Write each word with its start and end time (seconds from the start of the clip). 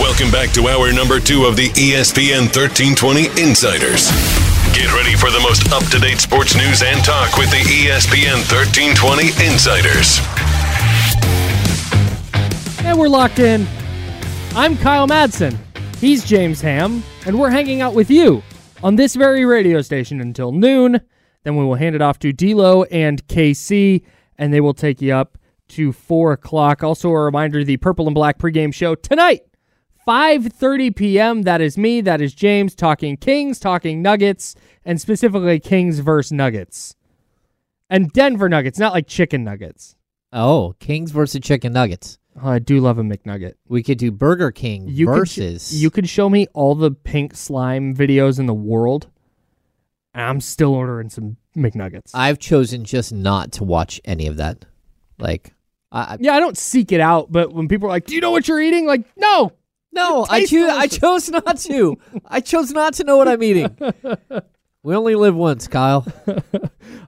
Welcome 0.00 0.30
back 0.30 0.50
to 0.52 0.68
hour 0.68 0.92
number 0.92 1.20
two 1.20 1.44
of 1.44 1.56
the 1.56 1.68
ESPN 1.70 2.50
1320 2.54 3.26
Insiders. 3.40 4.10
Get 4.72 4.92
ready 4.94 5.14
for 5.14 5.30
the 5.30 5.40
most 5.42 5.70
up 5.72 5.84
to 5.90 5.98
date 5.98 6.18
sports 6.18 6.56
news 6.56 6.82
and 6.82 7.04
talk 7.04 7.36
with 7.36 7.50
the 7.50 7.58
ESPN 7.58 8.42
1320 8.50 9.28
Insiders. 9.46 10.18
And 12.84 12.98
we're 12.98 13.08
locked 13.08 13.38
in. 13.38 13.66
I'm 14.54 14.76
Kyle 14.76 15.06
Madsen. 15.06 15.56
He's 15.98 16.24
James 16.24 16.60
Ham, 16.60 17.02
and 17.26 17.38
we're 17.38 17.50
hanging 17.50 17.80
out 17.80 17.94
with 17.94 18.10
you 18.10 18.42
on 18.82 18.96
this 18.96 19.14
very 19.14 19.44
radio 19.44 19.80
station 19.82 20.20
until 20.20 20.52
noon. 20.52 21.00
Then 21.44 21.56
we 21.56 21.64
will 21.64 21.76
hand 21.76 21.94
it 21.94 22.02
off 22.02 22.18
to 22.20 22.32
D'Lo 22.32 22.82
and 22.84 23.24
KC, 23.28 24.02
and 24.36 24.52
they 24.52 24.60
will 24.60 24.74
take 24.74 25.00
you 25.00 25.14
up 25.14 25.38
to 25.68 25.92
four 25.92 26.32
o'clock. 26.32 26.82
Also, 26.82 27.08
a 27.10 27.20
reminder: 27.20 27.62
the 27.62 27.76
Purple 27.76 28.06
and 28.06 28.14
Black 28.14 28.38
pregame 28.38 28.74
show 28.74 28.94
tonight, 28.94 29.42
5:30 30.06 30.94
p.m. 30.96 31.42
That 31.42 31.60
is 31.60 31.78
me. 31.78 32.00
That 32.00 32.20
is 32.20 32.34
James 32.34 32.74
talking 32.74 33.16
Kings, 33.16 33.58
talking 33.58 34.02
Nuggets, 34.02 34.54
and 34.84 35.00
specifically 35.00 35.60
Kings 35.60 36.00
versus 36.00 36.32
Nuggets, 36.32 36.96
and 37.88 38.12
Denver 38.12 38.48
Nuggets, 38.48 38.78
not 38.78 38.92
like 38.92 39.06
chicken 39.06 39.44
nuggets. 39.44 39.96
Oh, 40.32 40.74
Kings 40.80 41.10
versus 41.10 41.40
Chicken 41.42 41.72
Nuggets. 41.72 42.18
Oh, 42.42 42.48
I 42.48 42.58
do 42.58 42.80
love 42.80 42.96
a 42.98 43.02
McNugget. 43.02 43.54
We 43.68 43.82
could 43.82 43.98
do 43.98 44.10
Burger 44.10 44.50
King 44.50 44.88
You 44.88 45.04
versus. 45.06 45.68
could 45.68 45.76
sh- 45.76 45.80
you 45.80 45.90
could 45.90 46.08
show 46.08 46.30
me 46.30 46.46
all 46.54 46.74
the 46.74 46.90
pink 46.90 47.36
slime 47.36 47.94
videos 47.94 48.38
in 48.38 48.46
the 48.46 48.54
world, 48.54 49.08
and 50.14 50.24
I'm 50.24 50.40
still 50.40 50.74
ordering 50.74 51.10
some 51.10 51.36
McNuggets. 51.54 52.10
I've 52.14 52.38
chosen 52.38 52.84
just 52.84 53.12
not 53.12 53.52
to 53.52 53.64
watch 53.64 54.00
any 54.06 54.26
of 54.26 54.38
that. 54.38 54.64
Like, 55.18 55.52
I 55.92 56.16
yeah, 56.18 56.32
I 56.32 56.40
don't 56.40 56.56
seek 56.56 56.90
it 56.90 57.00
out, 57.00 57.30
but 57.30 57.52
when 57.52 57.68
people 57.68 57.86
are 57.88 57.90
like, 57.90 58.06
"Do 58.06 58.14
you 58.14 58.22
know 58.22 58.30
what 58.30 58.48
you're 58.48 58.60
eating?" 58.62 58.86
Like, 58.86 59.04
no. 59.16 59.52
No, 59.92 60.26
I 60.28 60.46
choose. 60.46 60.68
I 60.70 60.86
chose 60.86 61.28
not 61.30 61.58
to. 61.58 61.98
I 62.26 62.40
chose 62.40 62.70
not 62.72 62.94
to 62.94 63.04
know 63.04 63.16
what 63.16 63.28
I'm 63.28 63.42
eating. 63.42 63.76
we 64.82 64.94
only 64.94 65.14
live 65.14 65.34
once, 65.34 65.68
Kyle. 65.68 66.06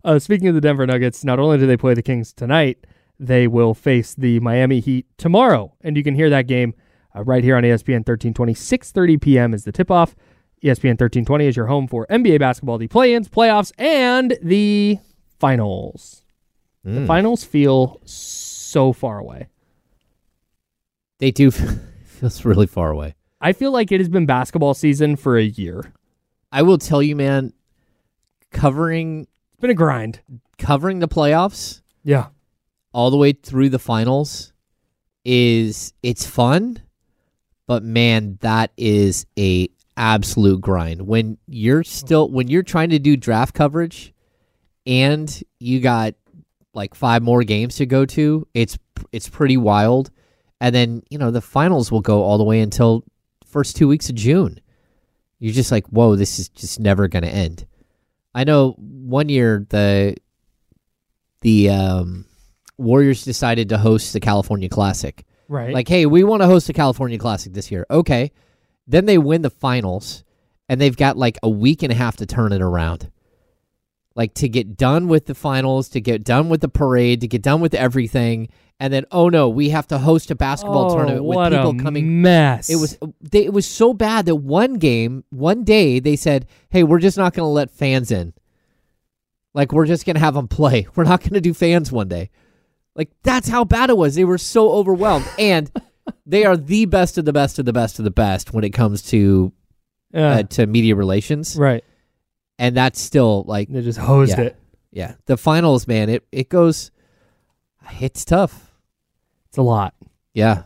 Uh, 0.04 0.18
speaking 0.18 0.48
of 0.48 0.54
the 0.54 0.60
Denver 0.60 0.86
Nuggets, 0.86 1.24
not 1.24 1.38
only 1.38 1.56
do 1.56 1.66
they 1.66 1.78
play 1.78 1.94
the 1.94 2.02
Kings 2.02 2.34
tonight, 2.34 2.86
they 3.18 3.46
will 3.46 3.72
face 3.72 4.14
the 4.14 4.38
Miami 4.40 4.80
Heat 4.80 5.06
tomorrow, 5.16 5.72
and 5.80 5.96
you 5.96 6.02
can 6.04 6.14
hear 6.14 6.28
that 6.28 6.46
game 6.46 6.74
uh, 7.16 7.24
right 7.24 7.42
here 7.42 7.56
on 7.56 7.62
ESPN 7.62 8.06
1320. 8.06 8.52
6:30 8.52 9.20
p.m. 9.20 9.54
is 9.54 9.64
the 9.64 9.72
tip-off. 9.72 10.14
ESPN 10.62 11.00
1320 11.00 11.46
is 11.46 11.56
your 11.56 11.66
home 11.66 11.88
for 11.88 12.06
NBA 12.08 12.38
basketball, 12.38 12.76
the 12.76 12.86
play-ins, 12.86 13.30
playoffs, 13.30 13.72
and 13.78 14.36
the 14.42 14.98
finals. 15.38 16.22
The 16.84 17.06
finals 17.06 17.44
feel 17.44 18.02
so 18.04 18.92
far 18.92 19.18
away. 19.18 19.48
They 21.18 21.30
do. 21.30 21.50
Feels 22.24 22.44
really 22.44 22.66
far 22.66 22.90
away. 22.90 23.14
I 23.40 23.52
feel 23.52 23.72
like 23.72 23.92
it 23.92 24.00
has 24.00 24.08
been 24.08 24.26
basketball 24.26 24.74
season 24.74 25.16
for 25.16 25.36
a 25.36 25.42
year. 25.44 25.92
I 26.50 26.62
will 26.62 26.78
tell 26.78 27.02
you, 27.02 27.14
man. 27.16 27.52
Covering 28.52 29.26
It's 29.52 29.60
been 29.60 29.70
a 29.70 29.74
grind. 29.74 30.20
covering 30.58 31.00
the 31.00 31.08
playoffs 31.08 31.80
Yeah. 32.04 32.28
all 32.92 33.10
the 33.10 33.16
way 33.16 33.32
through 33.32 33.70
the 33.70 33.78
finals 33.80 34.52
is 35.24 35.92
it's 36.02 36.24
fun, 36.26 36.80
but 37.66 37.82
man, 37.82 38.38
that 38.42 38.70
is 38.76 39.26
a 39.38 39.68
absolute 39.96 40.60
grind. 40.60 41.02
When 41.02 41.38
you're 41.48 41.82
still 41.84 42.30
when 42.30 42.48
you're 42.48 42.62
trying 42.62 42.90
to 42.90 42.98
do 43.00 43.16
draft 43.16 43.54
coverage 43.54 44.14
and 44.86 45.42
you 45.58 45.80
got 45.80 46.14
like 46.74 46.94
five 46.94 47.22
more 47.22 47.42
games 47.42 47.76
to 47.76 47.86
go 47.86 48.04
to, 48.06 48.46
it's 48.54 48.78
it's 49.12 49.28
pretty 49.28 49.56
wild. 49.56 50.10
And 50.60 50.74
then, 50.74 51.02
you 51.10 51.18
know, 51.18 51.30
the 51.30 51.40
finals 51.40 51.90
will 51.90 52.00
go 52.00 52.22
all 52.22 52.38
the 52.38 52.44
way 52.44 52.60
until 52.60 53.04
first 53.44 53.76
2 53.76 53.88
weeks 53.88 54.08
of 54.08 54.14
June. 54.14 54.60
You're 55.38 55.52
just 55.52 55.72
like, 55.72 55.86
"Whoa, 55.88 56.16
this 56.16 56.38
is 56.38 56.48
just 56.48 56.80
never 56.80 57.08
going 57.08 57.24
to 57.24 57.28
end." 57.28 57.66
I 58.34 58.44
know 58.44 58.72
one 58.78 59.28
year 59.28 59.66
the 59.68 60.16
the 61.42 61.68
um, 61.70 62.24
Warriors 62.78 63.24
decided 63.24 63.68
to 63.68 63.78
host 63.78 64.12
the 64.12 64.20
California 64.20 64.68
Classic. 64.68 65.24
Right. 65.48 65.74
Like, 65.74 65.88
hey, 65.88 66.06
we 66.06 66.24
want 66.24 66.42
to 66.42 66.46
host 66.46 66.66
the 66.66 66.72
California 66.72 67.18
Classic 67.18 67.52
this 67.52 67.70
year. 67.70 67.86
Okay. 67.90 68.32
Then 68.86 69.04
they 69.06 69.18
win 69.18 69.42
the 69.42 69.50
finals, 69.50 70.24
and 70.68 70.80
they've 70.80 70.96
got 70.96 71.16
like 71.16 71.38
a 71.42 71.48
week 71.48 71.82
and 71.82 71.92
a 71.92 71.94
half 71.94 72.16
to 72.16 72.26
turn 72.26 72.52
it 72.52 72.62
around. 72.62 73.10
Like 74.16 74.34
to 74.34 74.48
get 74.48 74.76
done 74.76 75.08
with 75.08 75.26
the 75.26 75.34
finals, 75.34 75.88
to 75.90 76.00
get 76.00 76.24
done 76.24 76.48
with 76.48 76.60
the 76.60 76.68
parade, 76.68 77.20
to 77.20 77.28
get 77.28 77.42
done 77.42 77.60
with 77.60 77.74
everything, 77.74 78.48
and 78.80 78.92
then 78.92 79.04
oh 79.12 79.28
no, 79.28 79.48
we 79.48 79.68
have 79.70 79.86
to 79.88 79.98
host 79.98 80.30
a 80.30 80.34
basketball 80.34 80.90
oh, 80.92 80.96
tournament 80.96 81.24
with 81.24 81.50
people 81.52 81.74
coming. 81.78 82.22
mess. 82.22 82.68
It 82.68 82.76
was 82.76 82.98
they, 83.20 83.44
it 83.44 83.52
was 83.52 83.66
so 83.66 83.94
bad 83.94 84.26
that 84.26 84.36
one 84.36 84.74
game, 84.74 85.24
one 85.30 85.64
day, 85.64 86.00
they 86.00 86.16
said, 86.16 86.46
"Hey, 86.70 86.82
we're 86.82 86.98
just 86.98 87.16
not 87.16 87.34
going 87.34 87.46
to 87.46 87.50
let 87.50 87.70
fans 87.70 88.10
in. 88.10 88.34
Like 89.54 89.72
we're 89.72 89.86
just 89.86 90.04
going 90.04 90.14
to 90.14 90.20
have 90.20 90.34
them 90.34 90.48
play. 90.48 90.86
We're 90.96 91.04
not 91.04 91.20
going 91.20 91.34
to 91.34 91.40
do 91.40 91.54
fans 91.54 91.92
one 91.92 92.08
day." 92.08 92.30
Like 92.96 93.10
that's 93.22 93.48
how 93.48 93.64
bad 93.64 93.90
it 93.90 93.96
was. 93.96 94.14
They 94.14 94.24
were 94.24 94.38
so 94.38 94.70
overwhelmed, 94.72 95.26
and 95.38 95.70
they 96.26 96.44
are 96.44 96.56
the 96.56 96.84
best 96.86 97.18
of 97.18 97.24
the 97.24 97.32
best 97.32 97.58
of 97.58 97.64
the 97.64 97.72
best 97.72 97.98
of 97.98 98.04
the 98.04 98.10
best 98.10 98.52
when 98.52 98.64
it 98.64 98.70
comes 98.70 99.02
to 99.10 99.52
Yeah. 100.12 100.28
uh, 100.30 100.42
to 100.44 100.66
media 100.66 100.94
relations, 100.94 101.56
right. 101.56 101.82
and 102.58 102.76
that's 102.76 103.00
still 103.00 103.44
like 103.48 103.68
They 103.68 103.82
just 103.82 103.98
hosed 103.98 104.38
Yeah. 104.38 104.44
it. 104.44 104.56
yeah, 104.92 105.14
the 105.26 105.36
finals, 105.36 105.86
man. 105.88 106.08
It 106.08 106.24
it 106.30 106.48
goes, 106.48 106.92
it's 108.00 108.24
tough. 108.24 108.72
It's 109.48 109.58
a 109.58 109.62
lot. 109.62 109.94
Yeah. 110.32 110.64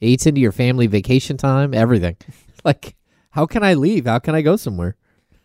It 0.00 0.06
eats 0.06 0.26
into 0.26 0.40
your 0.40 0.52
family 0.52 0.86
vacation 0.86 1.36
time, 1.36 1.74
everything. 1.74 2.16
like, 2.64 2.96
how 3.30 3.46
can 3.46 3.62
I 3.62 3.74
leave? 3.74 4.06
How 4.06 4.18
can 4.18 4.34
I 4.34 4.42
go 4.42 4.56
somewhere? 4.56 4.96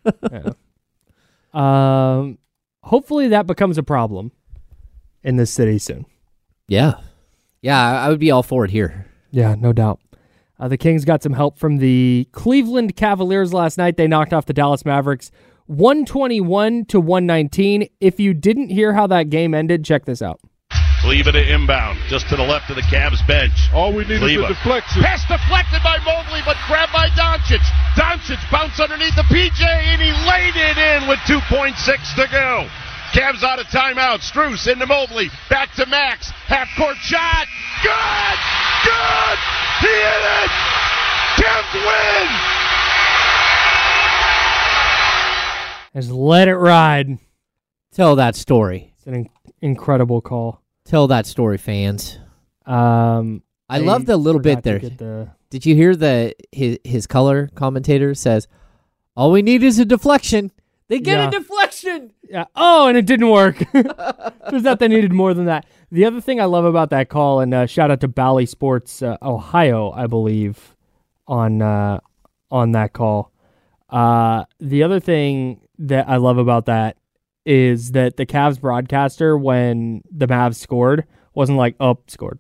Um, 1.56 2.38
hopefully 2.84 3.30
that 3.30 3.48
becomes 3.48 3.78
a 3.78 3.84
problem 3.84 4.34
in 5.24 5.38
this 5.38 5.50
city 5.50 5.80
soon. 5.80 6.06
Yeah. 6.68 6.96
Yeah, 7.62 7.80
I 7.80 8.06
I 8.06 8.10
would 8.10 8.20
be 8.20 8.30
all 8.30 8.44
for 8.44 8.66
it 8.66 8.72
here. 8.72 9.08
Yeah, 9.32 9.56
no 9.58 9.72
doubt. 9.72 10.00
Uh, 10.60 10.68
the 10.68 10.78
Kings 10.78 11.06
got 11.06 11.24
some 11.24 11.34
help 11.34 11.58
from 11.58 11.78
the 11.78 12.28
Cleveland 12.32 12.96
Cavaliers 12.96 13.54
last 13.54 13.78
night. 13.78 13.98
They 13.98 14.08
knocked 14.08 14.34
off 14.34 14.46
the 14.46 14.54
Dallas 14.54 14.86
Mavericks 14.86 15.32
121 15.68 16.86
to 16.86 17.00
119. 17.00 17.88
If 18.00 18.20
you 18.20 18.34
didn't 18.34 18.70
hear 18.70 18.94
how 18.94 19.08
that 19.08 19.30
game 19.30 19.54
ended, 19.54 19.84
check 19.84 20.06
this 20.06 20.22
out. 20.22 20.40
Leva 21.06 21.32
to 21.32 21.54
inbound, 21.54 22.00
just 22.10 22.28
to 22.30 22.36
the 22.36 22.44
left 22.44 22.70
of 22.70 22.76
the 22.76 22.82
Cavs 22.84 23.26
bench. 23.28 23.54
All 23.74 23.94
we 23.94 24.06
need 24.06 24.22
Leva. 24.22 24.46
is 24.46 24.52
a 24.52 24.54
deflection. 24.54 25.04
Pass 25.04 25.22
deflected 25.28 25.82
by 25.84 25.98
Mobley, 26.04 26.42
but 26.46 26.58
grabbed 26.68 26.92
by 26.94 27.08
Doncic. 27.14 27.62
Doncic 27.96 28.40
bounced 28.52 28.80
underneath 28.80 29.16
the 29.16 29.24
PJ, 29.30 29.62
and 29.62 30.02
he 30.02 30.12
laid 30.28 30.56
it 30.58 30.78
in 30.78 31.08
with 31.08 31.20
2.6 31.30 31.78
to 32.16 32.28
go. 32.32 32.68
Cavs 33.14 33.44
out 33.44 33.60
of 33.60 33.68
timeout. 33.68 34.20
Strus 34.20 34.68
into 34.72 34.86
Mobley. 34.86 35.30
Back 35.50 35.74
to 35.76 35.86
Max. 35.86 36.32
Half 36.48 36.68
court 36.76 36.98
shot. 36.98 37.46
Good! 37.82 38.38
Good! 38.84 39.38
He 39.80 39.88
hit 39.88 40.24
it! 40.44 40.52
Cavs 41.40 41.74
win! 41.86 42.56
Just 45.96 46.12
let 46.12 46.48
it 46.50 46.56
ride. 46.56 47.18
Tell 47.94 48.18
that 48.18 48.36
story. 48.36 48.92
It's 48.98 49.08
an 49.08 49.14
in- 49.16 49.30
incredible 49.62 50.20
call. 50.20 50.62
Tell 50.86 51.08
that 51.08 51.26
story, 51.26 51.58
fans. 51.58 52.20
Um, 52.66 53.42
I 53.70 53.80
love 53.80 54.06
the 54.06 54.18
little 54.18 54.42
bit 54.42 54.64
there. 54.64 54.80
the- 54.80 55.30
Did 55.50 55.66
you 55.66 55.76
hear 55.76 55.96
the 55.96 56.34
his, 56.52 56.78
his 56.84 57.08
color 57.08 57.50
commentator 57.56 58.14
says, 58.14 58.48
"All 59.16 59.32
we 59.32 59.42
need 59.42 59.64
is 59.64 59.80
a 59.80 59.86
deflection." 59.86 60.52
They 60.88 61.00
get 61.00 61.18
Yeah. 61.18 61.28
a 61.28 61.32
deflection. 61.32 62.12
Yeah. 62.30 62.46
Oh, 62.56 62.88
and 62.88 62.96
it 62.98 63.08
didn't 63.08 63.32
work. 63.32 63.58
Turns 63.74 64.66
out 64.68 64.78
they 64.78 64.88
needed 64.88 65.12
more 65.14 65.34
than 65.34 65.46
that. 65.46 65.66
The 65.92 66.06
other 66.06 66.22
thing 66.22 66.40
I 66.40 66.46
love 66.46 66.66
about 66.66 66.92
that 66.92 67.10
call, 67.10 67.40
and 67.40 67.52
uh, 67.54 67.66
shout 67.66 67.90
out 67.90 68.02
to 68.02 68.08
Bally 68.08 68.46
Sports 68.46 69.02
uh, 69.02 69.18
Ohio, 69.24 69.92
I 69.92 70.06
believe, 70.06 70.76
on 71.28 71.62
uh, 71.64 72.00
on 72.52 72.72
that 72.74 72.94
call. 72.94 73.32
Uh, 73.90 74.46
the 74.60 74.84
other 74.84 75.00
thing 75.00 75.62
that 75.80 76.08
I 76.08 76.18
love 76.18 76.38
about 76.38 76.66
that 76.68 76.98
is 77.46 77.92
that 77.92 78.18
the 78.18 78.26
Cavs 78.26 78.60
broadcaster, 78.60 79.38
when 79.38 80.02
the 80.12 80.28
Mavs 80.28 80.56
scored, 80.56 81.06
wasn't 81.34 81.58
like, 81.58 81.76
"Up, 81.80 82.10
scored." 82.10 82.40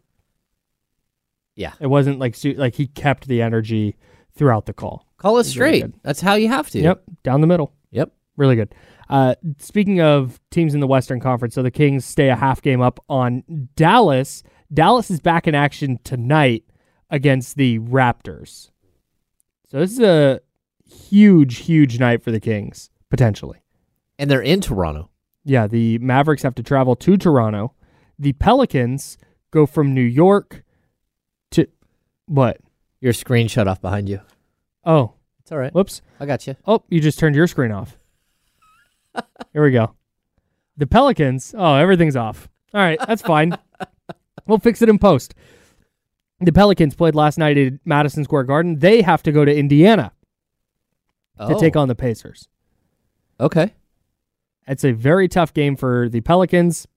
Yeah. 1.55 1.73
It 1.79 1.87
wasn't 1.87 2.19
like 2.19 2.35
like 2.57 2.75
he 2.75 2.87
kept 2.87 3.27
the 3.27 3.41
energy 3.41 3.95
throughout 4.35 4.65
the 4.65 4.73
call. 4.73 5.07
Call 5.17 5.37
it 5.37 5.45
straight. 5.45 5.81
good. 5.81 5.93
That's 6.03 6.21
how 6.21 6.33
you 6.33 6.49
have 6.49 6.69
to. 6.71 6.79
Yep, 6.79 7.03
down 7.23 7.41
the 7.41 7.47
middle. 7.47 7.73
Yep. 7.91 8.11
Really 8.37 8.55
good. 8.55 8.75
Uh, 9.09 9.35
speaking 9.59 10.01
of 10.01 10.39
teams 10.51 10.73
in 10.73 10.79
the 10.81 10.87
Western 10.87 11.19
Conference, 11.19 11.55
so 11.55 11.63
the 11.63 11.71
Kings 11.71 12.03
stay 12.03 12.29
a 12.29 12.35
half 12.35 12.61
game 12.61 12.81
up 12.81 12.99
on 13.07 13.43
Dallas. 13.75 14.43
Dallas 14.73 15.09
is 15.09 15.19
back 15.21 15.47
in 15.47 15.55
action 15.55 15.99
tonight 16.03 16.65
against 17.09 17.55
the 17.55 17.79
Raptors. 17.79 18.71
So 19.67 19.79
this 19.79 19.91
is 19.91 19.99
a 19.99 20.41
huge, 20.89 21.59
huge 21.59 21.99
night 21.99 22.23
for 22.23 22.31
the 22.31 22.39
Kings, 22.39 22.89
potentially. 23.09 23.59
And 24.17 24.29
they're 24.29 24.41
in 24.41 24.61
Toronto. 24.61 25.09
Yeah, 25.43 25.67
the 25.67 25.97
Mavericks 25.99 26.43
have 26.43 26.55
to 26.55 26.63
travel 26.63 26.95
to 26.97 27.17
Toronto. 27.17 27.73
The 28.17 28.33
Pelicans 28.33 29.17
go 29.51 29.65
from 29.65 29.93
New 29.93 30.01
York 30.01 30.63
to 31.51 31.67
what? 32.25 32.57
Your 33.01 33.13
screen 33.13 33.47
shut 33.47 33.67
off 33.67 33.81
behind 33.81 34.09
you. 34.09 34.21
Oh, 34.83 35.13
It's 35.41 35.51
all 35.51 35.57
right. 35.57 35.73
whoops. 35.73 36.01
I 36.19 36.25
got 36.25 36.47
you. 36.47 36.55
Oh, 36.65 36.83
you 36.89 36.99
just 37.01 37.19
turned 37.19 37.35
your 37.35 37.47
screen 37.47 37.71
off. 37.71 37.97
Here 39.53 39.63
we 39.63 39.71
go. 39.71 39.93
The 40.77 40.87
Pelicans. 40.87 41.53
Oh, 41.57 41.75
everything's 41.75 42.15
off. 42.15 42.49
All 42.73 42.81
right, 42.81 42.99
that's 43.07 43.21
fine. 43.21 43.57
we'll 44.47 44.59
fix 44.59 44.81
it 44.81 44.89
in 44.89 44.97
post. 44.97 45.35
The 46.41 46.51
Pelicans 46.51 46.95
played 46.95 47.15
last 47.15 47.37
night 47.37 47.57
at 47.57 47.73
Madison 47.85 48.23
Square 48.23 48.43
Garden. 48.43 48.79
They 48.79 49.01
have 49.01 49.23
to 49.23 49.31
go 49.31 49.45
to 49.45 49.55
Indiana 49.55 50.11
to 51.37 51.55
Oh, 51.55 51.59
take 51.59 51.75
on 51.75 51.87
the 51.87 51.95
Pacers. 51.95 52.47
Okay. 53.39 53.73
It's 54.67 54.83
a 54.83 54.91
very 54.91 55.27
tough 55.27 55.53
game 55.53 55.75
for 55.75 56.09
the 56.09 56.21
Pelicans. 56.21 56.87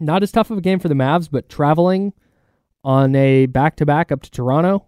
Not 0.00 0.22
as 0.22 0.32
tough 0.32 0.50
of 0.50 0.58
a 0.58 0.62
game 0.62 0.78
for 0.78 0.88
the 0.88 0.94
Mavs, 0.94 1.28
but 1.30 1.48
traveling 1.48 2.14
on 2.82 3.14
a 3.14 3.46
back 3.46 3.76
to 3.76 3.86
back 3.86 4.10
up 4.10 4.22
to 4.22 4.30
Toronto, 4.30 4.86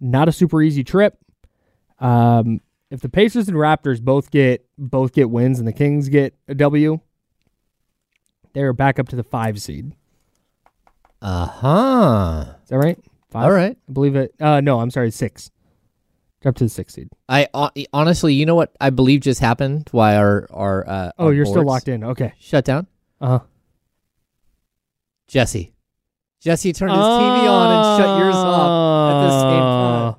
not 0.00 0.28
a 0.28 0.32
super 0.32 0.62
easy 0.62 0.84
trip. 0.84 1.18
Um, 1.98 2.60
if 2.90 3.00
the 3.00 3.08
Pacers 3.08 3.48
and 3.48 3.56
Raptors 3.56 4.00
both 4.00 4.30
get 4.30 4.64
both 4.78 5.12
get 5.12 5.30
wins 5.30 5.58
and 5.58 5.66
the 5.66 5.72
Kings 5.72 6.08
get 6.08 6.34
a 6.46 6.54
W, 6.54 7.00
they're 8.52 8.72
back 8.72 9.00
up 9.00 9.08
to 9.08 9.16
the 9.16 9.24
five 9.24 9.60
seed. 9.60 9.96
Uh 11.20 11.46
huh. 11.46 12.44
Is 12.62 12.68
that 12.68 12.78
right? 12.78 12.98
Five? 13.30 13.44
All 13.44 13.50
right. 13.50 13.76
I 13.88 13.92
believe 13.92 14.14
it. 14.14 14.32
Uh, 14.40 14.60
no, 14.60 14.78
I'm 14.78 14.90
sorry, 14.90 15.10
six. 15.10 15.50
Up 16.46 16.54
to 16.56 16.64
the 16.64 16.70
six 16.70 16.94
seed. 16.94 17.08
I 17.28 17.48
honestly, 17.92 18.32
you 18.32 18.46
know 18.46 18.54
what 18.54 18.74
I 18.80 18.90
believe 18.90 19.20
just 19.20 19.40
happened? 19.40 19.88
Why 19.90 20.16
our 20.16 20.46
our 20.52 20.88
uh, 20.88 21.10
Oh, 21.18 21.26
our 21.26 21.32
you're 21.32 21.44
still 21.44 21.64
locked 21.64 21.88
in. 21.88 22.04
Okay. 22.04 22.32
Shut 22.38 22.64
down. 22.64 22.86
Uh 23.20 23.26
huh. 23.26 23.44
Jesse. 25.28 25.72
Jesse 26.40 26.72
turned 26.72 26.92
his 26.92 27.00
TV 27.00 27.48
on 27.50 27.72
and 27.72 28.00
shut 28.02 28.18
yours 28.20 28.34
off 28.36 29.10
at 29.10 29.26
the 29.26 29.40
same 29.40 29.60
time. 29.60 30.14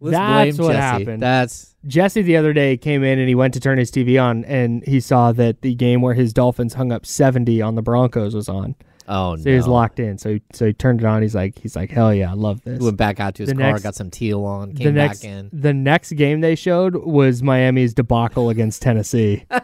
Let's 0.00 0.16
Oh, 0.16 0.20
That's 0.20 0.56
blame 0.56 0.66
what 0.66 0.72
Jesse. 0.74 0.80
happened. 0.80 1.22
That's 1.22 1.74
Jesse 1.86 2.22
the 2.22 2.36
other 2.36 2.52
day 2.52 2.76
came 2.76 3.02
in 3.02 3.18
and 3.18 3.28
he 3.28 3.34
went 3.34 3.54
to 3.54 3.60
turn 3.60 3.78
his 3.78 3.90
TV 3.90 4.22
on 4.22 4.44
and 4.44 4.84
he 4.86 5.00
saw 5.00 5.32
that 5.32 5.62
the 5.62 5.74
game 5.74 6.00
where 6.02 6.14
his 6.14 6.32
Dolphins 6.32 6.74
hung 6.74 6.92
up 6.92 7.04
70 7.06 7.60
on 7.62 7.74
the 7.74 7.82
Broncos 7.82 8.34
was 8.34 8.48
on. 8.48 8.76
Oh 9.08 9.36
So 9.36 9.42
no. 9.44 9.50
he 9.50 9.56
was 9.56 9.66
locked 9.66 9.98
in. 10.00 10.18
So 10.18 10.34
he, 10.34 10.42
so 10.52 10.66
he 10.66 10.72
turned 10.72 11.00
it 11.00 11.06
on. 11.06 11.22
He's 11.22 11.34
like 11.34 11.58
he's 11.58 11.76
like 11.76 11.90
hell 11.90 12.12
yeah, 12.14 12.30
I 12.30 12.34
love 12.34 12.62
this. 12.62 12.78
He 12.78 12.84
went 12.84 12.96
back 12.96 13.20
out 13.20 13.34
to 13.36 13.42
his 13.42 13.50
The 13.50 13.56
car, 13.56 13.72
next- 13.72 13.82
got 13.82 13.94
some 13.94 14.10
teal 14.10 14.44
on, 14.44 14.70
the 14.74 14.84
came 14.84 14.94
next 14.94 15.22
back 15.22 15.30
in. 15.30 15.50
the 15.52 15.72
next 15.74 16.12
game 16.12 16.40
they 16.40 16.54
showed 16.54 16.94
was 16.96 17.42
Miami's 17.42 17.94
debacle 17.94 18.50
against 18.50 18.82
Tennessee. 18.82 19.44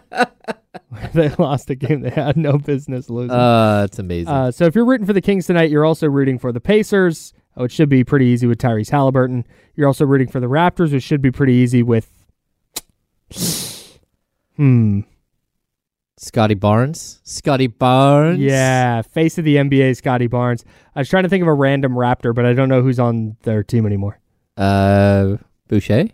they 1.13 1.29
lost 1.39 1.69
a 1.71 1.75
game 1.75 2.01
they 2.01 2.11
had 2.11 2.37
no 2.37 2.57
business 2.59 3.11
losing. 3.11 3.31
Uh, 3.31 3.83
it's 3.89 3.99
amazing. 3.99 4.29
Uh, 4.33 4.51
so 4.51 4.65
if 4.65 4.75
you're 4.75 4.85
rooting 4.85 5.07
for 5.07 5.13
the 5.13 5.21
Kings 5.21 5.47
tonight, 5.47 5.71
you're 5.71 5.85
also 5.85 6.09
rooting 6.09 6.39
for 6.39 6.51
the 6.53 6.61
Pacers, 6.61 7.33
uh, 7.57 7.63
which 7.63 7.73
should 7.73 7.89
be 7.89 8.05
pretty 8.05 8.27
easy 8.27 8.47
with 8.47 8.59
Tyrese 8.59 8.91
Halliburton. 8.91 9.45
You're 9.77 9.87
also 9.87 10.05
rooting 10.07 10.29
for 10.29 10.41
the 10.41 10.47
Raptors, 10.47 10.93
which 10.93 11.03
should 11.03 11.21
be 11.23 11.31
pretty 11.31 11.55
easy 11.55 11.83
with. 11.83 12.09
Hmm. 14.57 15.01
Scottie 16.19 16.55
Barnes. 16.55 17.21
Scottie 17.23 17.69
Barnes. 17.69 18.41
Yeah, 18.41 19.03
face 19.03 19.39
of 19.39 19.45
the 19.45 19.57
NBA, 19.57 19.97
Scottie 19.97 20.27
Barnes. 20.27 20.65
I 20.95 21.01
was 21.01 21.09
trying 21.09 21.23
to 21.23 21.29
think 21.29 21.43
of 21.43 21.49
a 21.49 21.55
random 21.55 21.93
Raptor, 21.93 22.35
but 22.35 22.45
I 22.45 22.53
don't 22.55 22.69
know 22.69 22.83
who's 22.83 22.99
on 22.99 23.37
their 23.43 23.63
team 23.63 23.87
anymore. 23.87 24.19
Uh, 24.57 25.37
Boucher. 25.69 26.09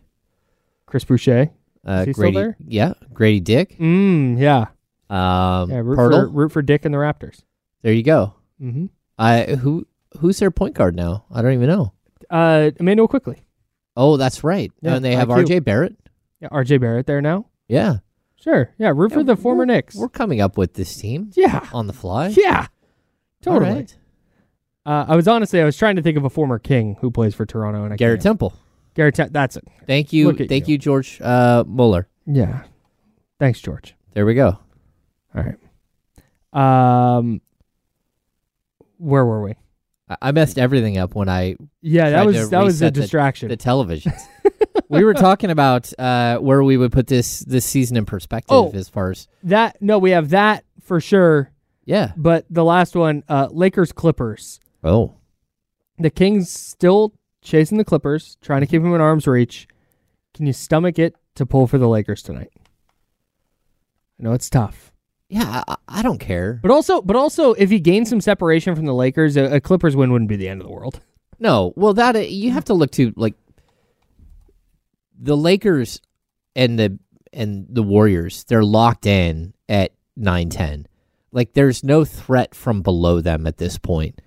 Chris 0.87 1.05
Boucher. 1.05 1.51
Uh, 1.87 1.93
Is 2.01 2.07
he 2.07 2.13
still 2.13 2.23
Grady. 2.23 2.37
there? 2.37 2.57
Yeah, 2.67 2.93
Grady 3.13 3.41
Dick. 3.41 3.77
Mm, 3.79 4.39
yeah. 4.39 4.67
Um, 5.11 5.71
Yeah, 5.71 5.79
root 5.83 5.97
for, 5.97 6.29
root 6.29 6.53
for 6.53 6.63
Dick 6.63 6.85
and 6.85 6.93
the 6.95 6.99
Raptors. 6.99 7.43
There 7.83 7.93
you 7.93 8.03
go. 8.03 8.35
Mm-hmm. 8.61 8.87
I 9.19 9.45
who 9.57 9.87
who's 10.21 10.39
their 10.39 10.51
point 10.51 10.75
guard 10.75 10.95
now? 10.97 11.25
I 11.31 11.43
don't 11.43 11.53
even 11.53 11.69
know. 11.69 11.93
Uh, 12.31 12.71
Immanuel 12.81 13.09
Quickley. 13.09 13.45
Oh, 13.97 14.17
that's 14.17 14.43
right. 14.43 14.73
Yeah, 14.81 14.97
and 14.97 15.05
they 15.05 15.15
have 15.15 15.31
R.J. 15.31 15.61
Barrett. 15.61 15.95
Yeah, 16.41 16.49
RJ 16.49 16.81
Barrett 16.81 17.07
there 17.07 17.21
now. 17.21 17.47
Yeah, 17.69 17.99
Sure. 18.45 18.71
Yeah, 18.79 18.93
root 18.95 19.13
for 19.13 19.25
the 19.25 19.37
former 19.37 19.65
Knicks. 19.65 19.95
We're 19.97 20.11
coming 20.11 20.41
up 20.43 20.59
with 20.59 20.75
this 20.75 20.95
team 20.97 21.31
Yeah. 21.35 21.67
on 21.73 21.87
the 21.87 21.95
fly. 21.95 22.29
Yeah. 22.29 22.67
Totally. 23.41 23.71
All 23.71 23.75
right. 23.77 23.97
Uh, 24.87 25.05
I 25.09 25.17
was 25.17 25.27
honestly, 25.27 25.63
I 25.63 25.65
was 25.65 25.79
trying 25.79 25.97
to 25.97 26.03
think 26.03 26.19
of 26.19 26.25
a 26.25 26.31
former 26.31 26.59
King 26.59 26.99
who 27.01 27.11
plays 27.11 27.35
for 27.35 27.47
Toronto, 27.47 27.85
and 27.85 27.95
I 27.95 27.97
Garrett 27.97 28.19
can't. 28.19 28.23
Temple. 28.25 28.53
Garrett, 28.95 29.15
Tem- 29.15 29.31
that's 29.33 29.57
it. 29.57 29.65
Thank 29.87 30.13
you. 30.13 30.31
Thank 30.35 30.69
you. 30.69 30.73
you, 30.75 30.79
George 30.79 31.21
uh, 31.23 31.65
Muller. 31.67 32.07
Yeah. 32.27 32.65
Thanks, 33.41 33.61
George. 33.61 33.95
There 34.13 34.27
we 34.27 34.35
go. 34.35 34.59
All 35.35 35.43
right. 35.43 35.57
Um, 37.17 37.41
where 38.99 39.25
were 39.25 39.43
we? 39.43 39.55
I, 40.09 40.17
I 40.21 40.33
messed 40.33 40.59
everything 40.59 40.99
up 40.99 41.15
when 41.15 41.29
I 41.31 41.57
Yeah, 41.81 42.11
that 42.11 42.27
was 42.27 42.51
that 42.51 42.63
was 42.63 42.81
a 42.83 42.87
the- 42.87 42.91
distraction. 42.91 43.49
the 43.49 43.57
televisions. 43.57 44.21
we 44.95 45.05
were 45.05 45.15
talking 45.15 45.51
about 45.51 45.93
uh, 45.99 46.39
where 46.39 46.63
we 46.65 46.77
would 46.77 46.93
put 46.93 47.07
this 47.07 47.41
this 47.41 47.65
season 47.65 47.97
in 47.97 48.05
perspective 48.07 48.55
Oh. 48.57 48.71
as 48.75 48.89
far 48.89 49.11
as 49.11 49.29
that 49.43 49.77
no, 49.81 49.99
we 49.99 50.11
have 50.13 50.31
that 50.31 50.65
for 50.83 51.01
sure. 51.01 51.51
yeah. 51.85 52.13
But 52.17 52.47
the 52.51 52.65
last 52.65 52.95
one, 52.97 53.23
uh, 53.29 53.49
Lakers 53.51 53.93
Clippers. 53.93 54.61
Oh, 54.83 55.15
The 55.99 56.11
Kings 56.11 56.51
still 56.51 57.15
chasing 57.43 57.79
the 57.79 57.85
Clippers, 57.85 58.37
trying 58.43 58.61
to 58.61 58.67
keep 58.67 58.83
them 58.83 58.95
in 58.95 59.01
arm's 59.01 59.27
reach. 59.27 59.67
Can 60.35 60.47
you 60.47 60.53
stomach 60.53 60.99
it 60.99 61.15
to 61.37 61.47
pull 61.47 61.67
for 61.67 61.79
the 61.79 61.89
Lakers 61.89 62.23
tonight? 62.23 62.51
I 64.19 64.23
know 64.23 64.33
it's 64.33 64.51
tough. 64.51 64.93
yeah. 65.29 65.63
I, 65.67 65.77
I 65.89 66.03
don't 66.03 66.19
care. 66.19 66.61
But 66.63 66.71
also, 66.71 67.01
but 67.03 67.17
also, 67.17 67.53
if 67.55 67.71
he 67.71 67.81
gains 67.81 68.09
some 68.09 68.21
separation 68.21 68.75
from 68.75 68.85
the 68.87 68.95
Lakers, 68.95 69.37
a, 69.37 69.57
a 69.57 69.61
Clippers 69.61 69.97
win 69.97 70.13
wouldn't 70.13 70.29
be 70.29 70.37
the 70.37 70.49
end 70.49 70.61
of 70.61 70.67
the 70.67 70.73
world. 70.73 71.01
No, 71.39 71.73
well, 71.77 71.95
that 71.95 72.15
uh, 72.17 72.21
you 72.21 72.51
have 72.53 72.65
to 72.67 72.75
look 72.75 72.91
to 72.93 73.13
like 73.17 73.35
the 75.19 75.37
Lakers 75.37 76.01
and 76.57 76.79
the 76.79 76.99
and 77.33 77.67
the 77.69 77.83
Warriors. 77.83 78.45
They're 78.45 78.65
locked 78.65 79.07
in 79.07 79.55
at 79.69 79.93
nine 80.17 80.49
ten. 80.51 80.87
Like 81.33 81.53
there's 81.55 81.83
no 81.83 82.05
threat 82.05 82.55
from 82.55 82.83
below 82.83 83.21
them 83.21 83.47
at 83.47 83.57
this 83.59 83.77
point. 83.79 84.21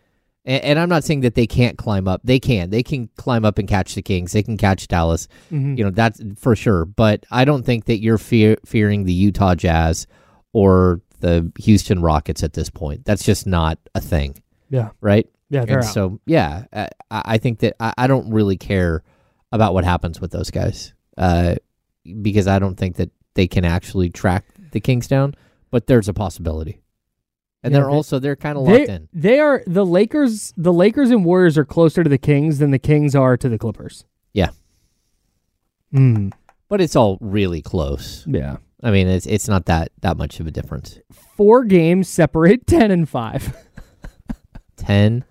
And, 0.43 0.63
and 0.63 0.79
I'm 0.79 0.89
not 0.89 1.03
saying 1.05 1.21
that 1.21 1.35
they 1.35 1.47
can't 1.47 1.77
climb 1.77 2.07
up. 2.07 2.21
They 2.23 2.39
can. 2.39 2.69
They 2.69 2.83
can 2.83 3.09
climb 3.17 3.45
up 3.45 3.57
and 3.57 3.67
catch 3.67 3.95
the 3.95 4.01
Kings. 4.01 4.33
They 4.33 4.43
can 4.43 4.57
catch 4.57 4.87
Dallas. 4.87 5.27
Mm-hmm. 5.51 5.75
You 5.77 5.83
know 5.85 5.91
that's 5.91 6.21
for 6.37 6.55
sure. 6.55 6.85
But 6.85 7.25
I 7.31 7.45
don't 7.45 7.63
think 7.65 7.85
that 7.85 7.99
you're 7.99 8.17
fear, 8.17 8.57
fearing 8.65 9.05
the 9.05 9.13
Utah 9.13 9.55
Jazz 9.55 10.05
or 10.53 11.01
the 11.19 11.51
Houston 11.59 12.01
Rockets 12.01 12.43
at 12.43 12.53
this 12.53 12.69
point. 12.69 13.05
That's 13.05 13.23
just 13.23 13.47
not 13.47 13.79
a 13.95 14.01
thing, 14.01 14.41
Yeah, 14.69 14.89
right? 15.01 15.27
yeah, 15.49 15.61
and 15.61 15.71
out. 15.77 15.83
so 15.85 16.19
yeah, 16.25 16.65
I, 16.73 16.89
I 17.09 17.37
think 17.39 17.59
that 17.59 17.75
I, 17.79 17.93
I 17.97 18.07
don't 18.07 18.31
really 18.31 18.57
care 18.57 19.03
about 19.51 19.73
what 19.73 19.83
happens 19.85 20.19
with 20.21 20.31
those 20.31 20.51
guys, 20.51 20.93
uh, 21.17 21.55
because 22.21 22.47
I 22.47 22.59
don't 22.59 22.75
think 22.75 22.97
that 22.97 23.09
they 23.35 23.47
can 23.47 23.65
actually 23.65 24.09
track 24.09 24.45
the 24.71 24.79
Kings 24.79 25.07
down. 25.07 25.33
But 25.71 25.87
there's 25.87 26.07
a 26.07 26.13
possibility, 26.13 26.81
and 27.63 27.71
Yeah, 27.73 27.79
they're 27.79 27.89
they- 27.89 27.93
also 27.95 28.19
they're 28.19 28.35
kind 28.37 28.57
of 28.57 28.63
locked 28.63 28.87
they, 28.87 28.93
in. 28.93 29.09
they 29.13 29.39
are 29.39 29.63
the 29.67 29.85
Lakers. 29.85 30.53
The 30.57 30.71
Lakers 30.73 31.11
and 31.11 31.25
Warriors 31.25 31.57
are 31.57 31.65
closer 31.65 32.03
to 32.03 32.09
the 32.09 32.17
Kings 32.17 32.59
than 32.59 32.71
the 32.71 32.79
Kings 32.79 33.15
are 33.15 33.35
to 33.37 33.49
the 33.49 33.57
Clippers. 33.57 34.05
Yeah. 34.33 34.49
Hmm. 35.91 36.29
But 36.69 36.81
it's 36.81 36.95
all 36.95 37.17
really 37.21 37.61
close. 37.61 38.25
Yeah. 38.27 38.57
I 38.83 38.91
mean, 38.91 39.07
it's 39.07 39.25
it's 39.25 39.47
not 39.47 39.65
that 39.65 39.91
that 40.01 40.17
much 40.17 40.39
of 40.39 40.47
a 40.47 40.51
difference. 40.51 40.99
Four 41.35 41.63
games 41.63 42.07
separate 42.07 42.67
ten 42.67 42.91
and 42.91 43.07
five. 43.09 43.55
Ten 44.77 45.25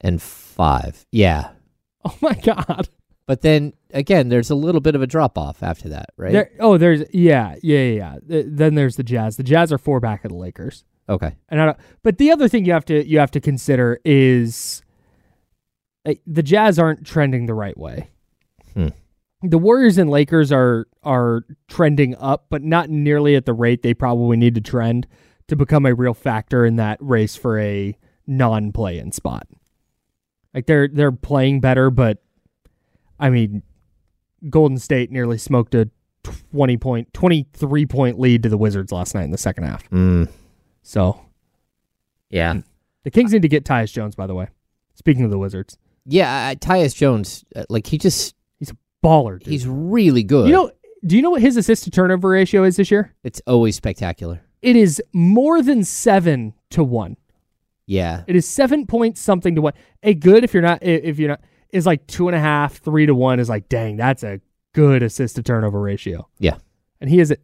and 0.00 0.20
five, 0.20 1.06
yeah. 1.12 1.50
Oh 2.06 2.14
my 2.20 2.34
god. 2.34 2.88
But 3.26 3.40
then 3.40 3.72
again, 3.92 4.28
there's 4.28 4.50
a 4.50 4.54
little 4.54 4.80
bit 4.80 4.94
of 4.94 5.02
a 5.02 5.06
drop 5.06 5.38
off 5.38 5.62
after 5.62 5.88
that, 5.90 6.10
right? 6.16 6.32
There, 6.32 6.50
oh, 6.60 6.76
there's 6.76 7.04
yeah, 7.12 7.56
yeah, 7.62 7.78
yeah. 7.78 7.92
yeah. 7.92 8.18
Th- 8.28 8.46
Then 8.48 8.74
there's 8.74 8.96
the 8.96 9.02
Jazz. 9.02 9.36
The 9.36 9.42
Jazz 9.42 9.72
are 9.72 9.78
four 9.78 9.98
back 10.00 10.24
of 10.24 10.30
the 10.30 10.36
Lakers. 10.36 10.84
okay. 11.08 11.34
And 11.48 11.60
I 11.60 11.66
don't, 11.66 11.78
but 12.02 12.18
the 12.18 12.30
other 12.30 12.48
thing 12.48 12.64
you 12.66 12.72
have 12.72 12.84
to 12.86 13.06
you 13.06 13.18
have 13.18 13.30
to 13.32 13.40
consider 13.40 13.98
is 14.04 14.82
like, 16.04 16.20
the 16.26 16.42
Jazz 16.42 16.78
aren't 16.78 17.06
trending 17.06 17.46
the 17.46 17.54
right 17.54 17.76
way. 17.78 18.08
Hmm. 18.74 18.88
The 19.42 19.58
Warriors 19.58 19.96
and 19.98 20.10
Lakers 20.10 20.52
are 20.52 20.86
are 21.02 21.44
trending 21.68 22.14
up, 22.16 22.46
but 22.50 22.62
not 22.62 22.90
nearly 22.90 23.36
at 23.36 23.46
the 23.46 23.52
rate 23.54 23.82
they 23.82 23.94
probably 23.94 24.36
need 24.36 24.54
to 24.54 24.60
trend 24.60 25.06
to 25.48 25.56
become 25.56 25.84
a 25.86 25.94
real 25.94 26.14
factor 26.14 26.64
in 26.64 26.76
that 26.76 26.98
race 27.00 27.36
for 27.36 27.58
a 27.58 27.96
non-play-in 28.26 29.12
spot. 29.12 29.46
Like 30.54 30.64
they're 30.66 30.88
they're 30.88 31.12
playing 31.12 31.60
better, 31.60 31.90
but 31.90 32.22
I 33.18 33.30
mean, 33.30 33.62
Golden 34.50 34.78
State 34.78 35.10
nearly 35.10 35.38
smoked 35.38 35.74
a 35.74 35.88
twenty 36.52 36.76
point, 36.76 37.12
twenty 37.14 37.46
three 37.52 37.86
point 37.86 38.18
lead 38.18 38.42
to 38.42 38.48
the 38.48 38.56
Wizards 38.58 38.92
last 38.92 39.14
night 39.14 39.24
in 39.24 39.30
the 39.30 39.38
second 39.38 39.64
half. 39.64 39.88
Mm, 39.90 40.28
So 40.82 41.20
yeah. 42.30 42.60
the 43.04 43.10
Kings 43.10 43.32
need 43.32 43.42
to 43.42 43.48
get 43.48 43.64
Tyus 43.64 43.92
Jones. 43.92 44.14
By 44.14 44.26
the 44.26 44.34
way, 44.34 44.48
speaking 44.94 45.24
of 45.24 45.30
the 45.30 45.38
Wizards, 45.38 45.78
Yeah, 46.06 46.50
uh, 46.50 46.54
Tyus 46.56 46.94
Jones, 46.94 47.44
uh, 47.54 47.64
like 47.68 47.86
he 47.86 47.98
just 47.98 48.34
He's 48.58 48.70
a 48.70 48.76
baller. 49.04 49.38
Dude. 49.38 49.48
he's 49.48 49.66
really 49.66 50.22
good. 50.22 50.46
you 50.48 50.52
know. 50.54 50.70
Do 51.06 51.16
you 51.16 51.20
know 51.22 51.28
what 51.30 51.42
his 51.42 51.58
assist 51.58 51.84
to 51.84 51.90
turnover 51.90 52.30
ratio 52.30 52.64
is 52.64 52.76
this 52.76 52.90
year? 52.90 53.12
it's 53.24 53.42
always 53.46 53.76
spectacular. 53.76 54.40
It 54.62 54.74
is 54.76 55.02
more 55.12 55.60
than 55.60 55.84
seven 55.84 56.54
to 56.70 56.82
one. 56.82 57.18
Yeah. 57.84 58.22
It 58.26 58.34
is 58.34 58.48
seven 58.48 58.86
point 58.86 59.18
something 59.18 59.54
to 59.56 59.60
one. 59.60 59.74
A 60.02 60.14
good 60.14 60.44
if 60.44 60.54
you're 60.54 60.62
not 60.62 60.82
if 60.82 61.18
you're 61.18 61.28
not 61.28 61.42
is 61.74 61.84
like 61.86 62.06
two 62.06 62.28
and 62.28 62.34
a 62.36 62.40
half, 62.40 62.76
three 62.78 63.04
to 63.06 63.14
one 63.14 63.38
is 63.40 63.48
like 63.48 63.68
dang, 63.68 63.96
that's 63.96 64.22
a 64.22 64.40
good 64.72 65.02
assist 65.02 65.36
to 65.36 65.42
turnover 65.42 65.80
ratio. 65.80 66.28
Yeah. 66.38 66.56
And 67.00 67.10
he 67.10 67.20
is 67.20 67.34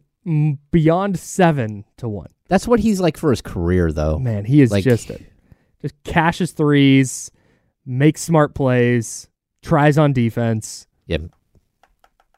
beyond 0.71 1.19
seven 1.19 1.85
to 1.97 2.07
one. 2.09 2.29
That's 2.47 2.67
what 2.67 2.79
he's 2.79 2.99
like 2.99 3.17
for 3.17 3.29
his 3.29 3.41
career 3.41 3.91
though. 3.91 4.17
Man, 4.19 4.45
he 4.45 4.61
is 4.61 4.71
Like- 4.71 4.83
just 4.83 5.09
a, 5.09 5.19
just 5.81 5.95
cashes 6.03 6.51
threes, 6.51 7.31
makes 7.85 8.21
smart 8.21 8.53
plays, 8.55 9.27
tries 9.61 9.97
on 9.97 10.13
defense. 10.13 10.87
Yeah. 11.07 11.17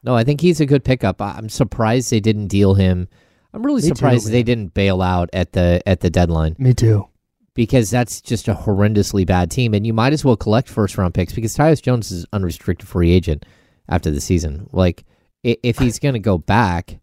No, 0.02 0.14
I 0.14 0.24
think 0.24 0.40
he's 0.40 0.60
a 0.60 0.66
good 0.66 0.84
pickup. 0.84 1.20
I'm 1.22 1.48
surprised 1.48 2.10
they 2.10 2.20
didn't 2.20 2.48
deal 2.48 2.74
him. 2.74 3.08
I'm 3.52 3.64
really 3.64 3.82
Me 3.82 3.88
surprised 3.88 4.26
man. 4.26 4.32
they 4.32 4.42
didn't 4.42 4.74
bail 4.74 5.00
out 5.00 5.30
at 5.32 5.52
the 5.52 5.80
at 5.86 6.00
the 6.00 6.10
deadline 6.10 6.56
Me 6.58 6.74
too. 6.74 7.08
Because 7.54 7.90
that's 7.90 8.20
just 8.20 8.48
a 8.48 8.54
horrendously 8.54 9.26
bad 9.26 9.50
team, 9.50 9.74
and 9.74 9.86
you 9.86 9.92
might 9.92 10.12
as 10.12 10.24
well 10.24 10.36
collect 10.36 10.68
first 10.68 10.98
round 10.98 11.14
picks 11.14 11.32
because 11.32 11.56
Tyus 11.56 11.80
Jones 11.82 12.10
is 12.10 12.26
unrestricted 12.32 12.88
free 12.88 13.10
agent 13.12 13.44
after 13.88 14.10
the 14.10 14.20
season. 14.20 14.68
Like, 14.72 15.04
if 15.42 15.78
he's 15.78 15.98
going 15.98 16.14
to 16.14 16.18
go 16.20 16.38
back, 16.38 16.98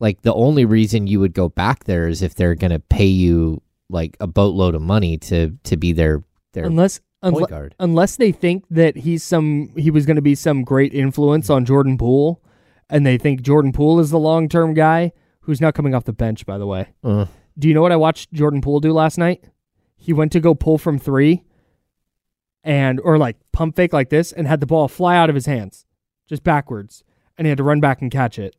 like 0.00 0.22
the 0.22 0.34
only 0.34 0.64
reason 0.64 1.06
you 1.06 1.20
would 1.20 1.34
go 1.34 1.48
back 1.48 1.84
there 1.84 2.08
is 2.08 2.22
if 2.22 2.34
they're 2.34 2.54
going 2.54 2.70
to 2.70 2.78
pay 2.78 3.06
you 3.06 3.60
like 3.90 4.16
a 4.20 4.26
boatload 4.26 4.74
of 4.74 4.82
money 4.82 5.16
to 5.18 5.56
to 5.64 5.76
be 5.76 5.92
their 5.92 6.22
their 6.52 6.64
Unless 6.66 7.00
point 7.22 7.36
unle- 7.36 7.48
guard. 7.48 7.74
unless 7.80 8.16
they 8.16 8.32
think 8.32 8.64
that 8.70 8.96
he's 8.96 9.22
some 9.24 9.72
he 9.76 9.90
was 9.90 10.06
going 10.06 10.16
to 10.16 10.22
be 10.22 10.34
some 10.34 10.62
great 10.64 10.94
influence 10.94 11.50
on 11.50 11.64
Jordan 11.64 11.98
Poole 11.98 12.42
and 12.90 13.04
they 13.06 13.18
think 13.18 13.42
Jordan 13.42 13.72
Poole 13.72 13.98
is 14.00 14.10
the 14.10 14.18
long-term 14.18 14.74
guy 14.74 15.12
who's 15.40 15.60
not 15.60 15.74
coming 15.74 15.94
off 15.94 16.04
the 16.04 16.12
bench 16.12 16.46
by 16.46 16.58
the 16.58 16.66
way. 16.66 16.88
Uh, 17.02 17.26
Do 17.58 17.66
you 17.68 17.74
know 17.74 17.82
what 17.82 17.92
I 17.92 17.96
watched 17.96 18.32
Jordan 18.32 18.60
Poole 18.60 18.80
do 18.80 18.92
last 18.92 19.18
night? 19.18 19.42
He 20.08 20.14
went 20.14 20.32
to 20.32 20.40
go 20.40 20.54
pull 20.54 20.78
from 20.78 20.98
3 20.98 21.44
and 22.64 22.98
or 23.00 23.18
like 23.18 23.36
pump 23.52 23.76
fake 23.76 23.92
like 23.92 24.08
this 24.08 24.32
and 24.32 24.46
had 24.46 24.60
the 24.60 24.64
ball 24.66 24.88
fly 24.88 25.14
out 25.18 25.28
of 25.28 25.34
his 25.34 25.44
hands 25.44 25.84
just 26.26 26.42
backwards 26.42 27.04
and 27.36 27.46
he 27.46 27.50
had 27.50 27.58
to 27.58 27.62
run 27.62 27.78
back 27.78 28.00
and 28.00 28.10
catch 28.10 28.38
it. 28.38 28.56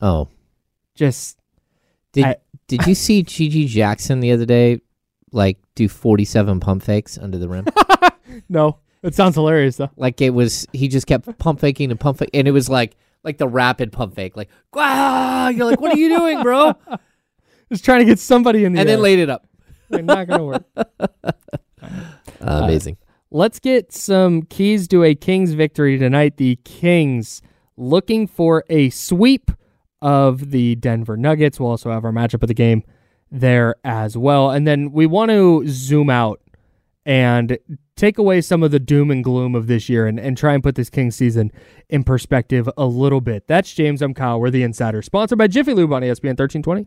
oh, 0.00 0.28
Just 0.94 1.36
Did 2.12 2.24
I- 2.26 2.36
Did 2.68 2.86
you 2.86 2.94
see 2.94 3.24
GG 3.24 3.66
Jackson 3.66 4.20
the 4.20 4.30
other 4.30 4.46
day, 4.46 4.80
like 5.32 5.58
do 5.74 5.88
forty 5.88 6.24
seven 6.24 6.60
pump 6.60 6.84
fakes 6.84 7.18
under 7.18 7.38
the 7.38 7.48
rim? 7.48 7.66
no. 8.48 8.78
It 9.02 9.16
sounds 9.16 9.34
hilarious 9.34 9.78
though. 9.78 9.90
like 9.96 10.20
it 10.20 10.30
was, 10.30 10.64
he 10.72 10.86
just 10.86 11.08
kept 11.08 11.38
pump 11.38 11.58
faking 11.58 11.90
and 11.90 11.98
pump 11.98 12.18
fake, 12.18 12.30
and 12.34 12.46
it 12.46 12.52
was 12.52 12.68
like 12.68 12.94
like 13.24 13.36
the 13.38 13.48
rapid 13.48 13.90
pump 13.90 14.14
fake, 14.14 14.36
like 14.36 14.48
wow, 14.72 15.48
you're 15.48 15.66
like, 15.66 15.80
what 15.80 15.92
are 15.92 15.98
you 15.98 16.16
doing, 16.16 16.40
bro? 16.42 16.72
Just 17.70 17.84
trying 17.84 17.98
to 17.98 18.04
get 18.06 18.18
somebody 18.18 18.64
in 18.64 18.72
the 18.74 18.78
And 18.80 18.88
air. 18.88 18.94
then 18.96 19.02
laid 19.02 19.18
it 19.18 19.28
up. 19.28 19.46
Like, 19.90 20.04
not 20.04 20.26
going 20.26 20.38
to 20.38 20.44
work. 20.44 21.34
amazing. 22.40 22.96
Let's 23.30 23.58
get 23.58 23.92
some 23.92 24.42
keys 24.42 24.88
to 24.88 25.04
a 25.04 25.14
Kings 25.14 25.52
victory 25.52 25.98
tonight. 25.98 26.38
The 26.38 26.56
Kings 26.64 27.42
looking 27.76 28.26
for 28.26 28.64
a 28.70 28.90
sweep 28.90 29.50
of 30.00 30.50
the 30.50 30.76
Denver 30.76 31.16
Nuggets. 31.16 31.60
We'll 31.60 31.70
also 31.70 31.90
have 31.90 32.04
our 32.04 32.12
matchup 32.12 32.42
of 32.42 32.48
the 32.48 32.54
game 32.54 32.82
there 33.30 33.76
as 33.84 34.16
well. 34.16 34.50
And 34.50 34.66
then 34.66 34.92
we 34.92 35.06
want 35.06 35.30
to 35.30 35.64
zoom 35.66 36.08
out 36.08 36.40
and 37.04 37.58
take 37.96 38.18
away 38.18 38.40
some 38.40 38.62
of 38.62 38.70
the 38.70 38.78
doom 38.78 39.10
and 39.10 39.24
gloom 39.24 39.54
of 39.54 39.66
this 39.66 39.88
year 39.88 40.06
and, 40.06 40.18
and 40.18 40.36
try 40.36 40.54
and 40.54 40.62
put 40.62 40.74
this 40.74 40.90
Kings 40.90 41.16
season 41.16 41.50
in 41.88 42.04
perspective 42.04 42.68
a 42.76 42.86
little 42.86 43.20
bit. 43.20 43.46
That's 43.46 43.72
James. 43.72 44.02
I'm 44.02 44.14
Kyle. 44.14 44.40
We're 44.40 44.50
the 44.50 44.62
Insider, 44.62 45.02
sponsored 45.02 45.38
by 45.38 45.46
Jiffy 45.48 45.74
Lube 45.74 45.92
on 45.92 46.02
ESPN 46.02 46.36
1320. 46.38 46.86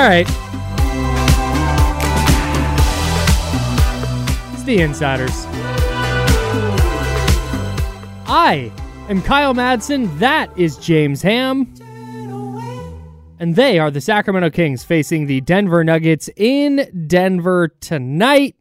All 0.00 0.08
right. 0.08 0.26
It's 4.54 4.62
the 4.62 4.78
Insiders. 4.80 5.44
I 8.26 8.72
am 9.10 9.20
Kyle 9.20 9.52
Madsen. 9.52 10.18
That 10.18 10.56
is 10.56 10.78
James 10.78 11.20
Ham. 11.20 11.70
And 13.38 13.56
they 13.56 13.78
are 13.78 13.90
the 13.90 14.00
Sacramento 14.00 14.48
Kings 14.48 14.84
facing 14.84 15.26
the 15.26 15.42
Denver 15.42 15.84
Nuggets 15.84 16.30
in 16.34 17.06
Denver 17.06 17.68
tonight. 17.68 18.56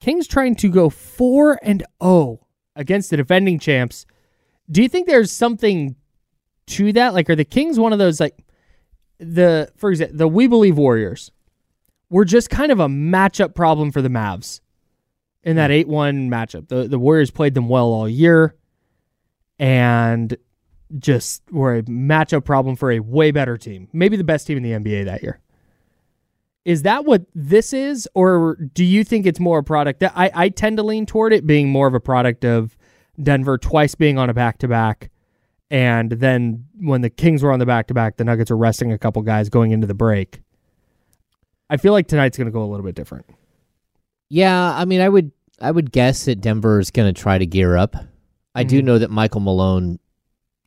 Kings 0.00 0.26
trying 0.26 0.54
to 0.54 0.70
go 0.70 0.88
4 0.88 1.58
and 1.62 1.84
0 2.02 2.40
against 2.74 3.10
the 3.10 3.18
defending 3.18 3.58
champs. 3.58 4.06
Do 4.70 4.80
you 4.80 4.88
think 4.88 5.06
there's 5.06 5.30
something 5.30 5.96
to 6.68 6.94
that? 6.94 7.12
Like 7.12 7.28
are 7.28 7.36
the 7.36 7.44
Kings 7.44 7.78
one 7.78 7.92
of 7.92 7.98
those 7.98 8.20
like 8.20 8.42
the 9.18 9.70
for 9.76 9.90
example, 9.90 10.16
the 10.16 10.28
We 10.28 10.46
Believe 10.46 10.76
Warriors 10.76 11.30
were 12.10 12.24
just 12.24 12.50
kind 12.50 12.70
of 12.70 12.80
a 12.80 12.88
matchup 12.88 13.54
problem 13.54 13.90
for 13.90 14.02
the 14.02 14.08
Mavs 14.08 14.60
in 15.42 15.56
that 15.56 15.70
hmm. 15.70 15.90
8-1 15.90 16.28
matchup. 16.28 16.68
The 16.68 16.88
the 16.88 16.98
Warriors 16.98 17.30
played 17.30 17.54
them 17.54 17.68
well 17.68 17.86
all 17.86 18.08
year 18.08 18.54
and 19.58 20.36
just 20.98 21.42
were 21.50 21.76
a 21.76 21.82
matchup 21.82 22.44
problem 22.44 22.76
for 22.76 22.92
a 22.92 23.00
way 23.00 23.30
better 23.30 23.56
team. 23.56 23.88
Maybe 23.92 24.16
the 24.16 24.24
best 24.24 24.46
team 24.46 24.58
in 24.58 24.62
the 24.62 24.72
NBA 24.72 25.06
that 25.06 25.22
year. 25.22 25.40
Is 26.64 26.82
that 26.82 27.04
what 27.04 27.26
this 27.34 27.72
is 27.72 28.08
or 28.14 28.56
do 28.72 28.84
you 28.84 29.04
think 29.04 29.26
it's 29.26 29.40
more 29.40 29.58
a 29.58 29.64
product 29.64 30.00
that 30.00 30.12
I 30.14 30.30
I 30.34 30.48
tend 30.48 30.78
to 30.78 30.82
lean 30.82 31.06
toward 31.06 31.32
it 31.32 31.46
being 31.46 31.68
more 31.68 31.86
of 31.86 31.94
a 31.94 32.00
product 32.00 32.44
of 32.44 32.76
Denver 33.22 33.58
twice 33.58 33.94
being 33.94 34.18
on 34.18 34.30
a 34.30 34.34
back-to-back 34.34 35.10
and 35.70 36.10
then 36.12 36.66
when 36.80 37.00
the 37.00 37.10
Kings 37.10 37.42
were 37.42 37.52
on 37.52 37.58
the 37.58 37.66
back 37.66 37.86
to 37.88 37.94
back, 37.94 38.16
the 38.16 38.24
Nuggets 38.24 38.50
are 38.50 38.56
resting 38.56 38.92
a 38.92 38.98
couple 38.98 39.22
guys 39.22 39.48
going 39.48 39.70
into 39.72 39.86
the 39.86 39.94
break. 39.94 40.40
I 41.70 41.76
feel 41.76 41.92
like 41.92 42.06
tonight's 42.08 42.36
going 42.36 42.46
to 42.46 42.52
go 42.52 42.62
a 42.62 42.66
little 42.66 42.84
bit 42.84 42.94
different. 42.94 43.26
Yeah, 44.28 44.72
I 44.74 44.84
mean, 44.84 45.00
I 45.00 45.08
would 45.08 45.32
I 45.60 45.70
would 45.70 45.92
guess 45.92 46.24
that 46.24 46.40
Denver 46.40 46.80
is 46.80 46.90
going 46.90 47.12
to 47.12 47.18
try 47.20 47.38
to 47.38 47.46
gear 47.46 47.76
up. 47.76 47.94
I 48.54 48.64
do 48.64 48.80
Mhm. 48.80 48.84
know 48.84 48.98
that 48.98 49.10
Michael 49.10 49.40
Malone 49.40 49.98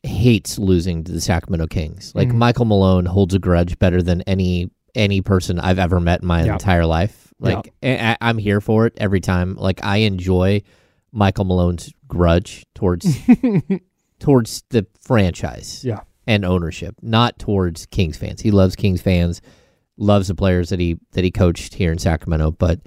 hates 0.02 0.58
losing 0.58 1.04
to 1.04 1.12
the 1.12 1.20
Sacramento 1.20 1.66
Kings. 1.66 2.12
Like 2.14 2.28
Mhm. 2.28 2.34
Michael 2.36 2.64
Malone 2.64 3.04
holds 3.06 3.34
a 3.34 3.38
grudge 3.38 3.78
better 3.78 4.02
than 4.02 4.22
any 4.22 4.70
any 4.94 5.20
person 5.20 5.60
I've 5.60 5.78
ever 5.78 6.00
met 6.00 6.22
in 6.22 6.26
my 6.28 6.44
Yeah. 6.44 6.54
entire 6.54 6.86
life. 6.86 7.32
Like 7.38 7.72
I, 7.82 8.16
I'm 8.20 8.38
here 8.38 8.60
for 8.60 8.86
it 8.86 8.94
every 8.96 9.20
time. 9.20 9.54
Like 9.56 9.84
I 9.84 9.98
enjoy 9.98 10.62
Michael 11.12 11.44
Malone's 11.44 11.92
grudge 12.08 12.64
towards 12.74 13.06
towards 14.18 14.62
the 14.70 14.86
franchise 15.00 15.84
Yeah. 15.84 16.00
and 16.26 16.44
ownership, 16.44 16.94
not 17.02 17.38
towards 17.38 17.86
Kings 17.86 18.16
fans. 18.16 18.40
He 18.42 18.50
loves 18.50 18.76
Kings 18.76 19.00
fans, 19.00 19.40
loves 19.96 20.28
the 20.28 20.34
players 20.34 20.68
that 20.70 20.80
he 20.80 20.98
that 21.12 21.24
he 21.24 21.30
coached 21.30 21.74
here 21.74 21.92
in 21.92 21.98
Sacramento, 21.98 22.52
but 22.52 22.80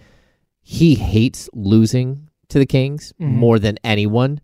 he 0.62 0.96
hates 0.96 1.50
losing 1.54 2.30
to 2.50 2.60
the 2.60 2.66
Kings 2.66 3.14
Mhm. 3.20 3.28
more 3.28 3.60
than 3.60 3.78
anyone. 3.84 4.40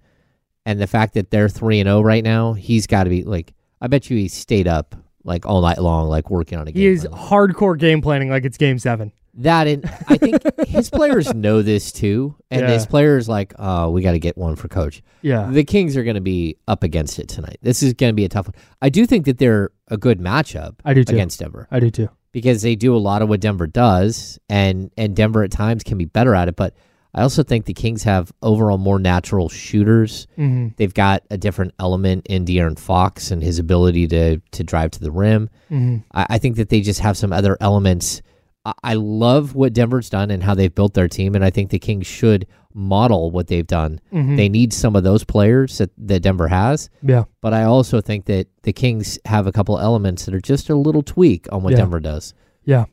And 0.66 0.80
the 0.82 0.88
fact 0.88 1.14
that 1.14 1.32
they're 1.32 1.48
three 1.50 1.80
and 1.80 1.88
zero 1.88 2.02
right 2.02 2.24
now, 2.24 2.54
he's 2.54 2.88
got 2.88 3.04
to 3.06 3.10
be 3.10 3.24
like. 3.24 3.54
I 3.80 3.86
bet 3.88 4.10
you 4.10 4.18
he 4.18 4.28
stayed 4.28 4.68
up 4.68 4.96
like 5.28 5.46
all 5.46 5.62
night 5.62 5.78
long, 5.78 6.08
like 6.10 6.30
working 6.32 6.58
on 6.58 6.68
a 6.68 6.72
game. 6.72 6.82
He 6.82 6.88
is 6.88 7.06
plan. 7.06 7.22
hardcore 7.22 7.78
game 7.78 8.02
planning 8.02 8.30
like 8.32 8.46
it's 8.46 8.58
game 8.58 8.80
seven. 8.80 9.12
That 9.40 9.68
and 9.68 9.86
I 10.10 10.18
think 10.18 10.42
his 10.68 10.90
players 10.90 11.32
know 11.36 11.62
this 11.62 11.92
too, 11.92 12.36
and 12.50 12.62
Yeah. 12.62 12.72
his 12.74 12.88
players 12.88 13.30
like, 13.30 13.54
oh, 13.60 13.92
we 13.92 14.02
got 14.02 14.14
to 14.14 14.20
get 14.20 14.36
one 14.36 14.56
for 14.56 14.68
coach. 14.68 15.04
Yeah. 15.22 15.48
The 15.52 15.64
Kings 15.64 15.96
are 15.96 16.04
going 16.04 16.16
to 16.16 16.22
be 16.22 16.58
up 16.68 16.82
against 16.82 17.20
it 17.20 17.28
tonight. 17.28 17.58
This 17.62 17.84
is 17.84 17.94
going 17.94 18.10
to 18.10 18.16
be 18.16 18.26
a 18.26 18.30
tough 18.30 18.48
one. 18.48 18.56
I 18.82 18.90
do 18.90 19.06
think 19.06 19.26
that 19.26 19.38
they're 19.38 19.70
a 19.90 19.98
good 19.98 20.20
matchup 20.20 20.76
I 20.84 20.96
do 20.96 21.04
too. 21.04 21.14
against 21.14 21.40
Denver 21.40 21.68
I 21.70 21.80
do 21.80 21.92
too. 21.92 22.10
because 22.32 22.64
they 22.64 22.76
do 22.76 22.96
a 22.96 22.98
lot 22.98 23.22
of 23.22 23.30
what 23.30 23.40
Denver 23.40 23.68
does, 23.68 24.40
and 24.50 24.90
and 24.98 25.16
Denver 25.16 25.44
at 25.44 25.52
times 25.52 25.84
can 25.84 26.00
be 26.00 26.06
better 26.06 26.34
at 26.34 26.48
it. 26.48 26.56
But 26.56 26.74
I 27.14 27.22
also 27.22 27.42
think 27.44 27.66
the 27.66 27.74
Kings 27.74 28.04
have 28.04 28.32
overall 28.42 28.78
more 28.78 29.00
natural 29.00 29.50
shooters. 29.50 30.28
Mm-hmm. 30.38 30.70
They've 30.78 30.94
got 30.94 31.24
a 31.32 31.38
different 31.38 31.74
element 31.80 32.28
in 32.28 32.46
De'Aaron 32.46 32.78
Fox 32.78 33.32
and 33.32 33.42
his 33.42 33.60
ability 33.60 34.08
to 34.10 34.40
to 34.52 34.64
drive 34.64 34.92
to 34.92 35.00
the 35.00 35.12
rim. 35.12 35.50
Mm-hmm. 35.72 35.98
I, 36.14 36.26
I 36.32 36.38
think 36.38 36.58
that 36.58 36.70
they 36.70 36.82
just 36.82 37.00
have 37.00 37.18
some 37.18 37.34
other 37.34 37.58
elements 37.62 38.22
I, 38.66 38.74
I 38.84 38.94
love 38.96 39.56
what 39.56 39.74
Denver's 39.74 40.10
done 40.10 40.30
and 40.30 40.44
how 40.44 40.54
they've 40.54 40.74
built 40.74 40.94
their 40.94 41.08
team, 41.08 41.34
and 41.36 41.44
I 41.44 41.50
think 41.50 41.70
the 41.72 41.80
Kings 41.80 42.06
should 42.06 42.46
model 42.74 43.32
what 43.32 43.48
they've 43.48 43.66
done. 43.66 44.00
They 44.12 44.50
need 44.50 44.72
some 44.72 44.96
of 44.96 45.04
those 45.04 45.24
players 45.24 45.80
that, 45.80 45.90
that 45.98 46.20
Denver 46.20 46.48
has, 46.48 46.92
Yeah. 47.02 47.24
but 47.42 47.52
I 47.52 47.64
also 47.64 48.02
think 48.02 48.26
that 48.26 48.46
the 48.62 48.72
Kings 48.74 49.18
have 49.26 49.48
a 49.48 49.52
couple 49.52 49.80
elements 49.80 50.26
that 50.26 50.36
are 50.36 50.40
just 50.42 50.70
a 50.70 50.76
little 50.76 51.02
tweak 51.02 51.48
on 51.52 51.64
what 51.64 51.72
Yeah. 51.72 51.78
Denver 51.78 52.00
does. 52.00 52.36
Yeah. 52.66 52.86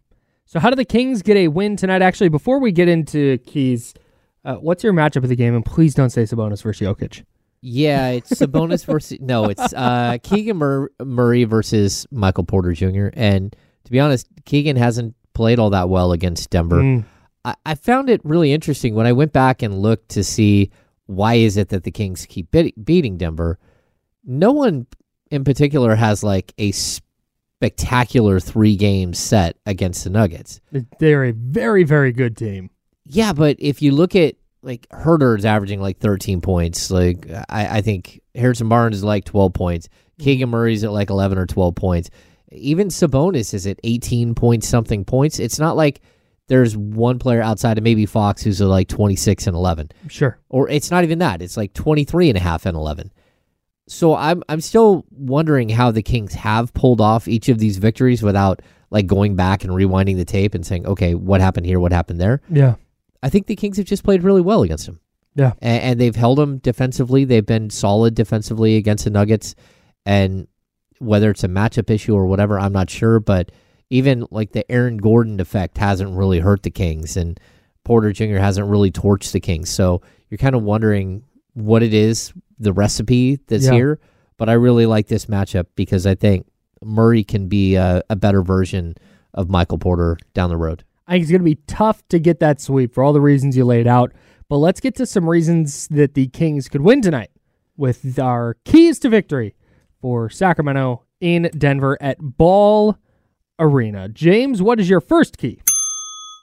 So 0.47 0.59
how 0.59 0.71
do 0.71 0.77
the 0.77 0.87
Kings 0.87 1.21
get 1.21 1.37
a 1.37 1.49
win 1.49 1.77
tonight? 1.77 2.01
Actually, 2.01 2.31
before 2.31 2.61
we 2.61 2.73
get 2.73 2.89
into 2.89 3.37
keys, 3.39 3.93
uh, 4.45 4.57
what's 4.57 4.85
your 4.85 4.93
matchup 4.93 5.23
of 5.23 5.29
the 5.29 5.37
game? 5.37 5.55
And 5.55 5.65
please 5.65 5.95
don't 5.95 6.11
say 6.11 6.23
Sabonis 6.23 6.63
versus 6.63 6.87
Jokic. 6.87 7.25
Yeah, 7.61 8.09
it's 8.09 8.31
Sabonis 8.35 8.85
versus 8.85 9.19
no, 9.21 9.47
it's 9.47 9.73
uh, 9.73 10.19
Keegan 10.23 10.59
Mur- 10.59 10.91
Murray 11.03 11.45
versus 11.45 12.07
Michael 12.11 12.45
Porter 12.45 12.73
Jr. 12.73 13.09
And 13.15 13.57
to 13.85 13.91
be 13.91 14.01
honest, 14.01 14.29
Keegan 14.45 14.77
hasn't 14.77 15.15
played 15.33 15.59
all 15.59 15.71
that 15.71 15.89
well 15.89 16.13
against 16.13 16.51
Denver. 16.51 16.81
Mm. 16.81 17.05
I, 17.45 17.55
I 17.65 17.75
found 17.75 18.11
it 18.11 18.21
really 18.25 18.53
interesting 18.53 18.95
when 18.95 19.07
I 19.07 19.13
went 19.13 19.33
back 19.33 19.63
and 19.63 19.79
looked 19.79 20.11
to 20.11 20.25
see 20.25 20.71
why 21.07 21.35
is 21.35 21.57
it 21.57 21.69
that 21.71 21.85
the 21.85 21.91
Kings 21.91 22.27
keep 22.27 22.51
be- 22.51 22.75
beating 22.83 23.17
Denver. 23.17 23.59
No 24.25 24.53
one 24.53 24.87
in 25.31 25.45
particular 25.45 25.95
has 25.95 26.23
like 26.23 26.53
a 26.59 26.73
spectacular 26.73 28.41
three 28.41 28.77
game 28.77 29.15
set 29.15 29.57
against 29.67 30.05
the 30.05 30.11
Nuggets. 30.11 30.61
They're 30.99 31.25
a 31.25 31.33
very, 31.33 31.85
very 31.85 32.13
good 32.13 32.37
team. 32.37 32.71
Yeah, 33.07 33.33
but 33.33 33.57
if 33.59 33.83
you 33.83 33.93
look 33.93 34.17
at 34.17 34.37
like 34.63 34.87
Huerter's 34.91 35.45
averaging 35.45 35.81
like 35.81 35.99
13 35.99 36.41
points, 36.41 36.91
like 36.91 37.29
I, 37.49 37.79
I 37.79 37.81
think 37.83 38.21
Harrison 38.35 38.69
Barnes 38.69 38.97
is 38.97 39.05
like 39.05 39.25
12 39.25 39.53
points. 39.53 39.89
Mm-hmm. 39.89 40.25
Keegan 40.25 40.49
Murray's 40.49 40.85
at 40.85 40.93
like 40.93 41.11
11 41.11 41.39
or 41.39 41.47
12 41.47 41.75
points. 41.75 42.11
Even 42.51 42.89
Sabonis 42.89 43.53
is 43.53 43.67
at 43.67 43.81
18 43.85 44.35
point 44.35 44.65
something 44.65 45.05
points. 45.05 45.39
It's 45.39 45.59
not 45.59 45.77
like 45.77 46.01
there's 46.49 46.77
one 46.77 47.19
player 47.19 47.43
outside 47.43 47.79
of 47.79 47.85
maybe 47.85 48.07
Fox 48.07 48.43
who's 48.43 48.61
at 48.61 48.69
like 48.69 48.89
26 48.89 49.47
and 49.47 49.57
11. 49.57 49.91
Sure. 50.09 50.39
Or 50.49 50.69
it's 50.69 50.91
not 50.91 51.05
even 51.05 51.19
that. 51.19 51.43
It's 51.43 51.57
like 51.57 51.73
23 51.75 52.31
and 52.31 52.39
a 52.39 52.41
half 52.41 52.67
and 52.67 52.77
11. 52.77 53.11
So 53.87 54.15
I'm 54.15 54.43
I'm 54.49 54.63
still 54.63 55.05
wondering 55.11 55.69
how 55.69 55.91
the 55.91 56.03
Kings 56.03 56.33
have 56.35 56.73
pulled 56.73 57.01
off 57.03 57.29
each 57.29 57.51
of 57.51 57.59
these 57.59 57.77
victories 57.77 58.23
without 58.23 58.63
like 58.91 59.07
going 59.07 59.37
back 59.37 59.65
and 59.65 59.73
rewinding 59.75 60.17
the 60.17 60.25
tape 60.25 60.55
and 60.55 60.65
saying, 60.65 60.87
"Okay, 60.87 61.15
what 61.15 61.43
happened 61.43 61.67
here? 61.67 61.79
What 61.79 61.93
happened 61.93 62.19
there?" 62.19 62.41
Yeah. 62.49 62.77
I 63.25 63.31
think 63.31 63.47
the 63.47 63.57
Kings 63.57 63.79
have 63.79 63.87
just 63.87 64.05
played 64.05 64.23
really 64.23 64.43
well 64.43 64.63
against 64.63 64.87
him. 64.87 65.01
Yeah. 65.35 65.55
And, 65.63 65.83
and 65.83 66.01
they've 66.01 66.15
held 66.15 66.39
them 66.39 66.59
defensively. 66.59 67.25
They've 67.25 67.45
been 67.45 67.71
solid 67.71 68.15
defensively 68.15 68.77
against 68.77 69.05
the 69.05 69.11
Nuggets. 69.11 69.55
And 70.07 70.47
whether 70.99 71.31
it's 71.31 71.43
a 71.43 71.49
matchup 71.49 71.91
issue 71.91 72.15
or 72.15 72.27
whatever, 72.27 72.59
I'm 72.61 72.73
not 72.73 72.91
sure. 72.91 73.19
But 73.21 73.51
even 73.91 74.27
like 74.31 74.53
the 74.53 74.71
Aaron 74.71 74.99
Gordon 74.99 75.41
effect 75.41 75.79
hasn't 75.79 76.17
really 76.17 76.39
hurt 76.41 76.63
the 76.63 76.71
Kings, 76.71 77.17
and 77.17 77.41
Porter 77.85 78.13
Jr. 78.13 78.37
hasn't 78.37 78.69
really 78.69 78.91
torched 78.91 79.33
the 79.33 79.41
Kings. 79.41 79.71
So 79.71 80.03
you're 80.31 80.39
kind 80.39 80.55
of 80.55 80.63
wondering 80.63 81.25
what 81.55 81.83
it 81.83 81.95
is, 81.95 82.33
the 82.59 82.73
recipe 82.73 83.41
that's 83.47 83.65
Yeah. 83.67 83.73
here. 83.73 84.01
But 84.37 84.49
I 84.49 84.55
really 84.55 84.87
like 84.87 85.07
this 85.07 85.27
matchup 85.27 85.67
because 85.77 86.07
I 86.07 86.15
think 86.15 86.47
Murray 86.83 87.25
can 87.25 87.49
be 87.49 87.77
a, 87.77 88.03
a 88.11 88.17
better 88.17 88.43
version 88.43 88.95
of 89.33 89.49
Michael 89.49 89.79
Porter 89.79 90.19
down 90.35 90.51
the 90.51 90.57
road. 90.57 90.85
I 91.07 91.13
think 91.13 91.23
it's 91.23 91.31
going 91.31 91.41
to 91.41 91.45
be 91.45 91.61
tough 91.67 92.07
to 92.09 92.19
get 92.19 92.41
that 92.41 92.61
sweep 92.61 92.95
for 92.95 93.05
all 93.05 93.13
the 93.13 93.21
reasons 93.21 93.57
you 93.57 93.65
laid 93.65 93.87
out. 93.87 94.13
But 94.49 94.59
let's 94.59 94.81
get 94.81 94.95
to 94.97 95.07
some 95.07 95.29
reasons 95.29 95.89
that 95.89 96.15
the 96.15 96.29
Kings 96.29 96.69
could 96.69 96.83
win 96.83 97.03
tonight 97.03 97.31
with 97.77 98.19
our 98.19 98.57
keys 98.65 98.99
to 99.01 99.09
victory 99.09 99.55
for 100.01 100.31
Sacramento 100.31 101.03
in 101.21 101.51
Denver 101.57 101.99
at 102.01 102.19
Ball 102.21 102.97
Arena. 103.59 104.09
James, 104.09 104.63
what 104.63 104.81
is 104.81 104.89
your 104.89 105.01
first 105.01 105.39
key? 105.39 105.61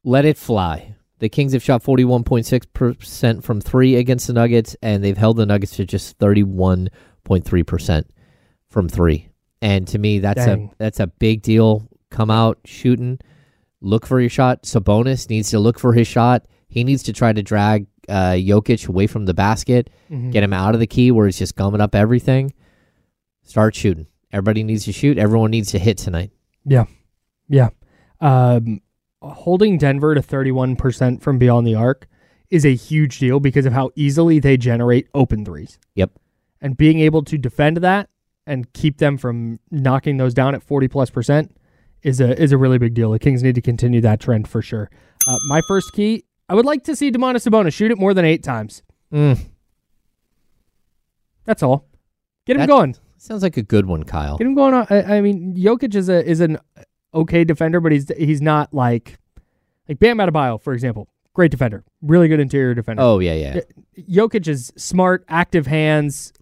Let 0.03 0.25
it 0.25 0.37
fly. 0.37 0.95
The 1.19 1.29
Kings 1.29 1.53
have 1.53 1.61
shot 1.61 1.83
41.6% 1.83 3.43
from 3.43 3.61
three 3.61 3.95
against 3.95 4.25
the 4.25 4.33
Nuggets, 4.33 4.75
and 4.81 5.03
they've 5.03 5.17
held 5.17 5.37
the 5.37 5.45
Nuggets 5.45 5.75
to 5.75 5.85
just 5.85 6.17
31.3% 6.17 8.03
from 8.69 8.89
three. 8.89 9.29
And 9.61 9.87
to 9.89 9.99
me, 9.99 10.17
that's 10.17 10.45
Dang. 10.45 10.71
a 10.73 10.75
that's 10.79 10.99
a 10.99 11.05
big 11.05 11.43
deal. 11.43 11.87
Come 12.09 12.31
out 12.31 12.57
shooting, 12.65 13.19
look 13.81 14.05
for 14.05 14.19
your 14.19 14.29
shot. 14.29 14.63
Sabonis 14.63 15.29
needs 15.29 15.49
to 15.51 15.59
look 15.59 15.79
for 15.79 15.93
his 15.93 16.07
shot. 16.07 16.45
He 16.67 16.83
needs 16.83 17.03
to 17.03 17.13
try 17.13 17.33
to 17.33 17.43
drag 17.43 17.87
uh, 18.07 18.33
Jokic 18.33 18.87
away 18.87 19.07
from 19.07 19.25
the 19.25 19.33
basket, 19.33 19.89
get 20.31 20.43
him 20.43 20.53
out 20.53 20.73
of 20.73 20.79
the 20.79 20.87
key 20.87 21.11
where 21.11 21.25
he's 21.25 21.37
just 21.37 21.55
gumming 21.55 21.81
up 21.81 21.95
everything. 21.95 22.53
Start 23.43 23.75
shooting. 23.75 24.07
Everybody 24.31 24.63
needs 24.63 24.85
to 24.85 24.93
shoot. 24.93 25.17
Everyone 25.17 25.51
needs 25.51 25.71
to 25.71 25.79
hit 25.79 25.97
tonight. 25.97 26.31
Yeah. 26.65 26.85
Yeah. 27.49 27.69
Um, 28.21 28.81
holding 29.21 29.77
Denver 29.77 30.15
to 30.15 30.21
31% 30.21 31.21
from 31.21 31.37
beyond 31.37 31.67
the 31.67 31.75
arc 31.75 32.07
is 32.49 32.65
a 32.65 32.75
huge 32.75 33.19
deal 33.19 33.39
because 33.39 33.65
of 33.65 33.73
how 33.73 33.91
easily 33.95 34.39
they 34.39 34.57
generate 34.57 35.07
open 35.13 35.43
threes. 35.43 35.79
Yep. 35.95 36.11
And 36.61 36.77
being 36.77 36.99
able 36.99 37.23
to 37.23 37.37
defend 37.37 37.77
that 37.77 38.09
and 38.45 38.71
keep 38.73 38.97
them 38.97 39.17
from 39.17 39.59
knocking 39.69 40.17
those 40.17 40.33
down 40.33 40.55
at 40.55 40.63
40 40.63 40.87
plus 40.87 41.09
percent 41.09 41.55
is 42.03 42.19
a 42.19 42.39
is 42.41 42.51
a 42.51 42.57
really 42.57 42.77
big 42.77 42.93
deal. 42.93 43.11
The 43.11 43.19
Kings 43.19 43.43
need 43.43 43.55
to 43.55 43.61
continue 43.61 44.01
that 44.01 44.19
trend 44.19 44.47
for 44.47 44.61
sure. 44.61 44.89
Uh, 45.27 45.37
my 45.49 45.61
first 45.67 45.91
key, 45.93 46.23
I 46.49 46.55
would 46.55 46.65
like 46.65 46.83
to 46.85 46.95
see 46.95 47.11
Domantas 47.11 47.47
Sabonis 47.47 47.73
shoot 47.73 47.91
it 47.91 47.97
more 47.97 48.13
than 48.13 48.25
eight 48.25 48.43
times. 48.43 48.81
Mm, 49.13 49.39
That's 51.45 51.63
all. 51.63 51.87
Get 52.45 52.55
him 52.55 52.61
That- 52.61 52.67
going. 52.69 52.95
sounds 53.17 53.43
like 53.43 53.57
a 53.57 53.61
good 53.63 53.85
one, 53.85 54.03
Kyle. 54.03 54.37
Get 54.37 54.47
him 54.47 54.55
going. 54.55 54.73
On, 54.73 54.87
I, 54.89 55.17
I 55.17 55.21
mean, 55.21 55.55
Jokic 55.55 55.93
is 55.95 56.09
a 56.09 56.27
is 56.27 56.39
an 56.39 56.57
okay 57.13 57.43
defender, 57.43 57.79
but 57.79 57.91
he's 57.91 58.09
he's 58.17 58.41
not 58.41 58.73
like 58.73 59.19
like 59.87 59.99
Bam 59.99 60.17
Adebayo, 60.17 60.61
for 60.61 60.73
example. 60.73 61.07
Great 61.33 61.49
defender, 61.51 61.85
really 62.01 62.27
good 62.27 62.41
interior 62.41 62.73
defender. 62.73 63.01
Oh 63.01 63.19
yeah, 63.19 63.33
yeah. 63.33 63.59
Jokic 64.09 64.47
is 64.49 64.73
smart, 64.75 65.23
active 65.29 65.65
hands, 65.65 66.33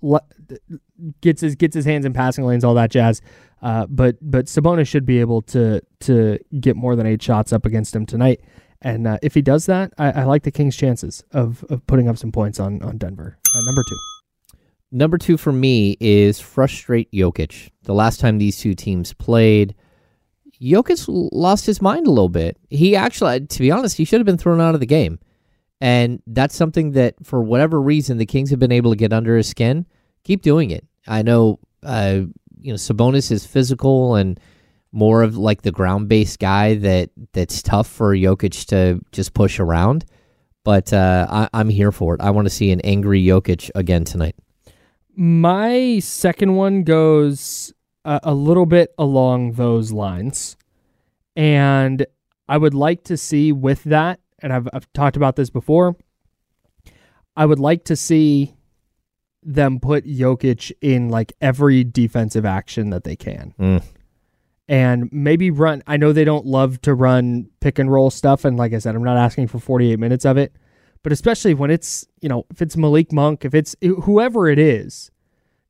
gets 1.22 1.42
his 1.42 1.54
gets 1.56 1.76
his 1.76 1.86
hands 1.86 2.06
in 2.06 2.14
passing 2.14 2.44
lanes, 2.46 2.64
all 2.64 2.74
that 2.74 2.90
jazz. 2.90 3.22
Uh, 3.62 3.86
but 3.88 4.18
but 4.22 4.46
Sabonis 4.46 4.88
should 4.88 5.06
be 5.06 5.20
able 5.20 5.42
to 5.44 5.82
to 6.02 6.40
get 6.60 6.76
more 6.76 6.96
than 6.96 7.06
eight 7.06 7.22
shots 7.22 7.52
up 7.52 7.66
against 7.66 7.96
him 7.96 8.06
tonight. 8.06 8.42
And 8.82 9.08
uh, 9.08 9.18
if 9.22 9.34
he 9.34 9.42
does 9.42 9.66
that, 9.66 9.94
I, 9.98 10.12
I 10.12 10.24
like 10.24 10.44
the 10.44 10.52
Kings' 10.52 10.78
chances 10.78 11.24
of, 11.34 11.66
of 11.70 11.86
putting 11.86 12.08
up 12.08 12.18
some 12.18 12.32
points 12.32 12.60
on 12.60 12.82
on 12.82 12.98
Denver. 12.98 13.38
Uh, 13.54 13.62
number 13.66 13.84
two. 13.90 13.98
Number 14.92 15.18
two 15.18 15.38
for 15.38 15.52
me 15.52 15.98
is 16.00 16.40
frustrate 16.40 17.12
Jokic. 17.12 17.70
The 17.84 17.94
last 17.94 18.20
time 18.20 18.38
these 18.38 18.58
two 18.58 18.74
teams 18.74 19.14
played, 19.14 19.76
Jokic 20.60 21.06
lost 21.32 21.66
his 21.66 21.82
mind 21.82 22.08
a 22.08 22.10
little 22.10 22.30
bit. 22.30 22.58
He 22.70 22.96
actually, 22.96 23.46
to 23.46 23.60
be 23.60 23.70
honest, 23.70 23.98
he 23.98 24.06
should 24.06 24.20
have 24.20 24.26
been 24.26 24.38
thrown 24.38 24.60
out 24.60 24.74
of 24.74 24.80
the 24.80 24.88
game. 24.88 25.20
And 25.80 26.22
that's 26.28 26.56
something 26.56 26.92
that, 26.92 27.16
for 27.24 27.42
whatever 27.42 27.80
reason, 27.80 28.18
the 28.18 28.26
Kings 28.26 28.50
have 28.50 28.60
been 28.60 28.72
able 28.72 28.92
to 28.92 28.98
get 28.98 29.14
under 29.14 29.38
his 29.38 29.48
skin. 29.48 29.86
Keep 30.24 30.42
doing 30.42 30.72
it. 30.72 30.86
I 31.08 31.22
know, 31.22 31.60
uh, 31.84 32.22
you 32.60 32.72
know, 32.72 32.78
Sabonis 32.78 33.32
is 33.32 33.46
physical 33.46 34.16
and 34.16 34.40
more 34.92 35.22
of 35.22 35.38
like 35.38 35.62
the 35.62 35.72
ground 35.72 36.10
based 36.10 36.40
guy 36.40 36.76
that 36.76 37.10
that's 37.34 37.62
tough 37.62 37.88
for 37.88 38.16
Jokic 38.16 38.66
to 38.68 39.00
just 39.12 39.34
push 39.34 39.60
around. 39.60 40.06
But 40.64 40.92
uh, 40.92 41.28
I, 41.30 41.50
I'm 41.54 41.70
here 41.70 41.92
for 41.92 42.16
it. 42.16 42.22
I 42.22 42.32
want 42.32 42.46
to 42.46 42.50
see 42.50 42.72
an 42.72 42.82
angry 42.82 43.24
Jokic 43.24 43.72
again 43.76 44.04
tonight. 44.04 44.36
My 45.16 46.00
second 46.00 46.56
one 46.56 46.84
goes 46.84 47.74
a, 48.06 48.20
a 48.24 48.34
little 48.34 48.66
bit 48.66 48.94
along 48.98 49.54
those 49.54 49.92
lines. 49.92 50.58
And 51.36 52.06
I 52.48 52.58
would 52.58 52.74
like 52.74 53.04
to 53.06 53.18
see 53.18 53.52
with 53.52 53.84
that, 53.86 54.20
and 54.40 54.52
I've, 54.52 54.68
I've 54.74 54.92
talked 54.94 55.16
about 55.16 55.36
this 55.36 55.50
before, 55.50 55.96
I 57.36 57.46
would 57.46 57.60
like 57.60 57.86
to 57.86 57.96
see 57.96 58.56
them 59.44 59.80
put 59.80 60.06
Jokic 60.06 60.72
in 60.82 61.10
like 61.10 61.34
every 61.42 61.84
defensive 61.84 62.46
action 62.46 62.90
that 62.90 63.04
they 63.04 63.16
can. 63.16 63.54
Mm. 63.60 63.84
And 64.68 65.10
maybe 65.12 65.50
run. 65.50 65.82
I 65.88 65.98
know 65.98 66.14
they 66.14 66.24
don't 66.24 66.46
love 66.46 66.82
to 66.82 66.94
run 66.94 67.50
pick 67.60 67.80
and 67.80 67.92
roll 67.92 68.12
stuff. 68.12 68.46
And 68.46 68.58
like 68.58 68.74
I 68.74 68.80
said, 68.80 68.96
I'm 68.96 69.04
not 69.04 69.18
asking 69.18 69.48
for 69.48 69.60
48 69.60 69.98
minutes 69.98 70.26
of 70.26 70.38
it. 70.38 70.54
But 71.02 71.12
especially 71.12 71.54
when 71.54 71.72
it's, 71.72 72.06
you 72.22 72.30
know, 72.30 72.46
if 72.52 72.62
it's 72.62 72.76
Malik 72.76 73.12
Monk, 73.12 73.46
if 73.46 73.56
it's 73.56 73.76
whoever 73.82 74.48
it 74.48 74.60
is, 74.60 75.10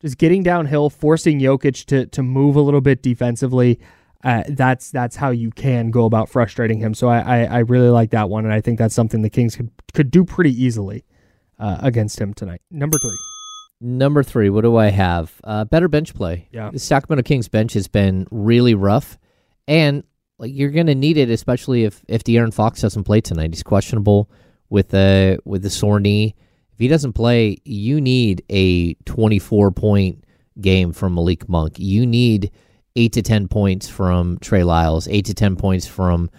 just 0.02 0.18
getting 0.18 0.44
downhill, 0.44 0.90
forcing 0.90 1.40
Jokic 1.40 1.86
to 1.86 2.08
to 2.08 2.24
move 2.24 2.56
a 2.56 2.62
little 2.62 2.82
bit 2.82 3.04
defensively. 3.04 3.80
Uh, 4.24 4.44
that's 4.50 4.92
that's 4.92 5.16
how 5.16 5.30
you 5.30 5.52
can 5.52 5.92
go 5.92 6.06
about 6.06 6.30
frustrating 6.30 6.80
him. 6.80 6.94
So 6.94 7.08
I, 7.10 7.20
I 7.20 7.44
I 7.44 7.60
really 7.60 7.90
like 7.90 8.12
that 8.12 8.30
one, 8.30 8.46
and 8.46 8.54
I 8.54 8.62
think 8.62 8.80
that's 8.80 8.96
something 8.96 9.22
the 9.22 9.30
Kings 9.30 9.56
could 9.56 9.72
could 9.94 10.10
do 10.10 10.24
pretty 10.26 10.52
easily 10.52 11.06
uh, 11.60 11.78
against 11.82 12.20
him 12.20 12.34
tonight. 12.34 12.62
Number 12.72 12.98
three. 12.98 13.18
Number 13.82 14.24
three, 14.24 14.50
what 14.50 14.62
do 14.62 14.76
I 14.76 14.90
have? 14.90 15.32
Uh, 15.44 15.64
better 15.66 15.88
bench 15.88 16.14
play. 16.14 16.50
Yeah. 16.52 16.70
The 16.72 16.80
Sacramento 16.80 17.26
Kings 17.26 17.48
bench 17.48 17.74
has 17.74 17.88
been 17.88 18.28
really 18.30 18.76
rough, 18.76 19.18
and 19.68 20.04
like 20.38 20.52
you're 20.54 20.72
going 20.72 20.88
to 20.88 20.96
need 20.96 21.18
it, 21.18 21.30
especially 21.30 21.86
if 21.86 22.04
if 22.08 22.24
De'Aaron 22.24 22.54
Fox 22.54 22.82
doesn't 22.82 23.06
play 23.06 23.22
tonight. 23.22 23.52
He's 23.52 23.64
questionable 23.64 24.30
with 24.70 24.90
the 24.90 25.40
with 25.46 25.62
the 25.62 25.70
sore 25.70 26.00
knee. 26.00 26.36
If 26.74 26.80
he 26.80 26.88
doesn't 26.88 27.14
play, 27.14 27.58
you 27.64 28.02
need 28.02 28.44
a 28.50 28.96
24 29.06 29.72
point 29.72 30.26
game 30.60 30.92
from 30.92 31.16
Malik 31.16 31.48
Monk. 31.48 31.80
You 31.80 32.06
need 32.06 32.52
eight 32.96 33.14
to 33.14 33.22
ten 33.22 33.48
points 33.48 33.88
from 33.88 34.38
Trey 34.40 34.64
Lyles, 34.64 35.08
eight 35.08 35.26
to 35.26 35.34
ten 35.34 35.56
points 35.56 35.88
from 35.88 36.30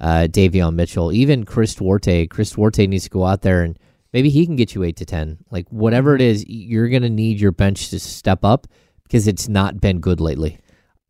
uh, 0.00 0.26
Davion 0.30 0.74
Mitchell, 0.74 1.12
even 1.12 1.44
Chris 1.44 1.74
Duarte. 1.74 2.26
Chris 2.26 2.50
Duarte 2.52 2.86
needs 2.86 3.04
to 3.04 3.10
go 3.10 3.24
out 3.24 3.42
there 3.42 3.62
and 3.62 3.78
maybe 4.12 4.30
he 4.30 4.46
can 4.46 4.56
get 4.56 4.74
you 4.74 4.82
eight 4.84 4.96
to 4.96 5.04
ten. 5.04 5.38
Like 5.50 5.66
whatever 5.70 6.14
it 6.14 6.20
is, 6.20 6.44
you're 6.48 6.88
gonna 6.88 7.08
need 7.10 7.40
your 7.40 7.52
bench 7.52 7.90
to 7.90 8.00
step 8.00 8.44
up 8.44 8.66
because 9.04 9.26
it's 9.26 9.48
not 9.48 9.80
been 9.80 10.00
good 10.00 10.20
lately. 10.20 10.58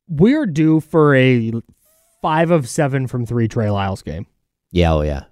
We're 0.09 0.47
due 0.47 0.81
for 0.81 1.15
a 1.15 1.53
five 2.23 2.51
of 2.51 2.69
seven 2.69 3.07
from 3.07 3.27
three 3.27 3.49
Trey 3.49 3.71
Lyles 3.71 4.03
game. 4.03 4.27
Yeah, 4.73 4.95
oh 4.95 5.03
yeah. 5.03 5.25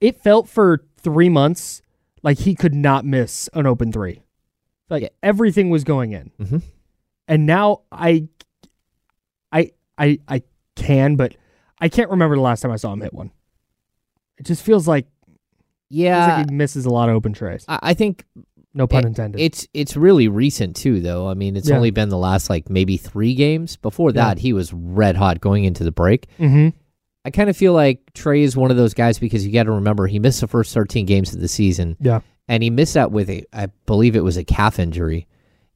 It 0.00 0.18
felt 0.20 0.48
for 0.48 0.84
three 1.00 1.28
months 1.28 1.82
like 2.22 2.38
he 2.38 2.54
could 2.54 2.74
not 2.74 3.04
miss 3.04 3.48
an 3.54 3.66
open 3.66 3.92
three. 3.92 4.22
Like 4.90 5.02
Yeah. 5.02 5.08
everything 5.22 5.70
was 5.70 5.84
going 5.84 6.12
in. 6.12 6.30
Mhm. 6.40 6.62
And 7.28 7.46
now 7.46 7.82
I 7.92 8.28
I 9.52 9.70
I 9.96 10.18
I 10.28 10.42
can, 10.76 11.16
but 11.16 11.36
I 11.78 11.88
can't 11.88 12.10
remember 12.10 12.36
the 12.36 12.42
last 12.42 12.60
time 12.60 12.70
I 12.70 12.76
saw 12.76 12.92
him 12.92 13.00
hit 13.00 13.12
one. 13.14 13.30
It 14.38 14.46
just 14.46 14.62
feels 14.62 14.88
like, 14.88 15.06
Yeah, 15.90 16.38
like 16.38 16.50
he 16.50 16.54
misses 16.56 16.84
a 16.86 16.90
lot 16.90 17.08
of 17.08 17.14
open 17.14 17.32
treys. 17.32 17.64
I, 17.68 17.78
I 17.82 17.94
think 17.94 18.24
No 18.74 18.86
pun 18.86 19.04
it- 19.04 19.08
intended. 19.08 19.40
It's 19.40 19.66
it's 19.74 19.96
really 19.96 20.28
recent 20.28 20.76
too, 20.76 21.00
though. 21.00 21.28
I 21.28 21.34
mean, 21.34 21.56
it's 21.56 21.68
Yeah. 21.68 21.76
only 21.76 21.90
been 21.90 22.08
the 22.08 22.18
last 22.18 22.50
like 22.50 22.68
maybe 22.70 22.96
three 22.96 23.34
games. 23.34 23.76
Before 23.76 24.10
Yeah. 24.10 24.24
that, 24.34 24.38
he 24.38 24.52
was 24.52 24.72
red 24.72 25.16
hot 25.16 25.40
going 25.40 25.64
into 25.64 25.84
the 25.84 25.92
break. 25.92 26.26
mm-hmm. 26.38 26.68
I 27.26 27.30
kind 27.30 27.48
of 27.48 27.56
feel 27.56 27.72
like 27.72 28.12
Trey 28.12 28.42
is 28.42 28.54
one 28.54 28.70
of 28.70 28.76
those 28.76 28.92
guys 28.92 29.18
because 29.18 29.46
you 29.46 29.52
got 29.52 29.62
to 29.62 29.72
remember 29.72 30.06
he 30.06 30.18
missed 30.18 30.42
the 30.42 30.46
first 30.46 30.74
13 30.74 31.06
games 31.06 31.32
of 31.34 31.40
the 31.40 31.48
season, 31.48 31.96
Yeah. 31.98 32.20
and 32.48 32.62
he 32.62 32.68
missed 32.68 32.92
that 32.94 33.12
with 33.12 33.30
a, 33.30 33.44
I 33.50 33.68
believe 33.86 34.14
it 34.14 34.22
was 34.22 34.36
a 34.36 34.44
calf 34.44 34.78
injury, 34.78 35.26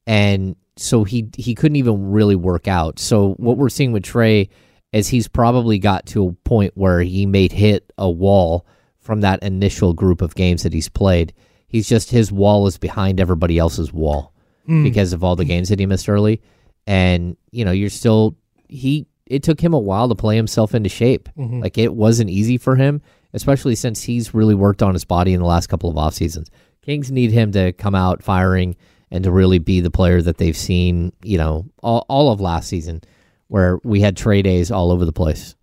and 0.05 0.55
so 0.77 1.03
he 1.03 1.27
he 1.37 1.55
couldn't 1.55 1.75
even 1.77 2.11
really 2.11 2.35
work 2.35 2.67
out. 2.67 2.99
So 2.99 3.33
what 3.37 3.57
we're 3.57 3.69
seeing 3.69 3.91
with 3.91 4.03
Trey 4.03 4.49
is 4.93 5.07
he's 5.07 5.27
probably 5.27 5.79
got 5.79 6.05
to 6.07 6.27
a 6.27 6.31
point 6.47 6.73
where 6.75 7.01
he 7.01 7.25
may 7.25 7.47
hit 7.47 7.91
a 7.97 8.09
wall 8.09 8.65
from 9.09 9.21
that 9.21 9.41
initial 9.41 9.91
group 9.91 10.21
of 10.21 10.35
games 10.35 10.61
that 10.61 10.71
he's 10.71 10.87
played. 10.87 11.33
He's 11.67 11.89
just 11.89 12.11
his 12.11 12.31
wall 12.31 12.67
is 12.67 12.77
behind 12.77 13.19
everybody 13.19 13.57
else's 13.57 13.91
wall 13.91 14.35
hmm. 14.67 14.83
because 14.83 15.13
of 15.13 15.23
all 15.23 15.35
the 15.35 15.45
games 15.45 15.69
that 15.69 15.79
he 15.79 15.87
missed 15.87 16.07
early, 16.07 16.43
and 16.85 17.35
you 17.49 17.65
know 17.65 17.71
you're 17.71 17.89
still 17.89 18.37
he. 18.67 19.07
It 19.25 19.41
took 19.41 19.59
him 19.59 19.73
a 19.73 19.79
while 19.79 20.09
to 20.09 20.13
play 20.13 20.35
himself 20.35 20.75
into 20.75 20.89
shape. 20.89 21.27
Mm-hmm. 21.35 21.59
Like 21.59 21.79
it 21.79 21.91
wasn't 21.91 22.29
easy 22.29 22.59
for 22.59 22.75
him, 22.75 23.01
especially 23.33 23.73
since 23.73 24.03
he's 24.03 24.35
really 24.35 24.53
worked 24.53 24.83
on 24.83 24.93
his 24.93 25.05
body 25.05 25.33
in 25.33 25.39
the 25.39 25.47
last 25.47 25.69
couple 25.69 25.89
of 25.89 25.97
off 25.97 26.13
seasons. 26.13 26.51
Kings 26.83 27.11
need 27.11 27.31
him 27.31 27.51
to 27.53 27.73
come 27.73 27.95
out 27.95 28.21
firing 28.21 28.75
and 29.09 29.23
to 29.23 29.31
really 29.31 29.57
be 29.57 29.81
the 29.81 29.89
player 29.89 30.21
that 30.21 30.37
they've 30.37 30.55
seen, 30.55 31.13
you 31.23 31.39
know, 31.39 31.65
all, 31.81 32.05
all 32.09 32.31
of 32.31 32.39
last 32.39 32.69
season, 32.69 33.01
where 33.47 33.79
we 33.83 34.01
had 34.01 34.15
trade 34.15 34.43
days 34.43 34.69
all 34.69 34.91
over 34.91 35.03
the 35.03 35.11
place. 35.11 35.55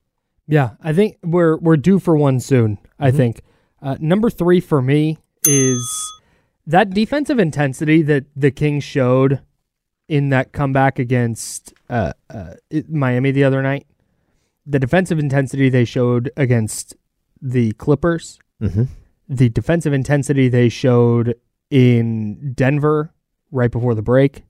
Yeah, 0.49 0.71
I 0.83 0.93
think 0.93 1.17
we're 1.23 1.57
we're 1.57 1.77
due 1.77 1.99
for 1.99 2.17
one 2.17 2.41
soon. 2.41 2.79
I 2.99 3.11
think 3.11 3.41
uh, 3.83 3.97
number 4.01 4.31
three 4.31 4.61
for 4.61 4.81
me 4.81 5.19
is 5.45 5.85
that 6.67 6.91
defensive 6.91 7.39
intensity 7.39 8.03
that 8.03 8.25
the 8.37 8.51
Kings 8.51 8.85
showed 8.85 9.41
in 10.09 10.29
that 10.31 10.53
comeback 10.53 10.99
against 10.99 11.75
uh, 11.91 12.13
uh, 12.31 12.55
Miami 12.89 13.33
the 13.33 13.45
other 13.45 13.63
night. 13.63 13.87
The 14.65 14.79
defensive 14.79 15.19
intensity 15.19 15.69
they 15.69 15.85
showed 15.85 16.31
against 16.37 16.95
the 17.41 17.73
Clippers, 17.73 18.39
Mm-hmm. 18.63 18.85
the 19.29 19.49
defensive 19.51 19.93
intensity 19.93 20.49
they 20.49 20.69
showed 20.71 21.35
in 21.71 22.53
Denver 22.55 23.13
right 23.51 23.71
before 23.71 23.95
the 23.95 24.03
break. 24.03 24.45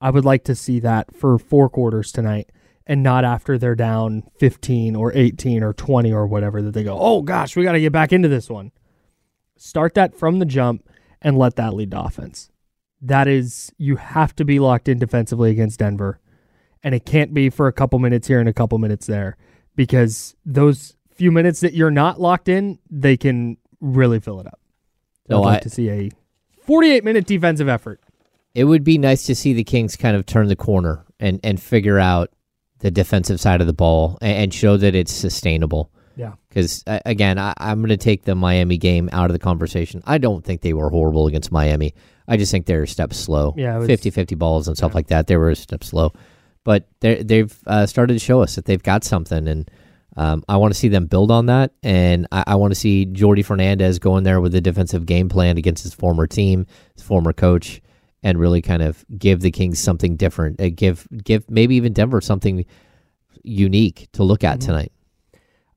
I 0.00 0.10
would 0.10 0.24
like 0.24 0.42
to 0.44 0.54
see 0.56 0.80
that 0.80 1.14
for 1.14 1.38
four 1.38 1.68
quarters 1.68 2.10
tonight 2.10 2.50
and 2.90 3.04
not 3.04 3.24
after 3.24 3.56
they're 3.56 3.76
down 3.76 4.24
15 4.40 4.96
or 4.96 5.12
18 5.14 5.62
or 5.62 5.72
20 5.72 6.12
or 6.12 6.26
whatever 6.26 6.60
that 6.60 6.72
they 6.74 6.82
go, 6.82 6.98
oh 7.00 7.22
gosh, 7.22 7.54
we 7.54 7.62
got 7.62 7.70
to 7.72 7.80
get 7.80 7.92
back 7.92 8.12
into 8.12 8.26
this 8.26 8.50
one. 8.50 8.72
Start 9.56 9.94
that 9.94 10.12
from 10.12 10.40
the 10.40 10.44
jump 10.44 10.88
and 11.22 11.38
let 11.38 11.54
that 11.54 11.72
lead 11.72 11.92
to 11.92 12.00
offense. 12.00 12.50
That 13.00 13.28
is, 13.28 13.72
you 13.78 13.94
have 13.94 14.34
to 14.34 14.44
be 14.44 14.58
locked 14.58 14.88
in 14.88 14.98
defensively 14.98 15.52
against 15.52 15.78
Denver. 15.78 16.18
And 16.82 16.92
it 16.92 17.06
can't 17.06 17.32
be 17.32 17.48
for 17.48 17.68
a 17.68 17.72
couple 17.72 18.00
minutes 18.00 18.26
here 18.26 18.40
and 18.40 18.48
a 18.48 18.52
couple 18.52 18.76
minutes 18.78 19.06
there 19.06 19.36
because 19.76 20.34
those 20.44 20.96
few 21.14 21.30
minutes 21.30 21.60
that 21.60 21.74
you're 21.74 21.92
not 21.92 22.20
locked 22.20 22.48
in, 22.48 22.80
they 22.90 23.16
can 23.16 23.56
really 23.80 24.18
fill 24.18 24.40
it 24.40 24.48
up. 24.48 24.58
So 25.28 25.36
No, 25.36 25.42
I'd 25.44 25.46
like 25.46 25.56
I- 25.58 25.60
to 25.60 25.70
see 25.70 25.90
a 25.90 26.10
48 26.62 27.04
minute 27.04 27.24
defensive 27.26 27.68
effort. 27.68 28.00
It 28.52 28.64
would 28.64 28.82
be 28.82 28.98
nice 28.98 29.26
to 29.26 29.36
see 29.36 29.52
the 29.52 29.62
Kings 29.62 29.94
kind 29.94 30.16
of 30.16 30.26
turn 30.26 30.48
the 30.48 30.56
corner 30.56 31.04
and, 31.20 31.38
and 31.44 31.62
figure 31.62 32.00
out 32.00 32.30
the 32.80 32.90
defensive 32.90 33.40
side 33.40 33.60
of 33.60 33.66
the 33.66 33.72
ball 33.72 34.18
and, 34.20 34.36
and 34.36 34.54
show 34.54 34.76
that 34.76 34.94
it's 34.94 35.12
sustainable. 35.12 35.90
Yeah. 36.16 36.32
Because, 36.48 36.82
uh, 36.86 36.98
again, 37.06 37.38
I, 37.38 37.54
I'm 37.56 37.78
going 37.78 37.90
to 37.90 37.96
take 37.96 38.24
the 38.24 38.34
Miami 38.34 38.76
game 38.76 39.08
out 39.12 39.26
of 39.30 39.32
the 39.32 39.38
conversation. 39.38 40.02
I 40.06 40.18
don't 40.18 40.44
think 40.44 40.60
they 40.60 40.72
were 40.72 40.90
horrible 40.90 41.26
against 41.26 41.52
Miami. 41.52 41.94
I 42.28 42.36
just 42.36 42.52
think 42.52 42.66
they're 42.66 42.82
a 42.82 42.88
step 42.88 43.14
slow. 43.14 43.54
Yeah, 43.56 43.78
was- 43.78 43.86
50 43.86 44.10
50 44.10 44.34
balls 44.34 44.68
and 44.68 44.76
stuff 44.76 44.94
like 44.94 45.08
that. 45.08 45.26
They 45.28 45.36
were 45.36 45.50
a 45.50 45.56
step 45.56 45.84
slow. 45.84 46.12
But 46.62 46.86
they've 47.00 47.56
uh, 47.66 47.86
started 47.86 48.14
to 48.14 48.18
show 48.18 48.42
us 48.42 48.56
that 48.56 48.66
they've 48.66 48.82
got 48.82 49.02
something. 49.02 49.48
And 49.48 49.70
um, 50.16 50.44
I 50.48 50.58
want 50.58 50.74
to 50.74 50.78
see 50.78 50.88
them 50.88 51.06
build 51.06 51.30
on 51.30 51.46
that. 51.46 51.72
And 51.82 52.26
I, 52.30 52.44
I 52.48 52.54
want 52.56 52.72
to 52.72 52.78
see 52.78 53.06
Jordi 53.06 53.44
Fernandez 53.44 53.98
go 53.98 54.16
in 54.18 54.24
there 54.24 54.40
with 54.40 54.54
a 54.54 54.60
defensive 54.60 55.06
game 55.06 55.28
plan 55.30 55.56
against 55.56 55.82
his 55.82 55.94
former 55.94 56.26
team, 56.26 56.66
his 56.94 57.02
former 57.02 57.32
coach, 57.32 57.80
and 58.22 58.38
really 58.38 58.60
kind 58.62 58.82
of 58.82 59.04
give 59.18 59.40
the 59.40 59.50
Kings 59.50 59.78
something 59.78 60.16
different. 60.16 60.60
Uh, 60.60 60.68
give, 60.74 61.06
give 61.24 61.48
maybe 61.50 61.76
even 61.76 61.92
Denver 61.92 62.20
something 62.20 62.64
unique 63.42 64.08
to 64.12 64.22
look 64.22 64.40
Mm-hmm. 64.40 64.52
at 64.54 64.60
tonight. 64.60 64.92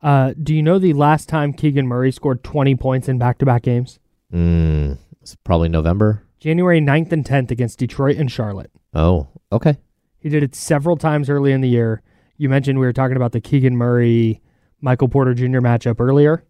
Uh, 0.01 0.33
do 0.41 0.53
you 0.53 0.61
know 0.61 0.79
the 0.79 0.93
last 0.93 1.29
time 1.29 1.53
Keegan 1.53 1.87
Murray 1.87 2.11
scored 2.11 2.43
20 2.43 2.75
points 2.75 3.07
in 3.07 3.17
back 3.17 3.37
to 3.37 3.45
back 3.45 3.61
games? 3.63 3.99
Mm, 4.33 4.97
it's 5.21 5.35
probably 5.45 5.69
November. 5.69 6.23
January 6.39 6.81
9th 6.81 7.11
and 7.13 7.23
10th 7.23 7.51
against 7.51 7.79
Detroit 7.79 8.17
and 8.17 8.29
Charlotte. 8.29 8.69
Oh, 8.93 9.29
okay. 9.51 9.77
He 10.19 10.27
did 10.27 10.43
it 10.43 10.55
several 10.55 10.97
times 10.97 11.29
early 11.29 11.53
in 11.53 11.61
the 11.61 11.69
year. 11.69 12.01
You 12.35 12.49
mentioned 12.49 12.79
we 12.79 12.85
were 12.85 12.91
talking 12.93 13.15
about 13.15 13.31
the 13.31 13.39
Keegan 13.39 13.77
Murray 13.77 14.41
Michael 14.81 15.07
Porter 15.07 15.33
Jr. 15.33 15.59
matchup 15.59 16.01
earlier. 16.01 16.43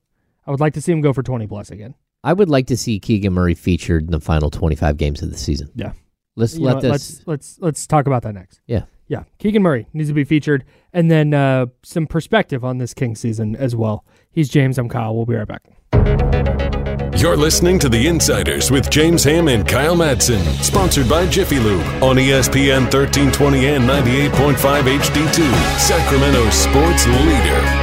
I 0.47 0.51
would 0.51 0.59
like 0.59 0.73
to 0.73 0.81
see 0.81 0.91
him 0.91 1.01
go 1.01 1.13
for 1.13 1.21
20 1.21 1.45
plus 1.45 1.69
again. 1.69 1.93
I 2.23 2.33
would 2.33 2.49
like 2.49 2.67
to 2.67 2.77
see 2.77 2.99
Keegan 2.99 3.33
Murray 3.33 3.53
featured 3.53 4.05
in 4.05 4.11
the 4.11 4.19
final 4.19 4.49
25 4.49 4.97
games 4.97 5.21
of 5.21 5.29
the 5.31 5.37
season. 5.37 5.69
Yeah. 5.75 5.91
Let's 6.35 6.53
You 6.55 6.61
know 6.61 6.65
let 6.67 6.75
what, 6.75 6.81
this. 6.83 6.91
let's 6.91 7.27
let's 7.27 7.57
let's 7.59 7.87
talk 7.87 8.07
about 8.07 8.23
that 8.23 8.33
next. 8.33 8.61
yeah. 8.67 8.83
Yeah, 9.09 9.23
Keegan 9.37 9.61
Murray 9.61 9.85
needs 9.93 10.09
to 10.09 10.13
be 10.13 10.23
featured, 10.23 10.63
and 10.93 11.11
then 11.11 11.33
uh, 11.33 11.65
some 11.83 12.07
perspective 12.07 12.63
on 12.63 12.77
this 12.77 12.93
King 12.93 13.15
season 13.15 13.53
as 13.57 13.75
well. 13.75 14.05
He's 14.31 14.47
James. 14.47 14.77
I'm 14.77 14.87
Kyle. 14.87 15.13
We'll 15.13 15.25
be 15.25 15.35
right 15.35 15.45
back. 15.47 15.61
You're 17.19 17.35
listening 17.35 17.79
to 17.79 17.89
The 17.89 18.07
Insiders 18.07 18.71
with 18.71 18.89
James 18.89 19.23
Ham 19.25 19.49
and 19.49 19.67
Kyle 19.67 19.95
Madsen, 19.95 20.41
sponsored 20.63 21.09
by 21.09 21.27
Jiffy 21.27 21.59
Lube 21.59 21.85
on 22.01 22.15
ESPN 22.15 22.83
1320 22.91 23.65
and 23.67 23.83
98.5 23.83 24.97
HD2, 24.97 25.77
Sacramento 25.77 26.49
sports 26.49 27.05
leader. 27.05 27.82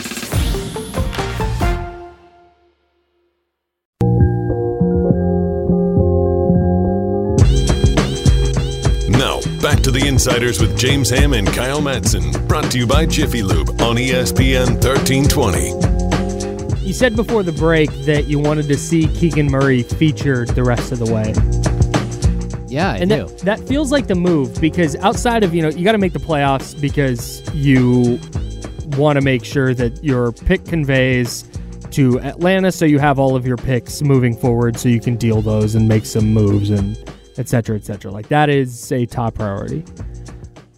Back 9.81 9.93
to 9.93 9.99
The 9.99 10.07
Insiders 10.07 10.61
with 10.61 10.77
James 10.77 11.09
Ham 11.09 11.33
and 11.33 11.47
Kyle 11.47 11.81
Madsen, 11.81 12.47
brought 12.47 12.69
to 12.71 12.77
you 12.77 12.85
by 12.85 13.07
Jiffy 13.07 13.41
Lube 13.41 13.69
on 13.81 13.95
ESPN 13.95 14.73
1320. 14.83 16.85
You 16.85 16.93
said 16.93 17.15
before 17.15 17.41
the 17.41 17.51
break 17.51 17.89
that 18.05 18.27
you 18.27 18.37
wanted 18.37 18.67
to 18.67 18.77
see 18.77 19.07
Keegan 19.07 19.47
Murray 19.47 19.81
featured 19.81 20.49
the 20.49 20.63
rest 20.63 20.91
of 20.91 20.99
the 20.99 21.11
way. 21.11 21.33
Yeah, 22.67 22.91
I 22.91 22.97
and 22.97 23.09
do. 23.09 23.25
that, 23.25 23.39
that 23.39 23.59
feels 23.67 23.91
like 23.91 24.05
the 24.05 24.13
move 24.13 24.61
because 24.61 24.95
outside 24.97 25.43
of, 25.43 25.55
you 25.55 25.63
know, 25.63 25.69
you 25.69 25.83
got 25.83 25.93
to 25.93 25.97
make 25.97 26.13
the 26.13 26.19
playoffs 26.19 26.79
because 26.79 27.41
you 27.55 28.19
want 28.97 29.17
to 29.17 29.21
make 29.21 29.43
sure 29.43 29.73
that 29.73 30.03
your 30.03 30.31
pick 30.31 30.63
conveys 30.65 31.43
to 31.91 32.19
Atlanta 32.19 32.71
so 32.71 32.85
you 32.85 32.99
have 32.99 33.17
all 33.17 33.35
of 33.35 33.47
your 33.47 33.57
picks 33.57 34.03
moving 34.03 34.37
forward 34.37 34.77
so 34.77 34.89
you 34.89 35.01
can 35.01 35.15
deal 35.15 35.41
those 35.41 35.73
and 35.73 35.87
make 35.87 36.05
some 36.05 36.31
moves 36.31 36.69
and 36.69 36.95
et 37.41 37.49
cetera, 37.49 37.75
et 37.75 37.83
cetera. 37.83 38.11
Like 38.11 38.29
that 38.29 38.49
is 38.49 38.91
a 38.91 39.05
top 39.05 39.35
priority. 39.35 39.83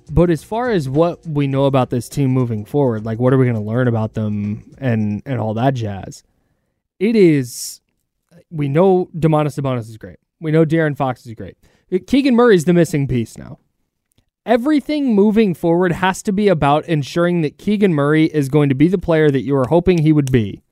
But 0.10 0.30
as 0.30 0.44
far 0.44 0.72
as 0.72 0.88
what 0.88 1.26
we 1.28 1.46
know 1.46 1.66
about 1.66 1.90
this 1.90 2.08
team 2.08 2.32
moving 2.32 2.66
forward, 2.66 3.04
like 3.04 3.20
what 3.20 3.34
are 3.34 3.38
we 3.38 3.46
going 3.46 3.56
to 3.56 3.62
learn 3.62 3.88
about 3.88 4.14
them 4.14 4.74
and 4.78 5.22
and 5.26 5.40
all 5.40 5.54
that 5.56 5.74
jazz? 5.74 6.24
It 7.00 7.16
is 7.16 7.82
we 8.50 8.70
know 8.70 9.10
Domantas 9.18 9.60
Sabonis 9.60 9.90
is 9.90 9.98
great. 9.98 10.18
We 10.40 10.52
know 10.52 10.66
De'Aaron 10.66 10.96
Fox 10.96 11.26
is 11.26 11.34
great. 11.34 11.58
Keegan 12.08 12.36
Murray 12.36 12.56
is 12.56 12.66
the 12.66 12.74
missing 12.74 13.08
piece 13.08 13.38
now. 13.38 13.60
Everything 14.46 15.14
moving 15.14 15.54
forward 15.54 15.92
has 15.92 16.22
to 16.24 16.32
be 16.32 16.48
about 16.48 16.86
ensuring 16.86 17.42
that 17.42 17.58
Keegan 17.58 17.94
Murray 17.94 18.26
is 18.26 18.50
going 18.50 18.70
to 18.70 18.76
be 18.76 18.88
the 18.88 18.98
player 18.98 19.30
that 19.30 19.42
you 19.42 19.54
were 19.54 19.68
hoping 19.68 20.00
he 20.00 20.12
would 20.12 20.32
be 20.32 20.64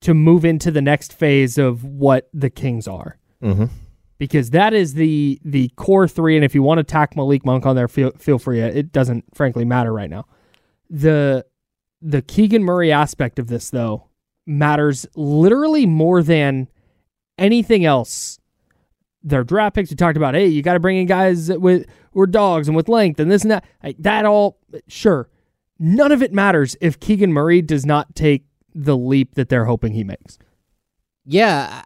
to 0.00 0.14
move 0.14 0.44
into 0.44 0.70
the 0.70 0.82
next 0.82 1.12
phase 1.12 1.58
of 1.58 1.84
what 1.84 2.28
the 2.32 2.50
Kings 2.50 2.86
are. 2.88 3.18
Mm-hmm. 3.42 3.66
Because 4.20 4.50
that 4.50 4.74
is 4.74 4.92
the 4.92 5.40
the 5.46 5.70
core 5.76 6.06
three, 6.06 6.36
and 6.36 6.44
if 6.44 6.54
you 6.54 6.62
want 6.62 6.76
to 6.76 6.84
tack 6.84 7.16
Malik 7.16 7.46
Monk 7.46 7.64
on 7.64 7.74
there, 7.74 7.88
feel 7.88 8.12
feel 8.18 8.38
free. 8.38 8.60
It 8.60 8.92
doesn't 8.92 9.24
frankly 9.34 9.64
matter 9.64 9.94
right 9.94 10.10
now. 10.10 10.26
The 10.90 11.46
the 12.02 12.20
Keegan 12.20 12.62
Murray 12.62 12.92
aspect 12.92 13.38
of 13.38 13.46
this 13.46 13.70
though 13.70 14.08
matters 14.46 15.06
literally 15.16 15.86
more 15.86 16.22
than 16.22 16.68
anything 17.38 17.86
else. 17.86 18.38
Their 19.22 19.42
draft 19.42 19.74
picks 19.74 19.88
we 19.88 19.96
talked 19.96 20.18
about. 20.18 20.34
Hey, 20.34 20.48
you 20.48 20.60
got 20.60 20.74
to 20.74 20.80
bring 20.80 20.98
in 20.98 21.06
guys 21.06 21.50
with 21.50 21.86
who 22.12 22.20
are 22.20 22.26
dogs 22.26 22.68
and 22.68 22.76
with 22.76 22.90
length 22.90 23.20
and 23.20 23.30
this 23.30 23.40
and 23.40 23.50
that. 23.52 23.64
That 23.98 24.26
all 24.26 24.58
sure. 24.86 25.30
None 25.78 26.12
of 26.12 26.22
it 26.22 26.34
matters 26.34 26.76
if 26.82 27.00
Keegan 27.00 27.32
Murray 27.32 27.62
does 27.62 27.86
not 27.86 28.14
take 28.14 28.44
the 28.74 28.98
leap 28.98 29.36
that 29.36 29.48
they're 29.48 29.64
hoping 29.64 29.94
he 29.94 30.04
makes. 30.04 30.36
Yeah, 31.24 31.84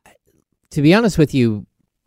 to 0.70 0.82
be 0.82 0.92
honest 0.92 1.16
with 1.16 1.32
you, 1.32 1.66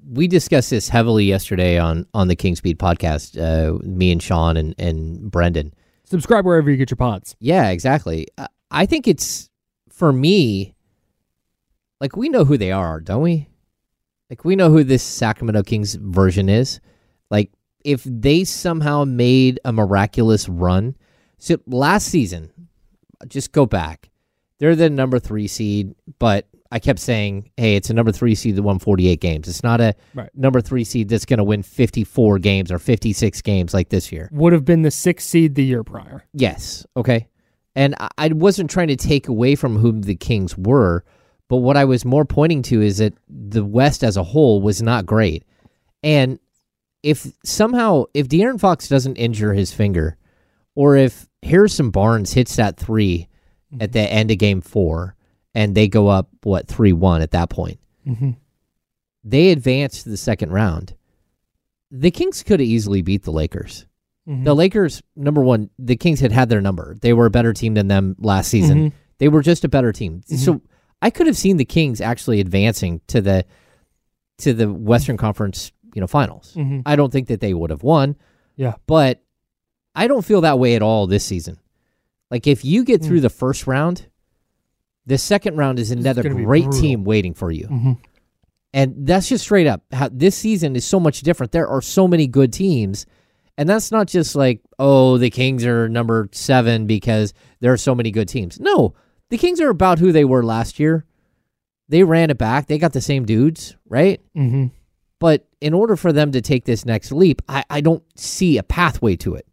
we 0.09 0.27
discussed 0.27 0.69
this 0.69 0.89
heavily 0.89 1.25
yesterday 1.25 1.77
on 1.77 2.05
on 2.13 2.27
the 2.27 2.35
Kings 2.35 2.61
Beat 2.61 2.79
podcast. 2.79 3.37
Uh, 3.37 3.77
me 3.83 4.11
and 4.11 4.21
Sean 4.21 4.57
and 4.57 4.73
and 4.77 5.29
Brendan. 5.29 5.73
Subscribe 6.05 6.45
wherever 6.45 6.71
you 6.71 6.77
get 6.77 6.89
your 6.89 6.97
pods. 6.97 7.35
Yeah, 7.39 7.69
exactly. 7.69 8.27
I 8.71 8.85
think 8.85 9.07
it's 9.07 9.49
for 9.89 10.13
me. 10.13 10.75
Like 11.99 12.15
we 12.15 12.29
know 12.29 12.45
who 12.45 12.57
they 12.57 12.71
are, 12.71 13.01
don't 13.01 13.23
we? 13.23 13.49
Like 14.29 14.45
we 14.45 14.55
know 14.55 14.69
who 14.69 14.83
this 14.83 15.03
Sacramento 15.03 15.63
Kings 15.63 15.95
version 15.95 16.47
is. 16.47 16.79
Like 17.29 17.51
if 17.83 18.03
they 18.05 18.43
somehow 18.43 19.03
made 19.05 19.59
a 19.65 19.73
miraculous 19.73 20.47
run. 20.47 20.95
So 21.39 21.57
last 21.65 22.07
season, 22.07 22.51
just 23.27 23.51
go 23.51 23.65
back. 23.65 24.09
They're 24.59 24.75
the 24.75 24.89
number 24.89 25.19
three 25.19 25.47
seed, 25.47 25.93
but 26.19 26.47
I 26.71 26.79
kept 26.79 26.99
saying, 26.99 27.51
hey, 27.57 27.75
it's 27.75 27.89
a 27.89 27.93
number 27.93 28.11
three 28.11 28.35
seed 28.35 28.55
that 28.55 28.63
won 28.63 28.79
48 28.79 29.19
games. 29.21 29.47
It's 29.47 29.63
not 29.63 29.79
a 29.81 29.95
Right. 30.13 30.29
number 30.35 30.61
three 30.61 30.83
seed 30.83 31.09
that's 31.09 31.25
going 31.25 31.37
to 31.37 31.43
win 31.43 31.63
54 31.63 32.39
games 32.39 32.71
or 32.71 32.79
56 32.79 33.41
games 33.41 33.73
like 33.73 33.89
this 33.89 34.11
year. 34.11 34.29
Would 34.31 34.53
have 34.53 34.65
been 34.65 34.81
the 34.81 34.91
sixth 34.91 35.27
seed 35.27 35.55
the 35.55 35.63
year 35.63 35.83
prior. 35.83 36.23
Yes. 36.33 36.85
Okay. 36.95 37.27
And 37.75 37.95
I- 37.99 38.09
I 38.17 38.27
wasn't 38.29 38.69
trying 38.69 38.87
to 38.89 38.95
take 38.95 39.27
away 39.27 39.55
from 39.55 39.77
whom 39.77 40.01
the 40.01 40.15
Kings 40.15 40.57
were, 40.57 41.03
but 41.47 41.57
what 41.57 41.77
I 41.77 41.85
was 41.85 42.03
more 42.03 42.25
pointing 42.25 42.61
to 42.63 42.81
is 42.81 42.97
that 42.97 43.13
the 43.29 43.63
West 43.63 44.03
as 44.03 44.17
a 44.17 44.23
whole 44.23 44.61
was 44.61 44.81
not 44.81 45.05
great. 45.05 45.43
And 46.03 46.39
if 47.03 47.31
somehow, 47.43 48.05
if 48.13 48.27
De'Aaron 48.27 48.59
Fox 48.59 48.89
doesn't 48.89 49.15
injure 49.15 49.53
his 49.53 49.71
finger, 49.71 50.17
or 50.75 50.95
if 50.95 51.27
Harrison 51.43 51.89
Barnes 51.89 52.33
hits 52.33 52.55
that 52.57 52.77
3 52.77 53.27
at 53.73 53.79
mm-hmm. 53.79 53.91
the 53.91 53.99
end 54.11 54.31
of 54.31 54.37
game 54.37 54.61
four 54.61 55.15
and 55.57 55.73
they 55.73 55.87
go 55.87 56.07
up, 56.07 56.29
what, 56.43 56.67
3 56.67 56.93
1 56.93 57.21
at 57.23 57.31
that 57.31 57.49
point, 57.49 57.79
Mm-hmm. 58.07 58.31
they 59.23 59.49
advance 59.51 60.03
to 60.03 60.09
the 60.09 60.15
second 60.17 60.51
round. 60.51 60.93
The 61.91 62.11
Kings 62.11 62.43
could 62.43 62.59
have 62.59 62.67
easily 62.69 63.01
beat 63.01 63.23
the 63.23 63.31
Lakers. 63.31 63.85
Mm-hmm. 64.29 64.43
The 64.45 64.55
Lakers, 64.55 65.01
number 65.15 65.41
one, 65.41 65.69
the 65.79 65.95
Kings 65.95 66.19
had 66.19 66.31
had 66.31 66.47
their 66.49 66.61
number. 66.61 66.95
They 67.01 67.11
were 67.13 67.25
a 67.25 67.29
better 67.31 67.53
team 67.53 67.73
than 67.73 67.87
them 67.87 68.15
last 68.19 68.49
season. 68.49 68.77
Mhm. 68.77 68.93
They 69.17 69.27
were 69.29 69.41
just 69.41 69.63
a 69.65 69.69
better 69.69 69.91
team. 69.91 70.21
So 70.25 70.61
I 71.01 71.09
could 71.09 71.27
have 71.27 71.37
seen 71.37 71.57
the 71.57 71.65
Kings 71.65 71.99
actually 72.01 72.39
advancing 72.39 73.01
to 73.07 73.19
the 73.21 73.45
to 74.39 74.53
the 74.53 74.71
Western 74.71 75.17
Conference, 75.17 75.71
you 75.95 75.99
know, 76.01 76.05
finals. 76.07 76.53
Mhm. 76.55 76.83
I 76.85 76.95
don't 76.95 77.11
think 77.11 77.27
that 77.29 77.39
they 77.41 77.53
would 77.55 77.71
have 77.71 77.81
won, 77.83 78.15
Yeah. 78.55 78.75
but 78.85 79.23
I 79.95 80.07
don't 80.07 80.23
feel 80.23 80.41
that 80.41 80.59
way 80.59 80.75
at 80.75 80.83
all 80.83 81.07
this 81.07 81.23
season. 81.25 81.57
Like 82.29 82.45
if 82.45 82.63
you 82.63 82.83
get 82.83 83.01
through 83.03 83.21
the 83.21 83.29
first 83.31 83.65
round, 83.65 84.05
the 85.07 85.17
second 85.17 85.57
round 85.57 85.79
is 85.79 85.89
another 85.89 86.21
great 86.45 86.71
team 86.71 87.03
waiting 87.03 87.33
for 87.33 87.49
you. 87.49 87.67
Mhm. 87.67 87.97
And 88.73 88.93
that's 89.07 89.29
just 89.29 89.45
straight 89.45 89.65
up 89.65 89.81
how 89.91 90.09
this 90.11 90.35
season 90.35 90.75
is 90.75 90.85
so 90.85 90.99
much 90.99 91.21
different. 91.21 91.51
There 91.53 91.67
are 91.67 91.81
so 91.81 92.07
many 92.07 92.27
good 92.27 92.53
teams. 92.53 93.05
And 93.57 93.67
that's 93.67 93.91
not 93.91 94.07
just 94.07 94.35
like, 94.35 94.61
oh, 94.77 95.17
the 95.17 95.31
Kings 95.31 95.65
are 95.65 95.89
number 95.89 96.29
seven 96.31 96.85
because 96.85 97.33
there 97.59 97.73
are 97.73 97.77
so 97.77 97.95
many 97.95 98.11
good 98.11 98.27
teams. 98.27 98.59
No, 98.59 98.93
the 99.29 99.37
Kings 99.37 99.59
are 99.59 99.69
about 99.69 99.97
who 99.97 100.11
they 100.11 100.25
were 100.25 100.43
last 100.43 100.79
year. 100.79 101.05
They 101.89 102.03
ran 102.03 102.29
it 102.29 102.37
back. 102.37 102.67
They 102.67 102.77
got 102.77 102.93
the 102.93 103.01
same 103.01 103.25
dudes, 103.25 103.75
right? 103.89 104.21
Mhm. 104.35 104.69
But 105.19 105.47
in 105.61 105.73
order 105.73 105.95
for 105.95 106.13
them 106.13 106.31
to 106.33 106.41
take 106.41 106.65
this 106.65 106.85
next 106.85 107.11
leap, 107.11 107.41
I, 107.47 107.63
I 107.69 107.81
don't 107.81 108.03
see 108.15 108.57
a 108.59 108.63
pathway 108.63 109.15
to 109.15 109.33
it. 109.35 109.47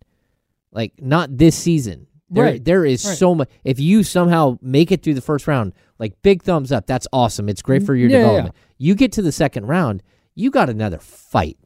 Like, 0.73 0.93
not 1.01 1.39
this 1.39 1.55
season. 1.57 2.07
There, 2.35 2.45
Right. 2.45 2.65
there 2.65 2.85
is 2.85 3.05
Right. 3.05 3.17
so 3.17 3.35
much. 3.35 3.49
If 3.65 3.79
you 3.81 4.03
somehow 4.03 4.59
make 4.61 4.91
it 4.93 5.03
through 5.03 5.15
the 5.15 5.21
first 5.21 5.47
round, 5.47 5.73
like 5.99 6.21
big 6.23 6.43
thumbs 6.43 6.73
up, 6.73 6.87
that's 6.87 7.07
awesome. 7.13 7.49
It's 7.49 7.63
great 7.63 7.83
for 7.85 7.95
your 7.95 8.11
Yeah, 8.11 8.17
yeah, 8.17 8.23
development. 8.25 8.55
You 8.79 8.95
get 8.95 9.13
to 9.13 9.23
the 9.23 9.33
second 9.33 9.67
round, 9.67 10.03
you 10.35 10.51
got 10.51 10.69
another 10.69 10.99
fight. 10.99 11.57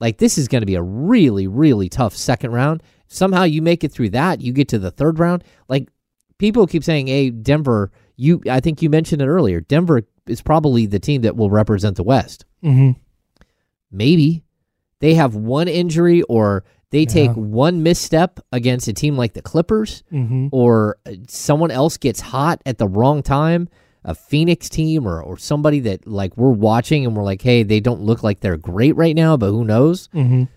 Like 0.00 0.18
this 0.18 0.36
is 0.38 0.48
going 0.48 0.60
to 0.62 0.66
be 0.66 0.74
a 0.74 0.82
really, 0.82 1.46
really 1.46 1.88
tough 1.88 2.14
second 2.16 2.52
round. 2.52 2.82
Somehow 3.08 3.44
you 3.44 3.62
make 3.62 3.84
it 3.84 3.92
through 3.92 4.10
that, 4.10 4.40
you 4.40 4.52
get 4.52 4.68
to 4.68 4.78
the 4.78 4.90
third 4.90 5.18
round. 5.18 5.44
Like 5.68 5.88
people 6.38 6.66
keep 6.66 6.84
saying, 6.84 7.06
"Hey, 7.08 7.30
Denver." 7.30 7.90
You, 8.16 8.42
I 8.48 8.60
think 8.60 8.82
you 8.82 8.90
mentioned 8.90 9.22
it 9.22 9.26
earlier. 9.26 9.60
Denver 9.60 10.02
is 10.28 10.42
probably 10.42 10.86
the 10.86 10.98
team 11.00 11.22
that 11.22 11.34
will 11.36 11.50
represent 11.50 11.96
the 11.96 12.02
West. 12.04 12.44
Mhm. 12.62 12.96
Maybe 13.90 14.44
they 15.00 15.14
have 15.14 15.34
one 15.34 15.66
injury 15.68 16.22
or 16.22 16.64
they 16.92 17.04
take 17.04 17.30
Yeah. 17.30 17.34
one 17.42 17.82
misstep 17.82 18.38
against 18.52 18.86
a 18.86 18.92
team 18.92 19.16
like 19.16 19.32
the 19.32 19.42
Clippers 19.42 20.02
Mhm. 20.12 20.48
or 20.52 20.98
uh, 21.06 21.12
someone 21.28 21.70
else 21.72 21.96
gets 21.96 22.20
hot 22.20 22.62
at 22.64 22.78
the 22.78 22.86
wrong 22.86 23.22
time, 23.22 23.68
a 24.04 24.14
Phoenix 24.14 24.68
team 24.68 25.06
or, 25.06 25.20
or 25.22 25.36
somebody 25.36 25.80
that 25.80 26.06
like 26.06 26.36
we're 26.36 26.50
watching 26.50 27.04
and 27.04 27.16
we're 27.16 27.24
like, 27.24 27.42
hey, 27.42 27.62
they 27.64 27.80
don't 27.80 28.00
look 28.02 28.22
like 28.22 28.40
they're 28.40 28.56
great 28.56 28.94
right 28.96 29.16
now, 29.16 29.36
but 29.36 29.50
who 29.50 29.64
knows? 29.64 30.08
Mhm. 30.14 30.48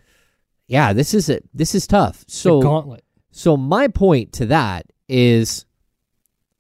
Yeah, 0.67 0.93
this 0.93 1.13
is 1.13 1.30
a, 1.30 1.39
this 1.54 1.74
is 1.76 1.88
tough. 1.88 2.26
The 2.26 2.32
So 2.32 2.62
gauntlet. 2.62 3.04
so 3.32 3.56
my 3.58 3.88
point 3.88 4.34
to 4.34 4.45
that 4.48 4.88
is 5.08 5.65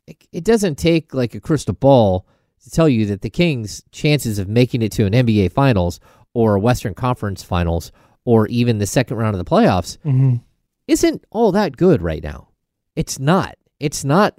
it, 0.07 0.17
it 0.31 0.43
doesn't 0.43 0.75
take 0.77 1.13
like 1.13 1.33
a 1.35 1.39
crystal 1.39 1.73
ball 1.73 2.27
to 2.63 2.69
tell 2.69 2.87
you 2.87 3.05
that 3.07 3.21
the 3.21 3.29
Kings' 3.29 3.83
chances 3.91 4.39
of 4.39 4.47
making 4.47 4.81
it 4.83 4.91
to 4.93 5.05
an 5.05 5.13
NBA 5.13 5.51
finals 5.51 5.99
or 6.33 6.55
a 6.55 6.59
Western 6.59 6.93
Conference 6.93 7.43
finals 7.43 7.91
or 8.25 8.47
even 8.47 8.79
the 8.79 8.85
second 8.87 9.17
round 9.17 9.35
of 9.35 9.43
the 9.43 9.49
playoffs 9.49 9.97
Mhm. 10.05 10.41
isn't 10.87 11.23
all 11.31 11.51
that 11.53 11.77
good 11.77 12.01
right 12.01 12.23
now. 12.23 12.49
It's 12.95 13.19
not. 13.19 13.55
It's 13.79 14.03
not. 14.03 14.35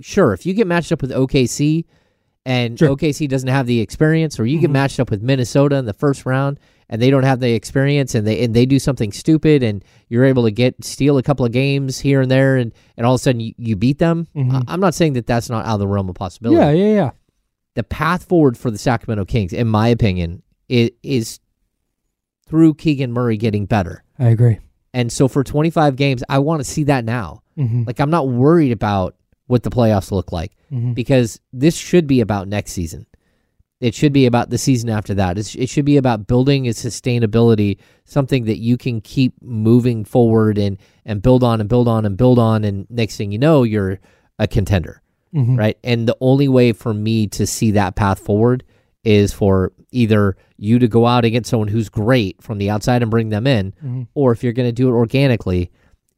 Sure, 0.00 0.32
if 0.32 0.46
you 0.46 0.54
get 0.54 0.66
matched 0.66 0.92
up 0.92 1.02
with 1.02 1.10
OKC 1.12 1.84
and 2.46 2.78
Sure. 2.78 2.90
OKC 2.90 3.26
doesn't 3.28 3.48
have 3.48 3.66
the 3.66 3.80
experience, 3.80 4.38
or 4.38 4.46
you 4.46 4.58
get 4.60 4.70
matched 4.70 5.00
up 5.00 5.10
with 5.10 5.22
Minnesota 5.22 5.76
in 5.76 5.84
the 5.84 5.92
first 5.92 6.24
round 6.24 6.58
and 6.88 7.02
they 7.02 7.10
don't 7.10 7.24
have 7.24 7.40
the 7.40 7.52
experience 7.52 8.14
and 8.14 8.26
they 8.26 8.42
and 8.44 8.54
they 8.54 8.64
do 8.66 8.78
something 8.78 9.10
stupid 9.12 9.62
and 9.62 9.84
you're 10.08 10.24
able 10.24 10.44
to 10.44 10.50
get 10.50 10.82
steal 10.84 11.18
a 11.18 11.22
couple 11.22 11.44
of 11.44 11.52
games 11.52 11.98
here 11.98 12.20
and 12.22 12.30
there 12.30 12.56
and, 12.56 12.72
and 12.96 13.04
all 13.06 13.14
of 13.14 13.20
a 13.20 13.22
sudden 13.22 13.40
you, 13.40 13.52
you 13.58 13.74
beat 13.76 13.98
them. 13.98 14.26
I, 14.36 14.62
I'm 14.68 14.80
not 14.80 14.94
saying 14.94 15.14
that 15.14 15.26
that's 15.26 15.50
not 15.50 15.66
out 15.66 15.74
of 15.74 15.80
the 15.80 15.86
realm 15.88 16.08
of 16.08 16.14
possibility 16.14 16.56
Yeah, 16.60 16.70
yeah, 16.70 16.94
yeah. 16.94 17.10
the 17.74 17.82
path 17.84 18.24
forward 18.24 18.56
for 18.56 18.70
the 18.70 18.78
Sacramento 18.78 19.24
Kings, 19.26 19.52
in 19.52 19.66
my 19.66 19.88
opinion, 19.88 20.42
is, 20.68 20.90
is 21.02 21.40
through 22.48 22.74
Keegan 22.74 23.12
Murray 23.12 23.36
getting 23.36 23.66
better. 23.66 24.02
I 24.18 24.28
agree. 24.28 24.58
And 24.94 25.12
so 25.12 25.28
for 25.28 25.44
25 25.44 25.96
games, 25.96 26.24
I 26.28 26.38
want 26.38 26.60
to 26.60 26.64
see 26.64 26.84
that 26.84 27.04
now. 27.04 27.42
Mhm. 27.58 27.86
Like 27.86 28.00
I'm 28.00 28.10
not 28.10 28.28
worried 28.28 28.72
about 28.72 29.14
what 29.46 29.62
the 29.62 29.70
playoffs 29.70 30.10
look 30.10 30.32
like 30.32 30.52
Mhm. 30.72 30.94
because 30.94 31.40
this 31.52 31.76
should 31.76 32.06
be 32.06 32.20
about 32.20 32.48
next 32.48 32.72
season. 32.72 33.06
It 33.80 33.94
should 33.94 34.12
be 34.12 34.26
about 34.26 34.50
the 34.50 34.58
season 34.58 34.90
after 34.90 35.14
that. 35.14 35.38
It's, 35.38 35.54
it 35.54 35.68
should 35.68 35.84
be 35.84 35.96
about 35.98 36.26
building 36.26 36.66
a 36.66 36.70
sustainability, 36.72 37.78
something 38.04 38.44
that 38.46 38.58
you 38.58 38.76
can 38.76 39.00
keep 39.00 39.34
moving 39.42 40.04
forward 40.04 40.58
and 40.58 40.78
and 41.04 41.22
build 41.22 41.42
on 41.44 41.60
and 41.60 41.68
build 41.68 41.88
on 41.88 42.04
and 42.04 42.16
build 42.16 42.38
on. 42.38 42.64
And 42.64 42.86
next 42.90 43.16
thing 43.16 43.30
you 43.32 43.38
know, 43.38 43.62
you're 43.62 43.98
a 44.38 44.46
contender 44.46 45.00
Mhm. 45.34 45.58
right? 45.58 45.78
And 45.84 46.08
the 46.08 46.16
only 46.20 46.48
way 46.48 46.72
for 46.72 46.92
me 46.92 47.26
to 47.28 47.46
see 47.46 47.70
that 47.72 47.94
path 47.96 48.18
forward 48.18 48.64
is 49.08 49.32
for 49.32 49.72
either 49.90 50.36
you 50.58 50.78
to 50.78 50.86
go 50.86 51.06
out 51.06 51.24
and 51.24 51.32
get 51.32 51.46
someone 51.46 51.68
who's 51.68 51.88
great 51.88 52.42
from 52.42 52.58
the 52.58 52.68
outside 52.68 53.00
and 53.00 53.10
bring 53.10 53.30
them 53.30 53.46
in, 53.46 53.72
Mhm. 53.82 54.06
or 54.14 54.32
if 54.32 54.42
you're 54.44 54.52
going 54.52 54.68
to 54.68 54.72
do 54.72 54.88
it 54.88 54.92
organically, 54.92 55.70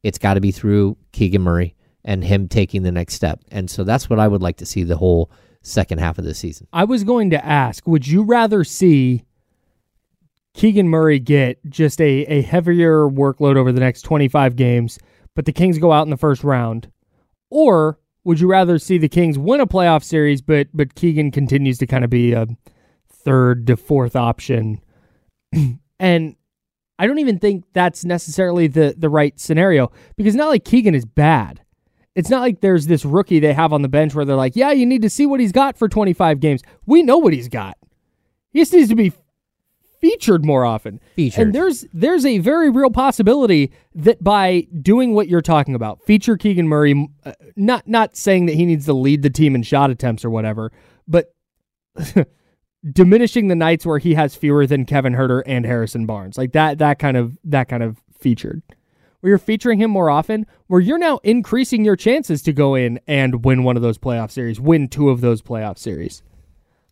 it's 0.03 0.17
got 0.17 0.33
to 0.33 0.41
be 0.41 0.51
through 0.51 0.97
Keegan 1.13 1.41
Murray 1.41 1.73
and 2.03 2.23
him 2.23 2.47
taking 2.49 2.83
the 2.83 2.91
next 2.91 3.13
step. 3.13 3.39
And 3.51 3.69
so 3.69 3.83
that's 3.85 4.09
what 4.09 4.19
I 4.19 4.27
would 4.27 4.41
like 4.41 4.57
to 4.57 4.65
see 4.65 4.83
the 4.83 4.97
whole 4.97 5.31
second 5.61 5.99
half 5.99 6.17
of 6.17 6.25
the 6.25 6.33
season. 6.33 6.67
I 6.73 6.83
was 6.83 7.03
going 7.05 7.29
to 7.29 7.45
ask, 7.45 7.87
would 7.87 8.07
you 8.07 8.23
rather 8.23 8.63
see 8.65 9.23
Keegan 10.53 10.89
Murray 10.89 11.19
get 11.19 11.59
just 11.69 12.01
a, 12.01 12.25
a 12.25 12.41
heavier 12.41 13.07
workload 13.07 13.55
over 13.55 13.71
the 13.71 13.79
next 13.79 14.01
25 14.01 14.55
games, 14.55 14.99
but 15.35 15.45
the 15.45 15.53
Kings 15.53 15.77
go 15.77 15.91
out 15.93 16.03
in 16.05 16.09
the 16.09 16.17
first 16.17 16.43
round? 16.43 16.91
Or 17.49 17.99
would 18.25 18.39
you 18.41 18.47
rather 18.49 18.77
see 18.79 18.97
the 18.97 19.07
Kings 19.07 19.37
win 19.37 19.61
a 19.61 19.67
playoff 19.67 20.03
series, 20.03 20.41
but 20.41 20.67
but 20.73 20.95
Keegan 20.95 21.31
continues 21.31 21.77
to 21.77 21.87
kind 21.87 22.03
of 22.03 22.09
be 22.09 22.33
a 22.33 22.47
third 23.23 23.67
to 23.67 23.77
fourth 23.77 24.15
option? 24.15 24.81
and 25.99 26.35
I 26.99 27.07
don't 27.07 27.19
even 27.19 27.39
think 27.39 27.65
that's 27.73 28.05
necessarily 28.05 28.67
the 28.67 28.93
the 28.97 29.09
right 29.09 29.39
scenario 29.39 29.91
because 30.15 30.35
not 30.35 30.49
like 30.49 30.63
Keegan 30.63 30.95
is 30.95 31.05
bad. 31.05 31.61
It's 32.13 32.29
not 32.29 32.41
like 32.41 32.61
there's 32.61 32.87
this 32.87 33.05
rookie 33.05 33.39
they 33.39 33.53
have 33.53 33.71
on 33.73 33.81
the 33.81 33.87
bench 33.87 34.13
where 34.13 34.25
they're 34.25 34.35
like, 34.35 34.55
yeah, 34.55 34.71
you 34.71 34.85
need 34.85 35.01
to 35.01 35.09
see 35.09 35.25
what 35.25 35.39
he's 35.39 35.53
got 35.53 35.77
for 35.77 35.87
25 35.87 36.41
games. 36.41 36.61
We 36.85 37.03
know 37.03 37.17
what 37.17 37.31
he's 37.31 37.47
got. 37.47 37.77
He 38.51 38.59
just 38.59 38.73
needs 38.73 38.89
to 38.89 38.95
be 38.95 39.13
featured 40.01 40.43
more 40.43 40.65
often. 40.65 40.99
Featured. 41.15 41.47
And 41.47 41.55
there's 41.55 41.85
there's 41.93 42.25
a 42.25 42.39
very 42.39 42.69
real 42.69 42.89
possibility 42.89 43.71
that 43.95 44.21
by 44.23 44.67
doing 44.81 45.13
what 45.13 45.27
you're 45.27 45.41
talking 45.41 45.75
about, 45.75 46.03
feature 46.03 46.35
Keegan 46.35 46.67
Murray, 46.67 47.09
uh, 47.23 47.33
not 47.55 47.87
not 47.87 48.17
saying 48.17 48.47
that 48.47 48.55
he 48.55 48.65
needs 48.65 48.85
to 48.85 48.93
lead 48.93 49.21
the 49.21 49.29
team 49.29 49.55
in 49.55 49.63
shot 49.63 49.89
attempts 49.89 50.25
or 50.25 50.29
whatever, 50.29 50.71
but 51.07 51.33
diminishing 52.89 53.47
the 53.47 53.55
nights 53.55 53.85
where 53.85 53.99
he 53.99 54.13
has 54.15 54.35
fewer 54.35 54.65
than 54.65 54.85
Kevin 54.85 55.13
Huerter 55.13 55.43
and 55.45 55.65
Harrison 55.65 56.05
Barnes. 56.05 56.37
Like 56.37 56.53
that 56.53 56.79
that 56.79 56.99
kind 56.99 57.17
of 57.17 57.37
that 57.43 57.69
kind 57.69 57.83
of 57.83 58.01
featured. 58.17 58.61
Where 59.19 59.29
you're 59.29 59.37
featuring 59.37 59.79
him 59.79 59.91
more 59.91 60.09
often, 60.09 60.47
where 60.65 60.79
you're 60.79 60.97
now 60.97 61.19
increasing 61.23 61.85
your 61.85 61.95
chances 61.95 62.41
to 62.41 62.53
go 62.53 62.73
in 62.73 62.99
and 63.05 63.45
win 63.45 63.63
one 63.63 63.75
of 63.75 63.83
those 63.83 63.99
playoff 63.99 64.31
series, 64.31 64.59
win 64.59 64.87
two 64.87 65.09
of 65.09 65.21
those 65.21 65.43
playoff 65.43 65.77
series. 65.77 66.23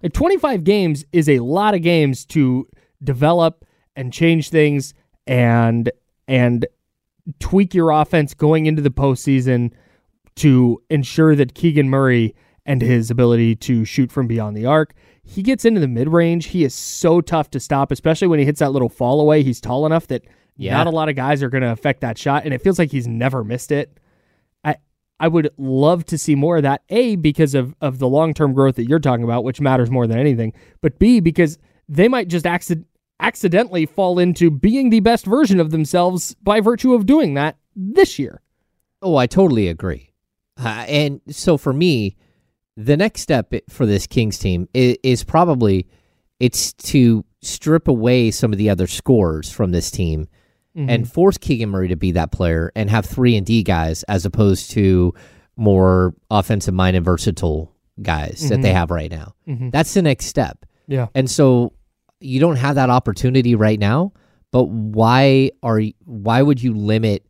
Like 0.04 0.14
25 0.14 0.64
games 0.64 1.06
is 1.12 1.28
a 1.28 1.40
lot 1.40 1.74
of 1.74 1.82
games 1.82 2.26
to 2.28 2.68
develop 3.04 3.66
and 3.96 4.14
change 4.14 4.50
things 4.50 4.94
and 5.26 5.92
and 6.28 6.68
tweak 7.40 7.74
your 7.74 7.90
offense 7.92 8.34
going 8.34 8.66
into 8.66 8.82
the 8.82 8.92
postseason 8.92 9.72
to 10.36 10.82
ensure 10.90 11.36
that 11.36 11.54
Keegan 11.54 11.90
Murray 11.90 12.36
and 12.66 12.82
his 12.82 13.10
ability 13.10 13.56
to 13.56 13.84
shoot 13.84 14.12
from 14.12 14.28
beyond 14.28 14.56
the 14.56 14.66
arc. 14.66 14.94
He 15.30 15.44
gets 15.44 15.64
into 15.66 15.80
the 15.80 15.88
mid 15.88 16.08
range. 16.10 16.48
He 16.48 16.64
is 16.64 16.74
so 16.74 17.22
tough 17.22 17.52
to 17.52 17.60
stop, 17.60 17.92
especially 17.92 18.28
when 18.28 18.40
he 18.40 18.46
hits 18.46 18.60
that 18.60 18.72
little 18.72 18.90
fall 18.90 19.22
away. 19.22 19.44
He's 19.44 19.62
tall 19.62 19.86
enough 19.86 20.08
that 20.08 20.24
Yeah. 20.58 20.76
not 20.76 20.88
a 20.88 20.92
lot 20.92 21.08
of 21.08 21.16
guys 21.16 21.44
are 21.44 21.50
going 21.50 21.62
to 21.62 21.72
affect 21.72 22.02
that 22.02 22.18
shot, 22.18 22.46
and 22.46 22.54
it 22.54 22.62
feels 22.62 22.80
like 22.80 22.92
he's 22.92 23.08
never 23.08 23.44
missed 23.44 23.72
it. 23.72 23.98
I 24.64 24.76
I 25.20 25.28
would 25.28 25.50
love 25.58 26.06
to 26.08 26.18
see 26.18 26.34
more 26.36 26.58
of 26.58 26.64
that. 26.64 26.82
A 26.90 27.16
because 27.16 27.54
of 27.54 27.76
of 27.80 28.00
the 28.00 28.08
long 28.08 28.34
term 28.34 28.54
growth 28.54 28.76
that 28.76 28.88
you're 28.90 29.00
talking 29.00 29.24
about, 29.24 29.44
which 29.44 29.62
matters 29.62 29.92
more 29.92 30.08
than 30.08 30.18
anything. 30.18 30.54
But 30.82 30.98
B 31.00 31.20
because 31.20 31.58
they 31.88 32.08
might 32.08 32.28
just 32.28 32.46
accident 32.48 32.88
accidentally 33.22 33.86
fall 33.86 34.18
into 34.18 34.50
being 34.50 34.90
the 34.90 35.02
best 35.02 35.26
version 35.26 35.60
of 35.60 35.72
themselves 35.72 36.36
by 36.42 36.62
virtue 36.62 36.94
of 36.94 37.06
doing 37.06 37.34
that 37.34 37.58
this 37.76 38.18
year. 38.18 38.42
Oh, 39.02 39.18
I 39.18 39.28
totally 39.28 39.68
agree. 39.68 40.14
Uh, 40.58 40.86
and 40.88 41.22
so 41.30 41.58
for 41.58 41.74
me, 41.74 42.16
the 42.80 42.96
next 42.96 43.22
step 43.22 43.54
for 43.70 43.86
this 43.86 44.08
Kings 44.08 44.40
team 44.40 44.70
is, 44.74 44.98
is 45.04 45.24
probably 45.26 45.86
it's 46.40 46.72
to 46.74 47.26
strip 47.42 47.90
away 47.90 48.32
some 48.32 48.54
of 48.54 48.58
the 48.58 48.70
other 48.70 48.88
scores 48.88 49.52
from 49.52 49.72
this 49.72 49.92
team 49.92 50.30
mm-hmm. 50.76 50.90
and 50.90 51.12
force 51.12 51.38
Keegan 51.38 51.70
Murray 51.70 51.90
to 51.90 51.98
be 51.98 52.14
that 52.14 52.32
player 52.32 52.72
and 52.78 52.90
have 52.90 53.06
three 53.06 53.36
and 53.36 53.46
D 53.46 53.64
guys 53.64 54.04
as 54.04 54.26
opposed 54.26 54.72
to 54.72 55.14
more 55.58 56.16
offensive 56.32 56.74
minded, 56.74 57.04
versatile 57.04 57.76
guys 58.02 58.48
that 58.48 58.62
they 58.62 58.70
mm-hmm. 58.70 58.78
have 58.78 58.92
right 58.92 59.12
now. 59.12 59.36
Mm-hmm. 59.46 59.72
That's 59.72 59.94
the 59.94 60.02
next 60.02 60.28
step. 60.28 60.66
Yeah. 60.88 61.08
And 61.14 61.30
so 61.30 61.74
you 62.22 62.40
don't 62.40 62.56
have 62.56 62.76
that 62.76 62.90
opportunity 62.90 63.56
right 63.56 63.78
now, 63.80 64.14
but 64.52 64.70
why 64.70 65.52
are 65.64 65.82
why 66.06 66.42
would 66.42 66.64
you 66.64 66.74
limit 66.74 67.26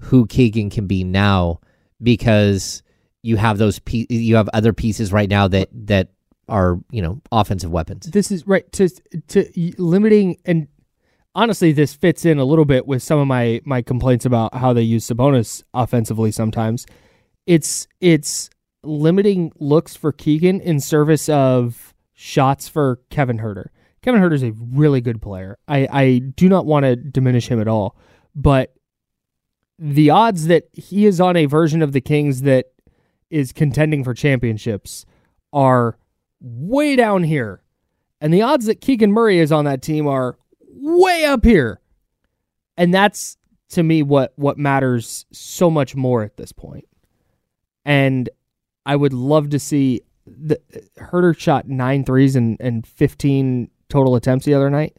who 0.00 0.26
Keegan 0.26 0.70
can 0.70 0.86
be 0.86 1.04
now 1.04 1.60
because 2.02 2.82
you 3.22 3.36
have 3.36 3.58
those 3.58 3.80
you 3.88 4.36
have 4.36 4.48
other 4.52 4.72
pieces 4.72 5.12
right 5.12 5.28
now 5.28 5.48
that 5.48 5.68
that 5.72 6.08
are, 6.48 6.78
you 6.90 7.02
know, 7.02 7.20
offensive 7.32 7.70
weapons. 7.70 8.06
This 8.06 8.30
is 8.30 8.46
right 8.46 8.70
to 8.72 8.88
to 9.28 9.72
limiting 9.78 10.38
and 10.44 10.68
honestly 11.34 11.72
this 11.72 11.94
fits 11.94 12.24
in 12.24 12.38
a 12.38 12.44
little 12.44 12.64
bit 12.64 12.86
with 12.86 13.02
some 13.02 13.18
of 13.18 13.26
my 13.26 13.60
my 13.64 13.82
complaints 13.82 14.24
about 14.24 14.54
how 14.54 14.72
they 14.72 14.82
use 14.82 15.06
Sabonis 15.06 15.62
offensively 15.74 16.30
sometimes. 16.30 16.86
It's 17.46 17.86
it's 18.00 18.50
limiting 18.82 19.52
looks 19.58 19.96
for 19.96 20.12
Keegan 20.12 20.60
in 20.60 20.80
service 20.80 21.28
of 21.28 21.94
shots 22.14 22.68
for 22.68 23.00
Kevin 23.10 23.38
Huerter. 23.38 23.66
Kevin 24.02 24.20
Huerter 24.20 24.34
is 24.34 24.42
a 24.44 24.52
really 24.52 25.00
good 25.00 25.20
player. 25.20 25.58
I, 25.66 25.88
I 25.90 26.18
do 26.18 26.48
not 26.48 26.64
want 26.64 26.84
to 26.84 26.94
diminish 26.94 27.48
him 27.48 27.60
at 27.60 27.66
all, 27.66 27.96
but 28.34 28.72
the 29.78 30.10
odds 30.10 30.46
that 30.46 30.68
he 30.72 31.06
is 31.06 31.20
on 31.20 31.36
a 31.36 31.46
version 31.46 31.82
of 31.82 31.92
the 31.92 32.00
Kings 32.00 32.42
that 32.42 32.66
is 33.30 33.52
contending 33.52 34.04
for 34.04 34.14
championships 34.14 35.04
are 35.52 35.98
way 36.40 36.96
down 36.96 37.22
here. 37.22 37.62
And 38.20 38.32
the 38.32 38.42
odds 38.42 38.66
that 38.66 38.80
Keegan 38.80 39.12
Murray 39.12 39.38
is 39.38 39.52
on 39.52 39.64
that 39.66 39.82
team 39.82 40.06
are 40.06 40.36
way 40.68 41.24
up 41.24 41.44
here. 41.44 41.80
And 42.76 42.92
that's 42.94 43.36
to 43.70 43.82
me 43.82 44.02
what 44.02 44.32
what 44.36 44.58
matters 44.58 45.26
so 45.32 45.70
much 45.70 45.94
more 45.96 46.22
at 46.22 46.36
this 46.36 46.52
point. 46.52 46.86
And 47.84 48.28
I 48.84 48.96
would 48.96 49.12
love 49.12 49.50
to 49.50 49.58
see 49.58 50.02
the 50.26 50.60
Huerter 50.98 51.36
shot 51.38 51.68
nine 51.68 52.04
threes 52.04 52.36
and, 52.36 52.56
and 52.60 52.86
15 52.86 53.70
total 53.88 54.16
attempts 54.16 54.44
the 54.44 54.54
other 54.54 54.70
night. 54.70 54.96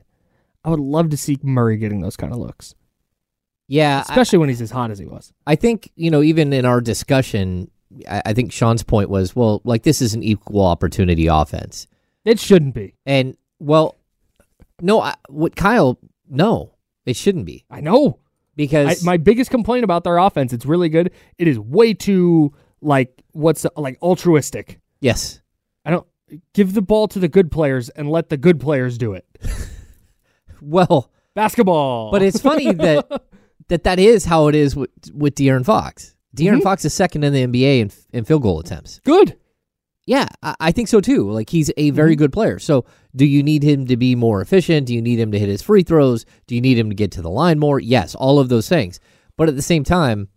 I 0.63 0.69
would 0.69 0.79
love 0.79 1.09
to 1.11 1.17
see 1.17 1.37
Murray 1.43 1.77
getting 1.77 2.01
those 2.01 2.17
kind 2.17 2.33
of 2.33 2.39
looks, 2.39 2.75
Yeah, 3.67 3.97
I- 3.99 4.01
especially 4.01 4.39
when 4.39 4.49
he's 4.49 4.61
as 4.61 4.71
hot 4.71 4.91
as 4.91 4.99
he 4.99 5.05
was. 5.05 5.33
I 5.45 5.55
think 5.55 5.91
you 5.95 6.09
know, 6.11 6.21
even 6.21 6.51
in 6.53 6.65
our 6.65 6.81
discussion, 6.81 7.69
I, 8.09 8.21
I 8.27 8.33
think 8.33 8.51
Sean's 8.51 8.83
point 8.83 9.09
was, 9.09 9.35
well, 9.35 9.61
like 9.63 9.83
this 9.83 10.01
is 10.01 10.13
an 10.13 10.23
equal 10.23 10.65
opportunity 10.65 11.27
offense, 11.27 11.87
It 12.25 12.39
shouldn't 12.39 12.73
be. 12.73 12.95
and 13.05 13.35
well, 13.59 13.97
no, 14.81 15.01
I, 15.01 15.15
what 15.29 15.55
Kyle, 15.55 15.97
no, 16.29 16.73
it 17.05 17.15
shouldn't 17.15 17.45
be 17.45 17.65
I 17.69 17.81
know. 17.81 18.19
I, 18.19 18.23
because 18.55 19.03
my 19.03 19.17
biggest 19.17 19.51
complaint 19.51 19.83
about 19.83 20.03
their 20.03 20.17
offense, 20.17 20.51
it's 20.53 20.65
really 20.65 20.89
good. 20.89 21.11
It 21.37 21.47
is 21.47 21.59
way 21.59 21.93
too 21.93 22.53
like 22.81 23.23
what's 23.31 23.65
like 23.75 23.97
altruistic. 24.01 24.79
yes, 24.99 25.41
I 25.85 25.91
don't 25.91 26.07
give 26.53 26.73
the 26.73 26.81
ball 26.81 27.07
to 27.09 27.19
the 27.19 27.27
good 27.27 27.51
players 27.51 27.89
and 27.89 28.09
let 28.09 28.29
the 28.29 28.37
good 28.37 28.59
players 28.59 28.97
do 28.97 29.13
it. 29.13 29.25
well, 30.61 31.11
Basketball. 31.35 32.11
but 32.11 32.21
it's 32.21 32.39
funny 32.41 32.71
that 32.73 33.21
that 33.69 33.83
that 33.83 33.99
is 33.99 34.25
how 34.25 34.47
it 34.47 34.55
is 34.55 34.75
with 34.75 34.89
with 35.13 35.35
De'Aaron 35.35 35.65
Fox. 35.65 36.15
De'Aaron 36.35 36.55
Mm-hmm. 36.55 36.61
Fox 36.63 36.85
is 36.85 36.93
second 36.93 37.23
in 37.23 37.33
the 37.33 37.45
NBA 37.47 37.79
in, 37.79 37.91
in 38.13 38.25
field 38.25 38.41
goal 38.43 38.59
attempts. 38.59 38.99
good. 39.03 39.37
Yeah, 40.05 40.27
I, 40.41 40.55
I 40.59 40.71
think 40.71 40.87
so 40.87 41.01
too. 41.01 41.29
Like 41.29 41.49
he's 41.49 41.69
a 41.77 41.89
very 41.91 42.13
Mm-hmm. 42.13 42.17
good 42.19 42.33
player. 42.33 42.59
So, 42.59 42.85
do 43.15 43.25
you 43.25 43.43
need 43.43 43.63
him 43.63 43.87
to 43.87 43.97
be 43.97 44.15
more 44.15 44.41
efficient? 44.41 44.87
Do 44.87 44.93
you 44.93 45.01
need 45.01 45.19
him 45.19 45.31
to 45.33 45.39
hit 45.39 45.49
his 45.49 45.61
free 45.61 45.83
throws? 45.83 46.25
Do 46.47 46.55
you 46.55 46.61
need 46.61 46.77
him 46.77 46.89
to 46.89 46.95
get 46.95 47.11
to 47.13 47.21
the 47.21 47.29
line 47.29 47.59
more? 47.59 47.79
Yes, 47.79 48.15
all 48.15 48.39
of 48.39 48.47
those 48.49 48.69
things. 48.69 48.99
But 49.37 49.49
at 49.49 49.55
the 49.55 49.61
same 49.61 49.83
time, 49.83 50.29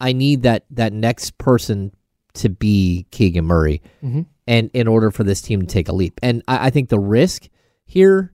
I 0.00 0.12
need 0.12 0.42
that 0.44 0.64
that 0.70 0.92
next 0.94 1.36
person 1.38 1.92
to 2.34 2.48
be 2.48 3.06
Keegan 3.10 3.44
Murray, 3.44 3.82
Mhm. 4.02 4.26
and 4.46 4.70
in 4.72 4.86
order 4.88 5.10
for 5.10 5.24
this 5.24 5.40
team 5.42 5.60
to 5.60 5.66
take 5.66 5.88
a 5.88 5.94
leap. 5.94 6.18
And 6.22 6.42
I, 6.48 6.66
I 6.66 6.70
think 6.70 6.88
the 6.88 7.00
risk 7.00 7.48
here, 7.84 8.32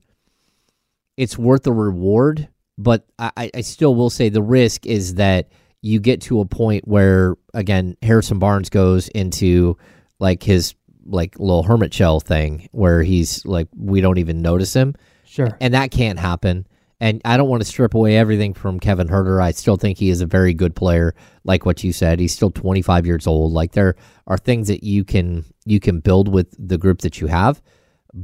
it's 1.17 1.39
worth 1.39 1.63
the 1.63 1.73
reward. 1.73 2.49
But 2.77 3.07
I- 3.19 3.51
I 3.55 3.61
still 3.61 3.95
will 3.95 4.11
say 4.11 4.29
the 4.29 4.43
risk 4.43 4.85
is 4.85 5.15
that 5.15 5.49
you 5.85 6.01
get 6.01 6.23
to 6.23 6.41
a 6.41 6.47
point 6.47 6.89
where 6.89 7.35
again 7.53 7.95
Harrison 8.03 8.39
Barnes 8.39 8.71
goes 8.71 9.09
into 9.09 9.77
like 10.19 10.43
his 10.43 10.75
like 11.05 11.39
little 11.39 11.63
hermit 11.63 11.93
shell 11.93 12.21
thing 12.21 12.69
where 12.73 13.03
he's 13.03 13.45
like 13.45 13.69
we 13.77 14.01
don't 14.01 14.17
even 14.19 14.41
notice 14.41 14.75
him 14.75 14.95
Sure. 15.27 15.57
and 15.61 15.75
that 15.75 15.91
can't 15.91 16.19
happen 16.19 16.67
and 17.01 17.21
I 17.25 17.37
don't 17.37 17.49
want 17.51 17.61
to 17.61 17.69
strip 17.69 17.93
away 17.93 18.17
everything 18.17 18.55
from 18.55 18.81
Kevin 18.81 19.09
Huerter. 19.09 19.43
I 19.43 19.51
still 19.51 19.77
think 19.77 19.99
he 19.99 20.09
is 20.09 20.23
a 20.23 20.27
very 20.27 20.55
good 20.55 20.75
player 20.75 21.13
like 21.43 21.67
what 21.67 21.85
you 21.85 21.93
said. 21.93 22.19
He's 22.21 22.33
still 22.33 22.51
25 22.53 23.05
years 23.05 23.27
old. 23.27 23.53
Like 23.53 23.73
there 23.73 23.97
are 24.27 24.39
things 24.39 24.69
that 24.69 24.85
you 24.85 25.05
can 25.05 25.45
you 25.67 25.81
can 25.81 26.01
build 26.01 26.29
with 26.29 26.55
the 26.59 26.79
group 26.79 27.01
that 27.01 27.21
you 27.21 27.27
have, 27.27 27.61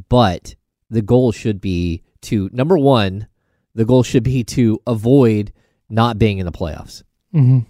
but 0.08 0.54
the 0.88 1.02
goal 1.02 1.32
should 1.32 1.60
be 1.60 2.02
to 2.22 2.48
number 2.52 2.78
1, 2.78 3.26
the 3.74 3.84
goal 3.84 4.02
should 4.02 4.22
be 4.22 4.44
to 4.44 4.80
avoid 4.86 5.52
not 5.90 6.18
being 6.18 6.38
in 6.38 6.46
the 6.46 6.52
playoffs. 6.52 7.02
Mm-hmm. 7.34 7.60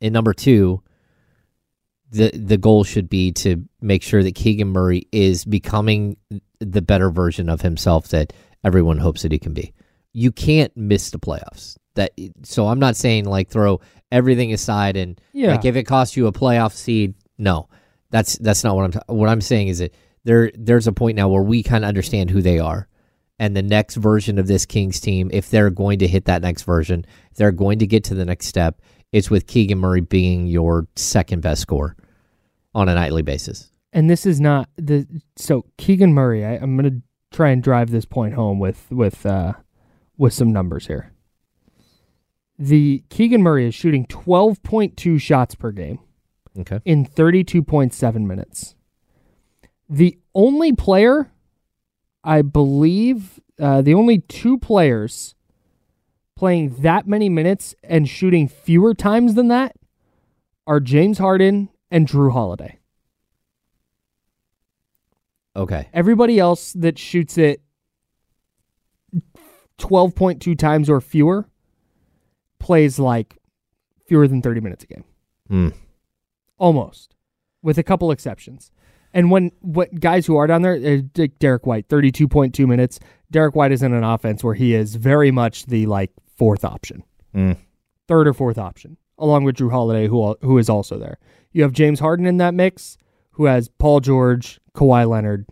And 0.00 0.12
number 0.12 0.32
two, 0.34 0.82
the 2.10 2.30
the 2.30 2.56
goal 2.58 2.84
should 2.84 3.08
be 3.08 3.32
to 3.32 3.64
make 3.80 4.02
sure 4.02 4.22
that 4.22 4.34
Keegan 4.34 4.68
Murray 4.68 5.06
is 5.12 5.44
becoming 5.44 6.16
the 6.60 6.82
better 6.82 7.10
version 7.10 7.48
of 7.48 7.60
himself 7.62 8.08
that 8.08 8.32
everyone 8.64 8.98
hopes 8.98 9.22
that 9.22 9.32
he 9.32 9.38
can 9.38 9.54
be. 9.54 9.72
You 10.12 10.32
can't 10.32 10.74
miss 10.76 11.10
the 11.10 11.18
playoffs. 11.18 11.76
That 11.94 12.12
so 12.42 12.68
I'm 12.68 12.78
not 12.78 12.96
saying 12.96 13.24
like 13.24 13.48
throw 13.48 13.80
everything 14.12 14.52
aside 14.52 14.96
and 14.96 15.20
Yeah. 15.32 15.50
like 15.52 15.64
if 15.64 15.76
it 15.76 15.84
costs 15.84 16.16
you 16.16 16.26
a 16.26 16.32
playoff 16.32 16.72
seed, 16.72 17.14
no. 17.38 17.68
That's 18.10 18.38
that's 18.38 18.62
not 18.62 18.76
what 18.76 18.84
I'm 18.84 18.92
ta- 18.92 19.00
what 19.12 19.28
I'm 19.28 19.40
saying 19.40 19.68
is 19.68 19.78
that 19.80 19.94
there 20.24 20.50
there's 20.54 20.86
a 20.86 20.92
point 20.92 21.16
now 21.16 21.28
where 21.28 21.42
we 21.42 21.62
kind 21.62 21.84
of 21.84 21.88
understand 21.88 22.30
who 22.30 22.40
they 22.40 22.58
are 22.60 22.88
And 23.38 23.54
the 23.56 23.62
next 23.62 23.96
version 23.96 24.38
of 24.38 24.46
this 24.46 24.64
Kings 24.64 25.00
team, 25.00 25.28
if 25.32 25.50
they're 25.50 25.70
going 25.70 25.98
to 25.98 26.06
hit 26.06 26.24
that 26.26 26.40
next 26.40 26.62
version, 26.62 27.04
they're 27.36 27.52
going 27.52 27.80
to 27.80 27.86
get 27.86 28.04
to 28.04 28.14
the 28.14 28.24
next 28.24 28.46
step, 28.46 28.80
it's 29.12 29.30
with 29.30 29.46
Keegan 29.46 29.78
Murray 29.78 30.00
being 30.00 30.46
your 30.46 30.86
second 30.96 31.42
best 31.42 31.62
scorer 31.62 31.96
on 32.74 32.88
a 32.88 32.94
nightly 32.94 33.22
basis. 33.22 33.70
and 33.92 34.10
this 34.10 34.26
is 34.26 34.40
not 34.40 34.68
the 34.76 35.06
so 35.36 35.64
Keegan 35.78 36.12
Murray. 36.12 36.44
I, 36.44 36.54
I'm 36.56 36.76
gonna 36.76 37.00
try 37.32 37.50
and 37.50 37.62
drive 37.62 37.90
this 37.90 38.04
point 38.04 38.34
home 38.34 38.58
with 38.58 38.86
with 38.90 39.24
uh, 39.24 39.54
with 40.18 40.32
some 40.34 40.52
numbers 40.52 40.86
here. 40.86 41.12
The 42.58 43.04
Keegan 43.10 43.42
Murray 43.42 43.66
is 43.68 43.74
shooting 43.74 44.06
12.2 44.06 45.20
shots 45.20 45.54
per 45.54 45.72
game 45.72 45.98
Okay. 46.58 46.80
in 46.86 47.04
32.7 47.04 48.26
minutes. 48.26 48.74
The 49.90 50.18
only 50.34 50.72
player, 50.72 51.30
I 52.24 52.40
believe, 52.42 53.40
uh, 53.60 53.82
the 53.82 53.92
only 53.94 54.18
two 54.20 54.58
players 54.58 55.34
playing 56.36 56.76
that 56.80 57.08
many 57.08 57.28
minutes 57.28 57.74
and 57.82 58.08
shooting 58.08 58.46
fewer 58.46 58.94
times 58.94 59.34
than 59.34 59.48
that 59.48 59.74
are 60.66 60.80
James 60.80 61.18
Harden 61.18 61.70
and 61.90 62.06
Jrue 62.06 62.32
Holiday. 62.32 62.78
Okay. 65.56 65.88
Everybody 65.94 66.38
else 66.38 66.72
that 66.74 66.98
shoots 66.98 67.38
it 67.38 67.62
12.2 69.78 70.58
times 70.58 70.90
or 70.90 71.00
fewer 71.00 71.48
plays 72.58 72.98
like 72.98 73.38
fewer 74.06 74.28
than 74.28 74.42
30 74.42 74.60
minutes 74.60 74.84
a 74.84 74.86
game. 74.86 75.04
Hmm. 75.48 75.68
Almost. 76.58 77.14
With 77.62 77.78
a 77.78 77.82
couple 77.82 78.10
exceptions. 78.10 78.70
And 79.14 79.30
when 79.30 79.52
what 79.60 79.98
guys 79.98 80.26
who 80.26 80.36
are 80.36 80.46
down 80.46 80.60
there, 80.60 80.74
uh, 80.74 81.26
Derrick 81.38 81.64
White, 81.64 81.88
32.2 81.88 82.66
minutes. 82.66 83.00
Derrick 83.30 83.54
White 83.54 83.72
is 83.72 83.82
in 83.82 83.94
an 83.94 84.04
offense 84.04 84.44
where 84.44 84.54
he 84.54 84.74
is 84.74 84.96
very 84.96 85.30
much 85.30 85.66
the 85.66 85.86
like 85.86 86.10
fourth 86.36 86.64
option. 86.64 87.02
Hmm. 87.32 87.52
Third 88.08 88.28
or 88.28 88.34
fourth 88.34 88.58
option, 88.58 88.96
along 89.18 89.44
with 89.44 89.56
Jrue 89.56 89.70
Holiday 89.70 90.06
who 90.06 90.36
who 90.42 90.58
is 90.58 90.68
also 90.68 90.98
there. 90.98 91.18
You 91.52 91.62
have 91.62 91.72
James 91.72 92.00
Harden 92.00 92.26
in 92.26 92.36
that 92.36 92.54
mix, 92.54 92.96
who 93.32 93.46
has 93.46 93.68
Paul 93.68 94.00
George, 94.00 94.60
Kawhi 94.74 95.08
Leonard, 95.08 95.46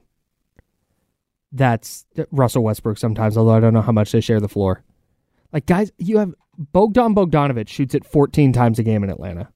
that's 1.52 2.04
Russell 2.30 2.64
Westbrook 2.64 2.98
sometimes, 2.98 3.36
although 3.36 3.54
I 3.54 3.60
don't 3.60 3.72
know 3.74 3.82
how 3.82 3.92
much 3.92 4.12
they 4.12 4.20
share 4.20 4.40
the 4.40 4.48
floor. 4.48 4.84
Like 5.52 5.66
guys, 5.66 5.92
you 5.98 6.18
have 6.18 6.34
Bogdan 6.58 7.14
Bogdanovich 7.14 7.68
shoots 7.68 7.94
it 7.94 8.04
14 8.04 8.52
times 8.52 8.78
a 8.78 8.82
game 8.82 9.04
in 9.04 9.10
Atlanta. 9.10 9.48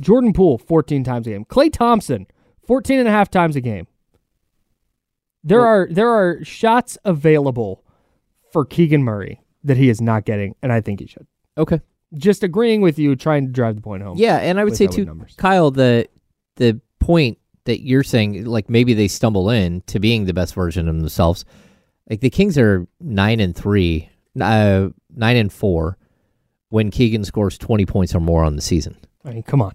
Jordan 0.00 0.32
Poole 0.34 0.58
14 0.58 1.02
times 1.02 1.26
a 1.26 1.30
game. 1.30 1.44
Klay 1.46 1.72
Thompson 1.72 2.26
14 2.66 2.98
and 2.98 3.08
a 3.08 3.10
half 3.10 3.30
times 3.30 3.56
a 3.56 3.60
game. 3.60 3.86
There 5.42 5.64
are 5.64 5.88
there 5.90 6.10
are 6.10 6.44
shots 6.44 6.98
available 7.04 7.84
for 8.52 8.64
Keegan 8.64 9.02
Murray 9.02 9.40
that 9.68 9.76
he 9.76 9.88
is 9.88 10.00
not 10.00 10.24
getting 10.24 10.54
and 10.62 10.72
I 10.72 10.80
think 10.80 11.00
he 11.00 11.06
should. 11.06 11.26
Okay. 11.56 11.80
Just 12.14 12.42
agreeing 12.42 12.80
with 12.80 12.98
you 12.98 13.14
trying 13.16 13.46
to 13.46 13.52
drive 13.52 13.76
the 13.76 13.82
point 13.82 14.02
home. 14.02 14.16
Yeah, 14.18 14.36
and 14.38 14.58
I 14.58 14.64
would 14.64 14.76
say 14.76 14.86
too, 14.86 15.04
numbers. 15.04 15.34
Kyle, 15.36 15.70
the 15.70 16.08
the 16.56 16.80
point 17.00 17.38
that 17.64 17.80
you're 17.82 18.02
saying, 18.02 18.44
like 18.46 18.70
maybe 18.70 18.94
they 18.94 19.08
stumble 19.08 19.50
in 19.50 19.82
to 19.82 20.00
being 20.00 20.24
the 20.24 20.32
best 20.32 20.54
version 20.54 20.88
of 20.88 20.96
themselves. 20.96 21.44
Like 22.08 22.20
the 22.20 22.30
Kings 22.30 22.56
are 22.56 22.86
nine 23.00 23.40
and 23.40 23.54
three, 23.54 24.08
uh, 24.40 24.88
nine 25.14 25.36
and 25.36 25.52
four, 25.52 25.98
when 26.70 26.90
Keegan 26.90 27.24
scores 27.24 27.58
twenty 27.58 27.84
points 27.84 28.14
or 28.14 28.20
more 28.20 28.42
on 28.42 28.56
the 28.56 28.62
season, 28.62 28.96
I 29.24 29.32
mean, 29.32 29.42
come 29.42 29.60
on. 29.60 29.74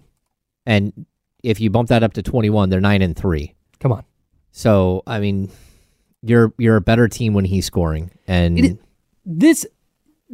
and 0.66 1.06
if 1.44 1.60
you 1.60 1.70
bump 1.70 1.88
that 1.90 2.02
up 2.02 2.14
to 2.14 2.22
twenty 2.22 2.50
one, 2.50 2.68
they're 2.68 2.80
nine 2.80 3.00
and 3.02 3.14
three. 3.16 3.54
Come 3.78 3.92
on. 3.92 4.04
So 4.50 5.04
I 5.06 5.20
mean, 5.20 5.52
you're 6.22 6.52
you're 6.58 6.76
a 6.76 6.80
better 6.80 7.06
team 7.06 7.32
when 7.34 7.44
he's 7.44 7.66
scoring, 7.66 8.10
and 8.26 8.58
It- 8.58 8.78
this 9.24 9.64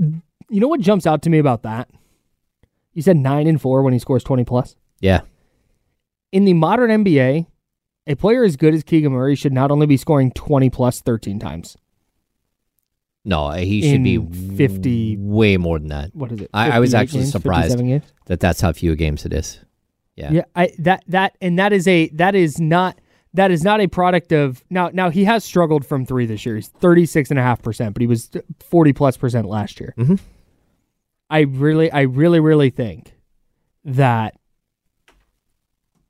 you 0.01 0.61
know 0.61 0.69
what 0.69 0.81
jumps 0.81 1.07
out 1.07 1.23
to 1.23 1.31
me 1.31 1.39
about 1.39 1.63
that 1.63 1.89
you 2.95 3.03
said 3.03 3.17
9 3.17 3.47
and 3.47 3.61
4 3.61 3.83
when 3.83 3.93
he 3.93 3.99
scores 3.99 4.25
20 4.25 4.45
plus 4.45 4.75
yeah, 5.01 5.21
in 6.33 6.45
the 6.45 6.53
modern 6.55 6.91
nba 7.05 7.47
a 8.07 8.15
player 8.17 8.43
as 8.45 8.57
good 8.57 8.75
as 8.75 8.83
keegan 8.83 9.13
murray 9.13 9.35
should 9.37 9.53
not 9.53 9.71
only 9.71 9.87
be 9.87 9.97
scoring 9.97 10.31
20 10.33 10.71
plus 10.71 11.01
13 11.01 11.39
times 11.39 11.77
no, 13.23 13.51
he 13.51 13.83
should 13.83 14.03
be 14.03 14.15
In 14.15 14.57
50 14.57 15.19
way 15.19 15.59
more 15.59 15.79
than 15.79 15.89
that. 15.89 16.11
what 16.17 16.33
is 16.33 16.41
it 16.41 16.51
I- 16.55 16.71
I 16.71 16.79
was 16.81 16.95
actually 16.95 17.21
games, 17.21 17.33
surprised. 17.33 17.79
That 18.27 18.41
that's 18.41 18.63
how 18.63 18.73
few 18.73 18.97
games 18.97 19.27
it 19.27 19.35
is. 19.35 19.61
Yeah. 20.17 20.33
yeah 20.33 20.45
i 20.57 20.71
that 20.79 21.05
that 21.09 21.37
and 21.41 21.59
that 21.59 21.73
is 21.75 21.87
a 21.87 22.09
that 22.15 22.35
is 22.35 22.59
not 22.59 22.99
that 23.35 23.51
is 23.51 23.63
not 23.63 23.81
a 23.81 23.87
product 23.87 24.33
of 24.33 24.65
now 24.71 24.91
now 24.93 25.11
he 25.11 25.25
has 25.25 25.45
struggled 25.45 25.85
from 25.87 26.05
three 26.05 26.27
this 26.27 26.45
year. 26.45 26.57
He's 26.57 26.69
36 26.69 27.31
and 27.31 27.39
a 27.39 27.43
half 27.43 27.63
percent 27.63 27.95
but 27.95 28.01
he 28.01 28.07
was 28.07 28.31
40 28.61 28.93
plus 28.93 29.17
percent 29.17 29.47
last 29.47 29.79
year. 29.81 29.95
Mhm. 29.97 30.19
i 31.31 31.41
really 31.41 31.91
i 31.93 32.01
really 32.03 32.41
really 32.41 32.71
think 32.71 33.15
that 33.85 34.35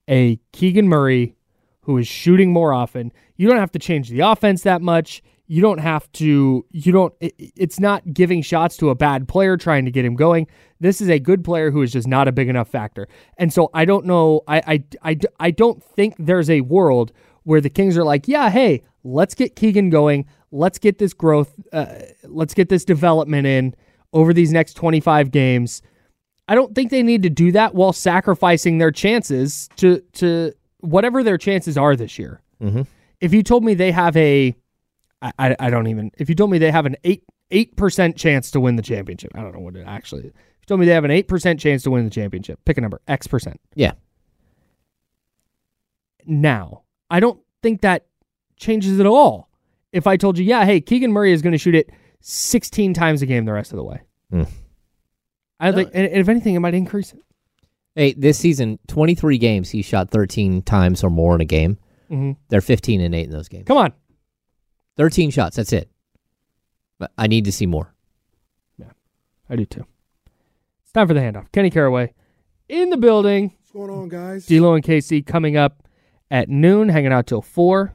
a 0.08 0.38
keegan 0.52 0.88
murray 0.88 1.36
who 1.82 1.96
is 1.98 2.06
shooting 2.08 2.52
more 2.52 2.72
often 2.72 3.12
you 3.36 3.48
don't 3.48 3.58
have 3.58 3.72
to 3.72 3.78
change 3.78 4.08
the 4.08 4.20
offense 4.20 4.62
that 4.62 4.82
much 4.82 5.22
you 5.50 5.60
don't 5.60 5.78
have 5.78 6.10
to 6.12 6.64
you 6.70 6.92
don't 6.92 7.12
it, 7.18 7.34
it's 7.56 7.80
not 7.80 8.14
giving 8.14 8.40
shots 8.40 8.76
to 8.76 8.88
a 8.88 8.94
bad 8.94 9.26
player 9.26 9.56
trying 9.56 9.84
to 9.84 9.90
get 9.90 10.04
him 10.04 10.14
going 10.14 10.46
this 10.78 11.00
is 11.00 11.08
a 11.10 11.18
good 11.18 11.42
player 11.42 11.72
who 11.72 11.82
is 11.82 11.90
just 11.92 12.06
not 12.06 12.28
a 12.28 12.32
big 12.32 12.48
enough 12.48 12.68
factor 12.68 13.08
and 13.36 13.52
so 13.52 13.68
i 13.74 13.84
don't 13.84 14.06
know 14.06 14.42
i 14.46 14.62
i 15.02 15.10
i, 15.10 15.16
I 15.40 15.50
don't 15.50 15.82
think 15.82 16.14
there's 16.20 16.48
a 16.48 16.60
world 16.60 17.10
where 17.42 17.60
the 17.60 17.68
kings 17.68 17.98
are 17.98 18.04
like 18.04 18.28
yeah 18.28 18.48
hey 18.48 18.84
let's 19.02 19.34
get 19.34 19.56
keegan 19.56 19.90
going 19.90 20.24
let's 20.52 20.78
get 20.78 20.98
this 20.98 21.12
growth 21.12 21.52
uh, 21.72 21.96
let's 22.22 22.54
get 22.54 22.68
this 22.68 22.84
development 22.84 23.48
in 23.48 23.74
over 24.12 24.32
these 24.32 24.52
next 24.52 24.74
25 24.74 25.32
games 25.32 25.82
I 26.46 26.54
don't 26.56 26.74
think 26.74 26.90
they 26.90 27.04
need 27.04 27.22
to 27.22 27.30
do 27.30 27.52
that 27.52 27.76
while 27.76 27.92
sacrificing 27.92 28.78
their 28.78 28.90
chances 28.90 29.68
to 29.76 30.00
to 30.14 30.52
whatever 30.80 31.22
their 31.22 31.38
chances 31.38 31.78
are 31.78 31.94
this 31.94 32.18
year. 32.18 32.40
Mhm. 32.60 32.88
If 33.20 33.32
you 33.32 33.44
told 33.44 33.62
me 33.64 33.74
they 33.74 33.92
have 33.92 34.16
a, 34.16 34.56
I, 35.22 35.32
I, 35.38 35.56
I 35.58 35.70
don't 35.70 35.86
even. 35.86 36.10
If 36.18 36.28
you 36.28 36.34
told 36.34 36.50
me 36.50 36.58
they 36.58 36.70
have 36.70 36.86
an 36.86 36.96
eight 37.04 37.24
eight 37.50 37.76
percent 37.76 38.16
chance 38.16 38.50
to 38.52 38.60
win 38.60 38.76
the 38.76 38.82
championship, 38.82 39.32
I 39.34 39.40
don't 39.42 39.52
know 39.52 39.60
what 39.60 39.76
it 39.76 39.84
actually. 39.86 40.20
If 40.20 40.34
you 40.34 40.66
told 40.66 40.80
me 40.80 40.86
they 40.86 40.92
have 40.92 41.04
an 41.04 41.10
eight 41.10 41.28
percent 41.28 41.60
chance 41.60 41.82
to 41.84 41.90
win 41.90 42.04
the 42.04 42.10
championship, 42.10 42.58
pick 42.64 42.78
a 42.78 42.80
number, 42.80 43.00
X 43.08 43.26
percent. 43.26 43.60
Yeah. 43.74 43.92
Now, 46.26 46.82
I 47.10 47.20
don't 47.20 47.40
think 47.62 47.80
that 47.80 48.06
changes 48.56 48.98
it 48.98 49.00
at 49.00 49.06
all. 49.06 49.48
If 49.92 50.06
I 50.06 50.16
told 50.16 50.38
you, 50.38 50.44
yeah, 50.44 50.64
hey, 50.64 50.80
Keegan 50.80 51.10
Murray 51.12 51.32
is 51.32 51.42
going 51.42 51.52
to 51.52 51.58
shoot 51.58 51.74
it 51.74 51.90
16 52.20 52.94
times 52.94 53.22
a 53.22 53.26
game 53.26 53.44
the 53.44 53.52
rest 53.52 53.72
of 53.72 53.76
the 53.76 53.84
way. 53.84 54.02
Hmm. 54.30 54.42
I 55.58 55.72
think, 55.72 55.90
and, 55.94 56.06
and 56.06 56.16
if 56.20 56.28
anything, 56.28 56.54
it 56.54 56.60
might 56.60 56.74
increase 56.74 57.12
it. 57.12 57.20
Hey, 57.96 58.12
this 58.12 58.38
season, 58.38 58.78
23 58.86 59.36
games, 59.38 59.70
he 59.70 59.82
shot 59.82 60.10
13 60.10 60.62
times 60.62 61.02
or 61.02 61.10
more 61.10 61.34
in 61.34 61.40
a 61.40 61.44
game. 61.46 61.76
Mhm. 62.10 62.36
They're 62.48 62.60
15 62.60 63.00
and 63.00 63.14
8 63.14 63.24
in 63.24 63.30
those 63.30 63.48
games. 63.48 63.64
Come 63.66 63.76
on. 63.78 63.92
13 65.00 65.30
shots, 65.30 65.56
that's 65.56 65.72
it. 65.72 65.88
But 66.98 67.10
I 67.16 67.26
need 67.26 67.46
to 67.46 67.52
see 67.52 67.64
more. 67.64 67.94
Yeah, 68.78 68.90
I 69.48 69.56
do 69.56 69.64
too. 69.64 69.86
It's 70.82 70.92
time 70.92 71.08
for 71.08 71.14
the 71.14 71.20
handoff. 71.20 71.50
Kenny 71.52 71.70
Caraway 71.70 72.12
in 72.68 72.90
the 72.90 72.98
building. 72.98 73.54
What's 73.60 73.70
going 73.72 73.88
on, 73.90 74.10
guys? 74.10 74.44
D'Lo 74.44 74.74
and 74.74 74.84
KC 74.84 75.24
coming 75.24 75.56
up 75.56 75.88
at 76.30 76.50
noon, 76.50 76.90
hanging 76.90 77.12
out 77.14 77.26
till 77.26 77.40
four. 77.40 77.94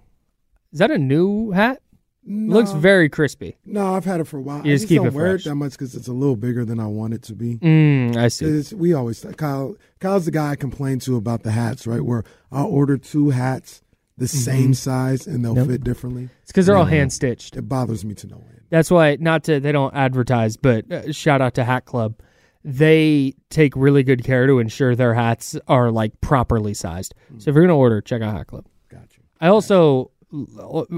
Is 0.74 0.80
that 0.80 0.90
a 0.90 0.98
new 0.98 1.52
hat? 1.52 1.80
no, 2.24 2.56
Looks 2.56 2.72
very 2.72 3.08
crispy. 3.08 3.56
No, 3.68 3.94
I've 3.94 4.06
had 4.06 4.20
it 4.20 4.24
for 4.24 4.38
a 4.38 4.42
while. 4.42 4.66
You 4.66 4.72
I 4.72 4.76
just 4.76 4.84
just 4.86 4.90
keep 4.90 4.98
don't 4.98 5.08
it 5.10 5.14
wear 5.14 5.34
fresh. 5.34 5.46
it 5.46 5.50
that 5.50 5.56
much 5.56 5.74
because 5.74 5.94
it's 5.94 6.08
a 6.08 6.12
little 6.14 6.36
bigger 6.36 6.66
than 6.66 6.80
I 6.80 6.88
want 6.88 7.14
it 7.14 7.22
to 7.24 7.36
be. 7.36 7.58
Mm, 7.60 8.18
I 8.18 8.30
see. 8.30 8.46
'Cause 8.48 8.74
we 8.74 8.94
always 8.94 9.24
Kyle. 9.38 9.76
Kyle's 10.00 10.26
the 10.26 10.32
guy 10.32 10.50
I 10.50 10.56
complain 10.56 10.98
to 11.02 11.18
about 11.18 11.44
the 11.44 11.52
hats, 11.52 11.86
right? 11.86 12.02
Where 12.02 12.24
I'll 12.52 12.66
order 12.66 12.98
two 12.98 13.30
hats 13.30 13.84
the 14.18 14.28
same 14.28 14.74
size 14.74 15.28
and 15.28 15.44
they'll 15.44 15.56
Mm-hmm. 15.56 15.72
Fit 15.72 15.84
differently. 15.84 16.30
It's 16.44 16.52
because 16.52 16.66
they're 16.66 16.78
all 16.78 16.86
hand 16.86 17.12
stitched. 17.12 17.56
It 17.56 17.64
bothers 17.64 18.06
me 18.06 18.14
to 18.16 18.28
no 18.28 18.38
end. 18.38 18.62
That's 18.70 18.90
why 18.92 19.18
not 19.20 19.44
to 19.46 19.60
they 19.60 19.72
don't 19.72 19.94
advertise, 19.96 20.58
but 20.58 20.92
uh, 20.92 21.12
shout 21.12 21.42
out 21.42 21.54
to 21.56 21.64
Hat 21.64 21.86
Club. 21.86 22.16
They 22.64 23.36
take 23.50 23.76
really 23.76 24.04
good 24.04 24.24
care 24.24 24.48
to 24.48 24.60
ensure 24.60 24.96
their 24.96 25.14
hats 25.14 25.56
are 25.68 25.92
like 25.92 26.20
properly 26.22 26.74
sized. 26.74 27.14
So 27.38 27.50
if 27.50 27.56
you're 27.56 27.64
gonna 27.64 27.78
order, 27.78 28.02
check 28.02 28.22
out 28.22 28.34
Hat 28.36 28.48
Club. 28.48 28.66
Got 28.90 29.16
you. 29.18 29.24
I 29.40 29.48
also 29.50 30.12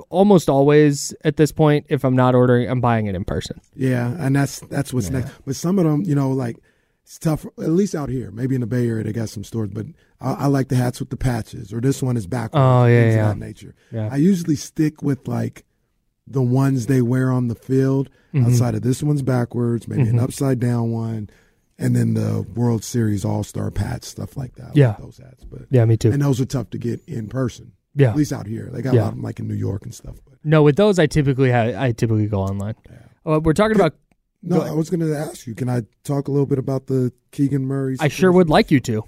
almost 0.09 0.49
always 0.49 1.13
at 1.23 1.37
this 1.37 1.51
point, 1.51 1.85
if 1.89 2.03
I'm 2.03 2.15
not 2.15 2.33
ordering, 2.35 2.69
I'm 2.69 2.81
buying 2.81 3.05
it 3.07 3.15
in 3.15 3.23
person. 3.25 3.59
Yeah, 3.75 4.15
and 4.19 4.35
that's 4.35 4.59
that's 4.61 4.93
what's 4.93 5.09
next. 5.09 5.31
But 5.45 5.55
some 5.55 5.77
of 5.77 5.85
them, 5.85 6.03
you 6.03 6.15
know, 6.15 6.31
like 6.31 6.57
it's 7.03 7.19
tough. 7.19 7.45
At 7.57 7.69
least 7.69 7.95
out 7.95 8.09
here, 8.09 8.31
maybe 8.31 8.55
in 8.55 8.61
the 8.61 8.67
Bay 8.67 8.87
Area, 8.87 9.03
they 9.03 9.11
got 9.13 9.29
some 9.29 9.43
stores. 9.43 9.69
But 9.69 9.87
I, 10.19 10.33
I 10.33 10.45
like 10.47 10.67
the 10.69 10.75
hats 10.75 10.99
with 10.99 11.09
the 11.09 11.17
patches, 11.17 11.71
or 11.73 11.79
this 11.81 12.01
one 12.01 12.17
is 12.17 12.25
backwards. 12.27 12.61
Oh, 12.61 12.85
yeah, 12.85 13.01
things 13.03 13.15
yeah. 13.15 13.31
Of 13.31 13.39
that 13.39 13.45
nature. 13.45 13.75
Yeah. 13.91 14.09
I 14.11 14.15
usually 14.17 14.55
stick 14.55 15.01
with 15.01 15.27
like 15.27 15.63
the 16.25 16.41
ones 16.41 16.87
they 16.87 17.01
wear 17.01 17.31
on 17.31 17.47
the 17.47 17.55
field. 17.55 18.09
Mm-hmm. 18.33 18.47
Outside 18.47 18.75
of 18.75 18.81
this 18.81 19.01
one's 19.01 19.21
backwards, 19.21 19.87
maybe 19.87 20.09
an 20.09 20.19
upside 20.19 20.59
down 20.59 20.91
one, 20.91 21.29
and 21.79 21.95
then 21.95 22.13
the 22.13 22.41
World 22.55 22.83
Series 22.83 23.23
All 23.23 23.43
Star 23.43 23.71
patch 23.71 24.03
stuff 24.03 24.35
like 24.35 24.55
that. 24.55 24.63
I 24.63 24.67
like 24.67 24.75
Yeah. 24.75 24.95
those 24.99 25.17
hats. 25.17 25.43
But 25.45 25.61
Yeah, 25.69 25.85
me 25.85 25.95
too. 25.97 26.11
and 26.11 26.21
those 26.21 26.41
are 26.41 26.45
tough 26.45 26.69
to 26.71 26.77
get 26.77 27.01
in 27.07 27.27
person. 27.29 27.71
Yeah, 27.95 28.11
at 28.11 28.15
least 28.17 28.31
out 28.33 28.45
here, 28.45 28.69
they 28.71 28.81
got 28.81 28.93
Yeah. 28.93 29.01
a 29.01 29.03
lot 29.03 29.07
of 29.09 29.13
them 29.15 29.23
like 29.23 29.39
in 29.39 29.47
New 29.47 29.55
York 29.55 29.83
and 29.83 29.93
stuff. 29.95 30.17
But 30.29 30.39
No, 30.43 30.61
with 30.63 30.75
those 30.75 30.99
I 30.99 31.07
typically 31.07 31.49
have, 31.49 31.73
I 31.75 31.93
typically 31.93 32.27
go 32.27 32.41
online. 32.41 32.75
Uh, 33.25 33.39
we're 33.43 33.53
talking 33.53 33.75
about. 33.75 33.95
no, 34.43 34.61
I 34.61 34.71
was 34.71 34.89
going 34.89 34.99
to 34.99 35.15
ask 35.15 35.47
you. 35.47 35.55
Can 35.55 35.67
I 35.69 35.81
talk 36.03 36.27
a 36.27 36.31
little 36.31 36.45
bit 36.45 36.59
about 36.59 36.87
the 36.87 37.11
Keegan 37.31 37.65
Murray? 37.65 37.95
I 37.99 38.07
sure 38.07 38.31
would 38.31 38.49
like 38.49 38.69
you 38.71 38.79
to. 38.81 39.03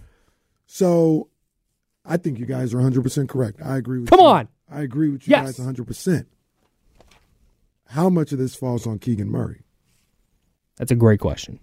So, 0.71 1.29
I 2.05 2.17
think 2.17 2.37
you 2.37 2.45
guys 2.45 2.73
are 2.75 2.77
100 2.77 3.01
percent 3.01 3.27
correct. 3.27 3.59
I 3.63 3.77
agree 3.77 3.99
with 4.01 4.09
Come 4.11 4.19
you. 4.19 4.25
on. 4.27 4.47
I 4.69 4.81
agree 4.81 5.09
with 5.09 5.27
you 5.27 5.31
Yes. 5.31 5.45
guys 5.47 5.57
100 5.59 5.87
percent. 5.87 6.27
How 7.87 8.07
much 8.07 8.31
of 8.31 8.37
this 8.37 8.53
falls 8.55 8.85
on 8.85 8.99
Keegan 8.99 9.29
Murray? 9.31 9.63
That's 10.77 10.91
a 10.91 10.95
great 10.95 11.19
question. 11.19 11.59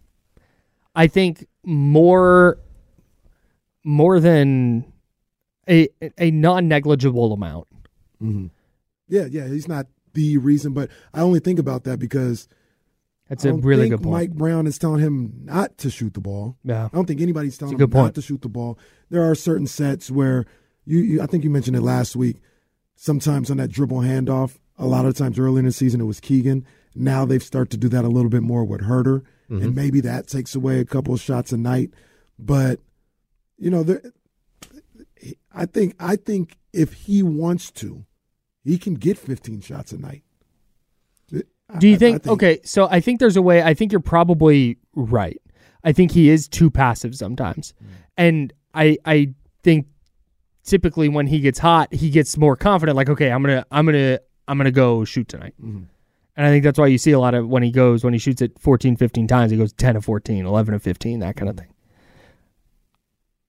I 0.96 1.06
think 1.06 1.46
more, 1.64 2.58
more 3.84 4.18
than 4.18 4.92
a 5.68 5.88
a 6.18 6.32
non 6.32 6.66
negligible 6.66 7.32
amount. 7.32 7.68
Mm-hmm. 8.20 8.46
Yeah, 9.08 9.26
yeah, 9.30 9.46
he's 9.46 9.68
not 9.68 9.86
the 10.14 10.36
reason, 10.38 10.72
but 10.72 10.90
I 11.14 11.20
only 11.20 11.38
think 11.38 11.60
about 11.60 11.84
that 11.84 12.00
because 12.00 12.48
That's 13.28 13.44
a 13.44 13.52
really 13.52 13.88
good 13.88 14.02
point. 14.02 14.12
Mike 14.12 14.32
Brown 14.32 14.66
is 14.66 14.78
telling 14.78 15.00
him 15.00 15.42
not 15.44 15.78
to 15.78 15.90
shoot 15.90 16.14
the 16.14 16.20
ball. 16.20 16.56
Yeah. 16.64 16.86
I 16.86 16.88
don't 16.96 17.06
think 17.06 17.20
anybody's 17.20 17.56
telling 17.56 17.78
him 17.78 17.88
point. 17.88 18.04
not 18.06 18.14
to 18.16 18.22
shoot 18.22 18.42
the 18.42 18.48
ball. 18.48 18.78
There 19.10 19.28
are 19.28 19.34
certain 19.34 19.66
sets 19.66 20.10
where 20.10 20.46
you, 20.84 20.98
you, 20.98 21.22
I 21.22 21.26
think 21.26 21.44
you 21.44 21.50
mentioned 21.50 21.76
it 21.76 21.82
last 21.82 22.16
week. 22.16 22.36
Sometimes 22.94 23.50
on 23.50 23.58
that 23.58 23.70
dribble 23.70 24.00
handoff, 24.00 24.58
a 24.78 24.86
lot 24.86 25.06
of 25.06 25.14
times 25.14 25.38
early 25.38 25.60
in 25.60 25.64
the 25.66 25.72
season 25.72 26.00
it 26.00 26.04
was 26.04 26.20
Keegan. 26.20 26.64
Now 26.94 27.24
they've 27.24 27.42
started 27.42 27.70
to 27.72 27.76
do 27.76 27.88
that 27.90 28.04
a 28.04 28.08
little 28.08 28.30
bit 28.30 28.42
more 28.42 28.64
with 28.64 28.82
Huerter, 28.82 29.22
mm-hmm. 29.50 29.62
and 29.62 29.74
maybe 29.74 30.00
that 30.00 30.28
takes 30.28 30.54
away 30.54 30.80
a 30.80 30.84
couple 30.84 31.12
of 31.12 31.20
shots 31.20 31.52
a 31.52 31.56
night. 31.56 31.90
But 32.38 32.80
you 33.58 33.70
know, 33.70 33.82
there, 33.82 34.02
I 35.52 35.66
think 35.66 35.94
I 36.00 36.16
think 36.16 36.56
if 36.72 36.92
he 36.92 37.22
wants 37.22 37.70
to, 37.72 38.04
he 38.64 38.78
can 38.78 38.94
get 38.94 39.18
15 39.18 39.60
shots 39.60 39.92
a 39.92 39.98
night. 39.98 40.22
Do 41.78 41.88
you 41.88 41.94
I- 41.94 41.96
I 41.96 41.98
think, 41.98 42.26
Okay, 42.26 42.60
so 42.64 42.86
I 42.90 43.00
think 43.00 43.18
there's 43.18 43.36
a 43.36 43.42
way. 43.42 43.62
I 43.62 43.74
think 43.74 43.92
you're 43.92 44.00
probably 44.00 44.78
right. 44.94 45.40
I 45.82 45.92
think 45.92 46.12
he 46.12 46.30
is 46.30 46.48
too 46.48 46.70
passive 46.70 47.14
sometimes, 47.14 47.74
mm. 47.82 47.88
and 48.16 48.52
I 48.76 48.98
I 49.04 49.34
think 49.62 49.86
typically 50.62 51.08
when 51.08 51.26
he 51.26 51.40
gets 51.40 51.58
hot, 51.58 51.92
he 51.92 52.10
gets 52.10 52.36
more 52.36 52.56
confident. 52.56 52.96
Like, 52.96 53.08
okay, 53.08 53.30
I'm 53.30 53.42
gonna 53.42 53.64
I'm 53.70 53.86
gonna 53.86 54.20
I'm 54.46 54.58
gonna 54.58 54.70
go 54.70 55.04
shoot 55.04 55.28
tonight. 55.28 55.54
Mm-hmm. 55.60 55.84
And 56.36 56.46
I 56.46 56.50
think 56.50 56.64
that's 56.64 56.78
why 56.78 56.86
you 56.88 56.98
see 56.98 57.12
a 57.12 57.18
lot 57.18 57.34
of 57.34 57.48
when 57.48 57.62
he 57.62 57.70
goes 57.70 58.04
when 58.04 58.12
he 58.12 58.18
shoots 58.18 58.42
it 58.42 58.58
14, 58.58 58.96
15 58.96 59.26
times, 59.26 59.50
he 59.50 59.56
goes 59.56 59.72
10 59.72 59.94
to 59.94 60.02
14, 60.02 60.44
11 60.44 60.74
to 60.74 60.78
15, 60.78 61.20
that 61.20 61.34
kind 61.36 61.48
of 61.48 61.56
mm-hmm. 61.56 61.64
thing. 61.64 61.74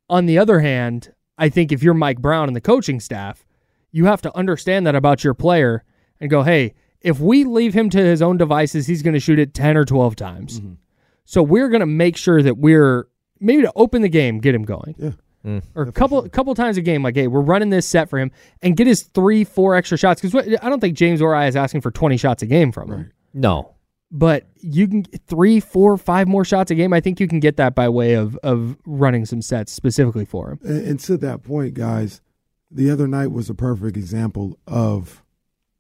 On 0.10 0.26
the 0.26 0.40
other 0.40 0.62
hand, 0.62 1.14
I 1.38 1.50
think 1.50 1.74
if 1.74 1.84
you're 1.84 1.94
Mike 1.94 2.20
Brown 2.20 2.48
and 2.48 2.56
the 2.56 2.62
coaching 2.62 3.02
staff, 3.02 3.46
you 3.92 4.06
have 4.06 4.22
to 4.22 4.36
understand 4.38 4.88
that 4.88 4.96
about 4.96 5.24
your 5.24 5.34
player 5.34 5.84
and 6.22 6.30
go, 6.30 6.44
hey, 6.44 6.76
if 7.02 7.20
we 7.20 7.44
leave 7.44 7.74
him 7.74 7.90
to 7.90 7.98
his 7.98 8.22
own 8.22 8.38
devices, 8.38 8.88
he's 8.88 9.04
going 9.04 9.14
to 9.14 9.20
shoot 9.20 9.38
it 9.38 9.54
10 9.54 9.76
or 9.76 9.84
12 9.84 10.16
times. 10.16 10.60
Mm-hmm. 10.60 10.74
So 11.26 11.44
we're 11.44 11.68
going 11.68 11.82
to 11.82 11.86
make 11.86 12.16
sure 12.16 12.42
that 12.42 12.58
we're 12.58 13.08
maybe 13.40 13.64
to 13.64 13.72
open 13.76 14.02
the 14.02 14.10
game, 14.10 14.40
get 14.40 14.56
him 14.56 14.64
going. 14.64 14.96
Yeah. 14.98 15.12
Mm. 15.46 15.64
Or 15.76 15.84
a 15.84 15.92
couple 15.92 16.28
couple 16.30 16.54
times 16.56 16.78
a 16.78 16.82
game, 16.82 17.04
like, 17.04 17.16
hey, 17.16 17.28
we're 17.28 17.42
running 17.42 17.70
this 17.70 17.88
set 17.88 18.10
for 18.10 18.20
him 18.20 18.32
and 18.62 18.76
get 18.76 18.88
his 18.88 19.04
three, 19.04 19.44
four 19.44 19.76
extra 19.76 19.98
shots. 19.98 20.22
Because 20.22 20.58
I 20.62 20.70
don't 20.70 20.80
think 20.80 20.98
James 20.98 21.22
or 21.22 21.34
I 21.34 21.48
is 21.48 21.56
asking 21.56 21.82
for 21.82 21.92
20 21.92 22.18
shots 22.18 22.44
a 22.44 22.46
game 22.46 22.72
from 22.72 22.92
him. 22.92 23.12
No. 23.34 23.74
But 24.12 24.48
you 24.56 24.88
can 24.88 25.02
get 25.02 25.22
three, 25.28 25.60
four, 25.60 25.98
five 25.98 26.28
more 26.28 26.44
shots 26.44 26.72
a 26.72 26.76
game. 26.76 26.92
I 26.94 27.02
think 27.02 27.20
you 27.20 27.28
can 27.28 27.40
get 27.40 27.58
that 27.58 27.76
by 27.76 27.88
way 27.88 28.14
of 28.14 28.38
of 28.38 28.78
running 28.86 29.26
some 29.26 29.42
sets 29.42 29.72
specifically 29.72 30.26
for 30.26 30.52
him. 30.52 30.60
And, 30.64 30.88
and 30.88 31.00
to 31.02 31.18
that 31.18 31.44
point, 31.44 31.76
guys, 31.76 32.22
the 32.72 32.90
other 32.90 33.08
night 33.08 33.32
was 33.32 33.50
a 33.50 33.54
perfect 33.54 33.96
example 33.96 34.58
of 34.68 35.24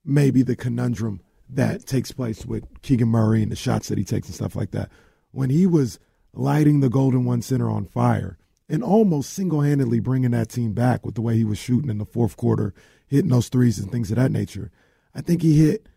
maybe 0.05 0.43
the 0.43 0.55
conundrum 0.55 1.21
that 1.49 1.85
takes 1.85 2.11
place 2.11 2.45
with 2.45 2.65
Keegan 2.81 3.07
Murray 3.07 3.43
and 3.43 3.51
the 3.51 3.55
shots 3.55 3.87
that 3.89 3.97
he 3.97 4.03
takes 4.03 4.27
and 4.27 4.35
stuff 4.35 4.55
like 4.55 4.71
that. 4.71 4.89
When 5.31 5.49
he 5.49 5.65
was 5.65 5.99
lighting 6.37 6.79
the 6.79 6.89
Golden 6.89 7.25
One 7.25 7.41
Center 7.41 7.69
on 7.69 7.85
fire 7.85 8.37
and 8.69 8.83
almost 8.83 9.33
single 9.33 9.61
handedly 9.61 9.99
bringing 9.99 10.31
that 10.31 10.49
team 10.49 10.73
back 10.73 11.05
with 11.05 11.15
the 11.15 11.21
way 11.21 11.35
he 11.35 11.45
was 11.45 11.57
shooting 11.57 11.89
in 11.89 11.97
the 11.97 12.05
fourth 12.05 12.37
quarter, 12.37 12.73
hitting 13.07 13.29
those 13.29 13.49
threes 13.49 13.79
and 13.79 13.91
things 13.91 14.11
of 14.11 14.17
that 14.17 14.31
nature. 14.31 14.71
I 15.15 15.21
think 15.21 15.41
he 15.41 15.57
hit 15.57 15.87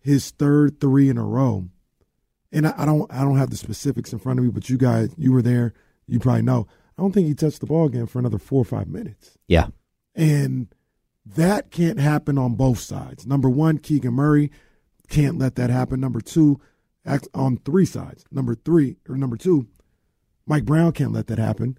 his 0.00 0.30
third 0.30 0.80
three 0.80 1.08
in 1.08 1.18
a 1.18 1.24
row. 1.24 1.68
And 2.52 2.66
I, 2.66 2.74
I 2.78 2.84
don't 2.84 3.12
I 3.12 3.22
don't 3.22 3.38
have 3.38 3.50
the 3.50 3.56
specifics 3.56 4.12
in 4.12 4.18
front 4.18 4.38
of 4.38 4.44
me, 4.44 4.50
but 4.50 4.68
you 4.70 4.76
guys 4.76 5.10
you 5.16 5.32
were 5.32 5.42
there, 5.42 5.74
you 6.06 6.18
probably 6.18 6.42
know. 6.42 6.66
I 6.96 7.02
don't 7.02 7.12
think 7.12 7.26
he 7.26 7.34
touched 7.34 7.60
the 7.60 7.66
ball 7.66 7.86
again 7.86 8.06
for 8.06 8.18
another 8.18 8.38
four 8.38 8.62
or 8.62 8.64
five 8.64 8.88
minutes. 8.88 9.36
Yeah. 9.48 9.68
And 10.14 10.68
that 11.24 11.70
can't 11.70 11.98
happen 11.98 12.38
on 12.38 12.54
both 12.54 12.78
sides. 12.78 13.26
Number 13.26 13.50
one, 13.50 13.78
Keegan 13.78 14.14
Murray 14.14 14.50
can't 15.08 15.38
let 15.38 15.56
that 15.56 15.70
happen. 15.70 16.00
Number 16.00 16.20
two, 16.20 16.60
act 17.04 17.28
on 17.34 17.58
three 17.58 17.84
sides. 17.84 18.24
Number 18.30 18.54
three, 18.54 18.96
or 19.08 19.16
number 19.16 19.36
two, 19.36 19.68
Mike 20.46 20.64
Brown 20.64 20.92
can't 20.92 21.12
let 21.12 21.26
that 21.28 21.38
happen. 21.38 21.78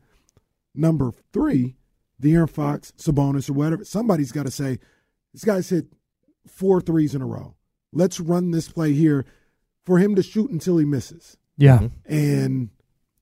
Number 0.76 1.11
three, 1.34 1.76
De'Aaron 2.22 2.49
Fox, 2.49 2.93
Sabonis, 2.97 3.49
or 3.49 3.53
whatever. 3.53 3.84
Somebody's 3.86 4.32
got 4.32 4.45
to 4.45 4.51
say, 4.51 4.80
this 5.34 5.43
guy's 5.43 5.70
hit 5.70 5.88
four 6.47 6.82
threes 6.82 7.15
in 7.15 7.22
a 7.22 7.26
row. 7.26 7.55
Let's 7.93 8.20
run 8.20 8.51
this 8.51 8.70
play 8.70 8.93
here 8.93 9.26
for 9.86 9.97
him 9.99 10.15
to 10.15 10.24
shoot 10.24 10.51
until 10.51 10.78
he 10.78 10.86
misses. 10.86 11.38
Yeah. 11.57 11.88
And 12.05 12.70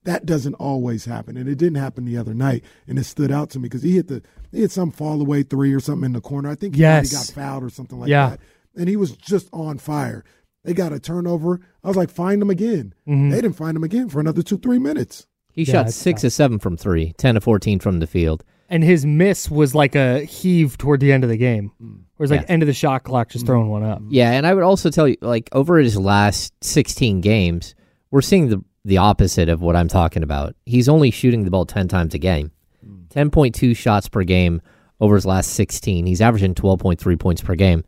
that 0.04 0.26
doesn't 0.26 0.54
always 0.54 1.04
happen. 1.04 1.36
And 1.36 1.48
it 1.48 1.56
didn't 1.56 1.76
happen 1.80 2.04
the 2.04 2.16
other 2.18 2.34
night. 2.34 2.64
And 2.86 2.98
it 2.98 3.04
stood 3.04 3.30
out 3.30 3.50
to 3.50 3.58
me 3.58 3.64
because 3.64 3.82
he 3.82 3.96
hit 3.96 4.08
the 4.08 4.22
he 4.52 4.60
hit 4.60 4.70
some 4.70 4.90
fall 4.90 5.20
away 5.20 5.42
three 5.42 5.72
or 5.72 5.80
something 5.80 6.06
in 6.06 6.12
the 6.12 6.20
corner. 6.20 6.48
I 6.50 6.54
think 6.54 6.74
he 6.74 6.80
Yes. 6.82 7.12
got 7.12 7.34
fouled 7.34 7.64
or 7.64 7.70
something 7.70 7.98
like 7.98 8.08
Yeah. 8.08 8.30
that. 8.30 8.40
And 8.76 8.88
he 8.88 8.96
was 8.96 9.12
just 9.16 9.48
on 9.52 9.78
fire. 9.78 10.24
They 10.64 10.74
got 10.74 10.92
a 10.92 11.00
turnover. 11.00 11.60
I 11.82 11.88
was 11.88 11.96
like, 11.96 12.10
find 12.10 12.42
him 12.42 12.50
again. 12.50 12.94
Mm-hmm. 13.08 13.30
They 13.30 13.40
didn't 13.40 13.56
find 13.56 13.76
him 13.76 13.84
again 13.84 14.08
for 14.08 14.20
another 14.20 14.42
two, 14.42 14.58
three 14.58 14.78
minutes. 14.78 15.26
He 15.56 15.64
Yeah, 15.64 15.72
shot 15.72 15.90
six 15.90 16.20
tough. 16.20 16.28
to 16.28 16.30
seven 16.30 16.58
from 16.60 16.76
three, 16.76 17.14
10 17.16 17.34
to 17.34 17.40
14 17.40 17.80
from 17.80 17.98
the 17.98 18.06
field. 18.06 18.44
And 18.68 18.84
his 18.84 19.04
miss 19.06 19.50
was 19.50 19.74
like 19.74 19.94
a 19.94 20.20
heave 20.24 20.76
toward 20.76 21.00
the 21.00 21.12
end 21.12 21.24
of 21.24 21.30
the 21.30 21.36
game. 21.36 21.72
Mm. 21.82 22.00
Where 22.16 22.24
it's 22.24 22.30
like 22.30 22.42
Yeah. 22.42 22.46
end 22.52 22.62
of 22.62 22.66
the 22.66 22.72
shot 22.72 23.04
clock, 23.04 23.30
just 23.30 23.44
mm. 23.44 23.48
throwing 23.48 23.68
one 23.68 23.82
up. 23.82 24.02
Yeah, 24.08 24.32
and 24.32 24.46
I 24.46 24.54
would 24.54 24.62
also 24.64 24.90
tell 24.90 25.08
you, 25.08 25.16
like 25.20 25.48
over 25.52 25.78
his 25.78 25.96
last 25.96 26.52
16 26.62 27.20
games, 27.20 27.74
we're 28.12 28.22
seeing 28.22 28.48
the 28.48 28.62
the 28.84 28.98
opposite 28.98 29.48
of 29.48 29.60
what 29.60 29.74
I'm 29.74 29.88
talking 29.88 30.22
about. 30.22 30.54
He's 30.64 30.88
only 30.88 31.10
shooting 31.10 31.44
the 31.44 31.50
ball 31.50 31.66
10 31.66 31.88
times 31.88 32.14
a 32.14 32.18
game, 32.18 32.52
mm. 32.86 33.08
10.2 33.08 33.76
shots 33.76 34.08
per 34.08 34.22
game 34.22 34.62
over 35.00 35.16
his 35.16 35.26
last 35.26 35.54
16. 35.54 36.06
He's 36.06 36.20
averaging 36.20 36.54
12.3 36.54 37.18
points 37.18 37.42
per 37.42 37.56
game. 37.56 37.82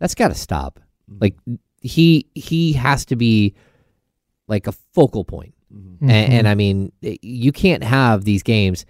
That's 0.00 0.14
got 0.16 0.28
to 0.28 0.34
stop. 0.34 0.80
Like 1.20 1.36
he 1.80 2.26
he 2.34 2.72
has 2.72 3.04
to 3.06 3.16
be 3.16 3.54
like 4.48 4.66
a 4.66 4.72
focal 4.94 5.24
point. 5.24 5.54
Mm-hmm. 5.74 6.10
And, 6.10 6.32
and 6.32 6.48
I 6.48 6.54
mean, 6.54 6.92
you 7.00 7.52
can't 7.52 7.82
have 7.82 8.24
these 8.24 8.42
games 8.42 8.84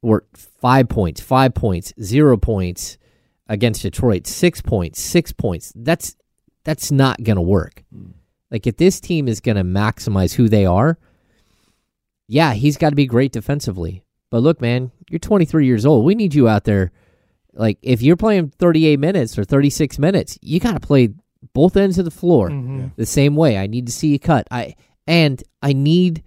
where 0.00 0.22
five 0.34 0.88
points, 0.88 1.20
five 1.20 1.54
points, 1.54 1.92
zero 2.02 2.36
points 2.36 2.98
against 3.48 3.82
Detroit, 3.82 4.26
six 4.26 4.60
points, 4.60 5.00
six 5.00 5.32
points. 5.32 5.72
That's 5.76 6.16
that's 6.64 6.90
not 6.90 7.22
going 7.22 7.36
to 7.36 7.42
work. 7.42 7.84
Like 8.50 8.66
if 8.66 8.76
this 8.76 9.00
team 9.00 9.28
is 9.28 9.40
going 9.40 9.56
to 9.56 9.64
maximize 9.64 10.34
who 10.34 10.48
they 10.48 10.64
are, 10.66 10.98
yeah, 12.28 12.54
he's 12.54 12.76
got 12.76 12.90
to 12.90 12.96
be 12.96 13.06
great 13.06 13.32
defensively. 13.32 14.02
But 14.30 14.38
look, 14.42 14.60
man, 14.60 14.90
you're 15.10 15.18
23 15.18 15.66
years 15.66 15.84
old. 15.86 16.04
We 16.04 16.14
need 16.14 16.34
you 16.34 16.48
out 16.48 16.64
there. 16.64 16.90
Like 17.52 17.78
if 17.82 18.02
you're 18.02 18.16
playing 18.16 18.50
38 18.58 18.98
minutes 18.98 19.38
or 19.38 19.44
36 19.44 19.98
minutes, 19.98 20.38
you 20.42 20.58
got 20.58 20.72
to 20.72 20.80
play 20.80 21.10
both 21.52 21.76
ends 21.76 21.98
of 21.98 22.04
the 22.04 22.10
floor 22.10 22.48
Mm-hmm. 22.48 22.86
the 22.96 23.06
same 23.06 23.36
way. 23.36 23.58
I 23.58 23.66
need 23.66 23.86
to 23.86 23.92
see 23.92 24.08
you 24.08 24.18
cut. 24.18 24.46
I 24.50 24.74
and 25.06 25.42
I 25.62 25.72
need 25.72 26.22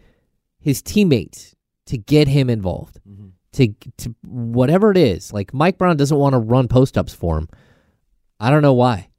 his 0.59 0.82
teammates 0.82 1.55
to 1.88 1.97
get 1.97 2.28
him 2.28 2.49
involved. 2.49 2.99
Mm-hmm. 3.07 3.28
To 3.53 3.73
to 3.97 4.15
whatever 4.23 4.91
it 4.91 4.97
is. 4.97 5.34
Like 5.34 5.51
Mike 5.53 5.80
Brown 5.80 5.97
doesn't 5.97 6.17
want 6.17 6.34
to 6.34 6.39
run 6.39 6.67
post 6.67 6.97
ups 6.97 7.13
for 7.13 7.39
him. 7.39 7.49
I 8.39 8.51
don't 8.51 8.61
know 8.61 8.73
why. 8.73 9.09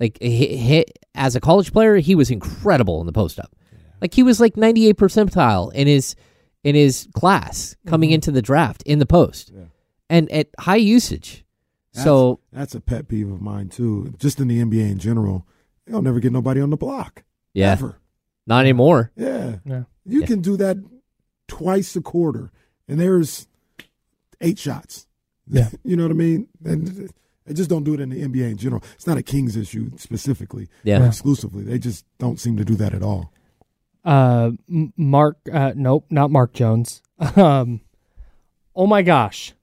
Like 0.00 0.18
he, 0.20 0.56
he, 0.56 0.84
as 1.14 1.36
a 1.36 1.40
college 1.40 1.72
player, 1.72 1.96
he 1.96 2.16
was 2.16 2.30
incredible 2.30 3.00
in 3.00 3.06
the 3.06 3.12
post 3.12 3.38
up. 3.38 3.54
Like 4.00 4.12
he 4.12 4.22
was 4.22 4.40
like 4.40 4.56
98 4.56 4.96
percentile 4.96 5.72
in 5.72 5.86
his 5.86 6.16
in 6.64 6.74
his 6.74 7.06
class 7.14 7.76
coming 7.86 8.08
mm-hmm. 8.08 8.14
into 8.14 8.32
the 8.32 8.42
draft 8.42 8.82
in 8.84 8.98
the 8.98 9.06
post, 9.06 9.52
and 10.10 10.30
at 10.32 10.48
high 10.58 10.76
usage. 10.76 11.44
so 11.92 12.40
That's 12.52 12.74
a 12.74 12.80
pet 12.80 13.06
peeve 13.06 13.30
of 13.30 13.40
mine 13.40 13.68
too. 13.68 14.14
Just 14.18 14.40
in 14.40 14.48
the 14.48 14.60
NBA 14.60 14.90
in 14.90 14.98
general, 14.98 15.46
they'll 15.86 16.02
never 16.02 16.18
get 16.18 16.32
nobody 16.32 16.60
on 16.60 16.70
the 16.70 16.76
block. 16.76 17.22
yeah, 17.52 17.72
Ever. 17.72 17.96
Not 18.46 18.60
anymore. 18.60 19.12
Yeah. 19.16 19.56
Yeah. 19.64 19.84
You 20.04 20.20
Yeah. 20.20 20.26
can 20.26 20.40
do 20.40 20.56
that 20.58 20.76
twice 21.48 21.96
a 21.96 22.00
quarter, 22.00 22.50
and 22.88 22.98
there's 23.00 23.46
eight 24.40 24.58
shots. 24.58 25.06
Yeah. 25.46 25.70
you 25.84 25.96
know 25.96 26.04
what 26.04 26.10
I 26.12 26.14
mean? 26.14 26.48
And 26.64 27.10
they 27.46 27.54
just 27.54 27.68
don't 27.70 27.84
do 27.84 27.94
it 27.94 28.00
in 28.00 28.08
the 28.10 28.22
NBA 28.22 28.50
in 28.50 28.56
general. 28.56 28.82
It's 28.94 29.06
not 29.06 29.18
a 29.18 29.22
Kings 29.22 29.56
issue 29.56 29.90
specifically, 29.96 30.68
Yeah. 30.82 31.02
or 31.02 31.06
exclusively. 31.06 31.62
They 31.64 31.78
just 31.78 32.04
don't 32.18 32.38
seem 32.40 32.56
to 32.56 32.64
do 32.64 32.74
that 32.76 32.94
at 32.94 33.02
all. 33.02 33.32
Uh, 34.04 34.52
Mark, 34.68 35.38
uh, 35.52 35.72
nope, 35.76 36.06
not 36.10 36.30
Mark 36.30 36.52
Jones. 36.52 37.00
Um, 37.36 37.80
oh 38.76 38.86
my 38.88 39.02
gosh, 39.02 39.54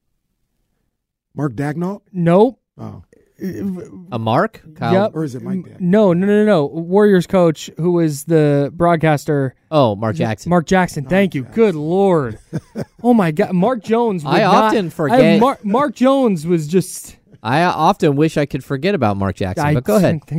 Mark 1.36 1.53
Dagnall? 1.53 2.01
nope. 2.11 2.59
Oh, 2.77 3.03
A 4.12 4.20
mark? 4.20 4.62
Kyle? 4.76 4.94
Yep. 4.94 5.12
or 5.16 5.24
is 5.24 5.34
it 5.36 5.42
Mike? 5.42 5.66
Dan? 5.66 5.78
No, 5.80 6.14
no, 6.14 6.28
no, 6.28 6.46
no. 6.46 6.66
Warriors 6.68 7.26
coach, 7.26 7.70
who 7.78 7.94
was 7.94 8.26
the 8.26 8.72
broadcaster, 8.76 9.56
Oh, 9.72 9.96
Mark 9.96 10.16
Jackson. 10.16 10.50
Mark 10.50 10.66
Jackson. 10.68 11.06
Thank 11.06 11.34
you. 11.34 11.44
Good 11.44 11.76
lord. 11.76 12.38
Oh 13.04 13.16
my 13.16 13.32
God, 13.32 13.54
Mark 13.54 13.82
Jones. 13.84 14.24
would 14.24 14.30
I 14.30 14.42
not- 14.42 14.54
often 14.66 14.86
I- 14.86 14.89
forget- 14.89 15.39
Mark, 15.39 15.66
Mark 15.66 15.96
Jones 15.96 16.46
was 16.46 16.68
just. 16.68 17.18
I 17.42 17.64
often 17.64 18.16
wish 18.16 18.38
I 18.38 18.46
could 18.46 18.64
forget 18.64 18.94
about 18.94 19.18
Mark 19.18 19.36
Jackson, 19.38 19.66
I 19.66 19.74
but 19.74 19.84
go 19.84 19.96
ahead. 19.96 20.20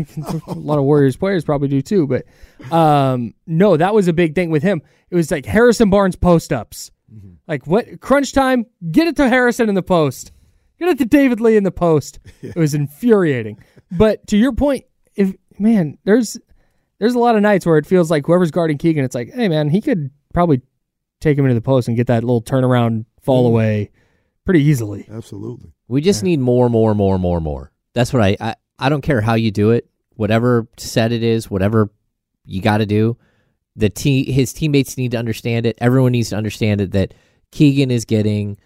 a 0.47 0.53
lot 0.53 0.79
of 0.79 0.85
Warriors 0.85 1.17
players 1.17 1.45
probably 1.45 1.67
do 1.67 1.83
too, 1.83 2.07
but 2.07 2.25
um, 2.73 3.35
no, 3.49 3.77
that 3.77 3.93
was 3.93 4.07
a 4.07 4.13
big 4.13 4.37
thing 4.37 4.51
with 4.51 4.63
him. 4.63 4.81
It 5.11 5.17
was 5.17 5.33
like 5.33 5.45
Harrison 5.45 5.91
Barnes 5.91 6.15
post 6.15 6.53
ups. 6.53 6.93
Mm-hmm. 7.13 7.31
Like 7.49 7.67
what 7.67 8.01
crunch 8.01 8.33
time? 8.33 8.67
Get 8.93 9.09
it 9.09 9.17
to 9.17 9.29
Harrison 9.29 9.69
in 9.69 9.75
the 9.75 9.83
post. 9.83 10.31
Get 10.83 10.91
it 10.91 10.99
to 10.99 11.05
David 11.05 11.41
Lee 11.41 11.57
in 11.57 11.65
the 11.65 11.71
post. 11.71 12.19
It 12.43 12.57
was 12.57 12.75
infuriating. 12.75 13.63
But 13.93 14.27
to 14.29 14.37
your 14.37 14.53
point, 14.53 14.85
if 15.15 15.35
man, 15.59 15.97
there's 16.05 16.39
there's 16.99 17.15
a 17.15 17.19
lot 17.19 17.37
of 17.37 17.43
nights 17.43 17.65
where 17.65 17.79
it 17.79 17.87
feels 17.87 18.11
like 18.11 18.27
whoever's 18.27 18.51
guarding 18.51 18.79
Keegan, 18.79 19.05
it's 19.05 19.15
like, 19.15 19.33
hey 19.33 19.49
man, 19.49 19.69
he 19.69 19.81
could 19.81 20.11
probably 20.35 20.61
take 21.21 21.39
him 21.39 21.45
into 21.45 21.55
the 21.55 21.61
post 21.61 21.87
and 21.89 21.97
get 21.97 22.09
that 22.09 22.25
little 22.25 22.43
turnaround 22.43 23.05
fall 23.21 23.45
Mm-hmm. 23.45 23.53
away 23.55 23.91
pretty 24.45 24.63
easily. 24.63 25.07
Absolutely. 25.11 25.73
We 25.87 26.01
just 26.01 26.23
need 26.25 26.41
more, 26.41 26.69
more, 26.69 26.95
more, 26.95 27.19
more, 27.19 27.41
more. 27.41 27.71
That's 27.95 28.13
what 28.13 28.23
I, 28.23 28.37
I 28.41 28.55
I 28.79 28.89
don't 28.89 29.03
care 29.03 29.21
how 29.21 29.35
you 29.35 29.51
do 29.53 29.71
it, 29.71 29.89
whatever 30.17 30.67
set 30.79 31.13
it 31.13 31.23
is, 31.23 31.49
whatever 31.51 31.91
you 32.45 32.61
got 32.61 32.79
to 32.79 32.87
do. 32.87 33.17
The 33.77 33.89
team, 33.89 34.27
his 34.27 34.53
teammates 34.53 34.97
need 34.97 35.13
to 35.13 35.17
understand 35.19 35.65
it. 35.67 35.79
Everyone 35.81 36.11
needs 36.13 36.31
to 36.31 36.37
understand 36.37 36.81
it 36.81 36.91
that 36.93 37.15
Keegan 37.53 37.91
is 37.93 38.05
getting 38.05 38.59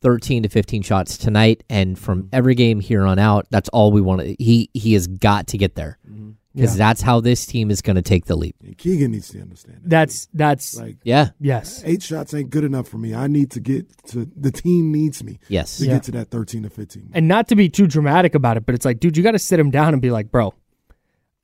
13 0.00 0.44
to 0.44 0.48
15 0.48 0.82
shots 0.82 1.16
tonight, 1.18 1.64
and 1.68 1.98
from 1.98 2.24
mm-hmm. 2.24 2.28
every 2.32 2.54
game 2.54 2.80
here 2.80 3.04
on 3.04 3.18
out, 3.18 3.46
that's 3.50 3.68
all 3.70 3.90
we 3.92 4.00
want. 4.00 4.20
to 4.20 4.36
He 4.38 4.70
he 4.74 4.92
has 4.94 5.06
got 5.06 5.48
to 5.48 5.58
get 5.58 5.74
there 5.74 5.98
mm-hmm. 6.08 6.30
because 6.54 6.74
Yeah. 6.78 6.86
that's 6.86 7.02
how 7.02 7.20
this 7.20 7.46
team 7.46 7.70
is 7.70 7.82
going 7.82 7.96
to 7.96 8.02
take 8.02 8.26
the 8.26 8.36
leap. 8.36 8.56
And 8.64 8.76
Keegan 8.78 9.10
needs 9.10 9.28
to 9.30 9.40
understand 9.40 9.78
that. 9.82 9.88
That's 9.88 10.28
that's 10.32 10.76
like 10.76 10.96
Yeah. 11.04 11.30
yes. 11.40 11.82
eight 11.84 12.02
shots 12.02 12.32
ain't 12.34 12.50
good 12.50 12.64
enough 12.64 12.88
for 12.88 12.98
me. 12.98 13.14
I 13.14 13.26
need 13.26 13.50
to 13.52 13.60
get 13.60 13.86
to 14.08 14.28
the 14.36 14.50
team 14.52 14.92
needs 14.92 15.22
me 15.24 15.38
Yes. 15.48 15.78
to 15.78 15.86
Yeah. 15.86 15.94
get 15.94 16.04
to 16.04 16.10
that 16.12 16.30
thirteen 16.30 16.62
to 16.62 16.70
fifteen. 16.70 17.10
and 17.14 17.28
not 17.28 17.48
to 17.48 17.56
be 17.56 17.68
too 17.68 17.86
dramatic 17.86 18.34
about 18.34 18.56
it, 18.56 18.66
but 18.66 18.74
it's 18.74 18.84
like, 18.84 19.00
dude, 19.00 19.16
you 19.16 19.22
got 19.22 19.32
to 19.32 19.38
sit 19.38 19.58
him 19.60 19.70
down 19.70 19.92
and 19.92 20.02
be 20.02 20.10
like, 20.10 20.30
bro, 20.30 20.54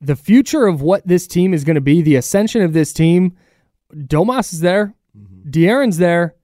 the 0.01 0.15
future 0.15 0.67
of 0.67 0.81
what 0.81 1.07
this 1.07 1.25
team 1.27 1.53
is 1.53 1.63
going 1.63 1.75
to 1.75 1.81
be, 1.81 2.01
the 2.01 2.15
ascension 2.15 2.61
of 2.61 2.73
this 2.73 2.93
team, 2.93 3.35
Domas 3.93 4.53
is 4.53 4.59
there, 4.59 4.93
mm-hmm. 5.17 5.49
De'Aaron's 5.49 5.97
there. 5.97 6.35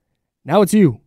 Now 0.45 0.61
it's 0.61 0.73
you. 0.73 1.00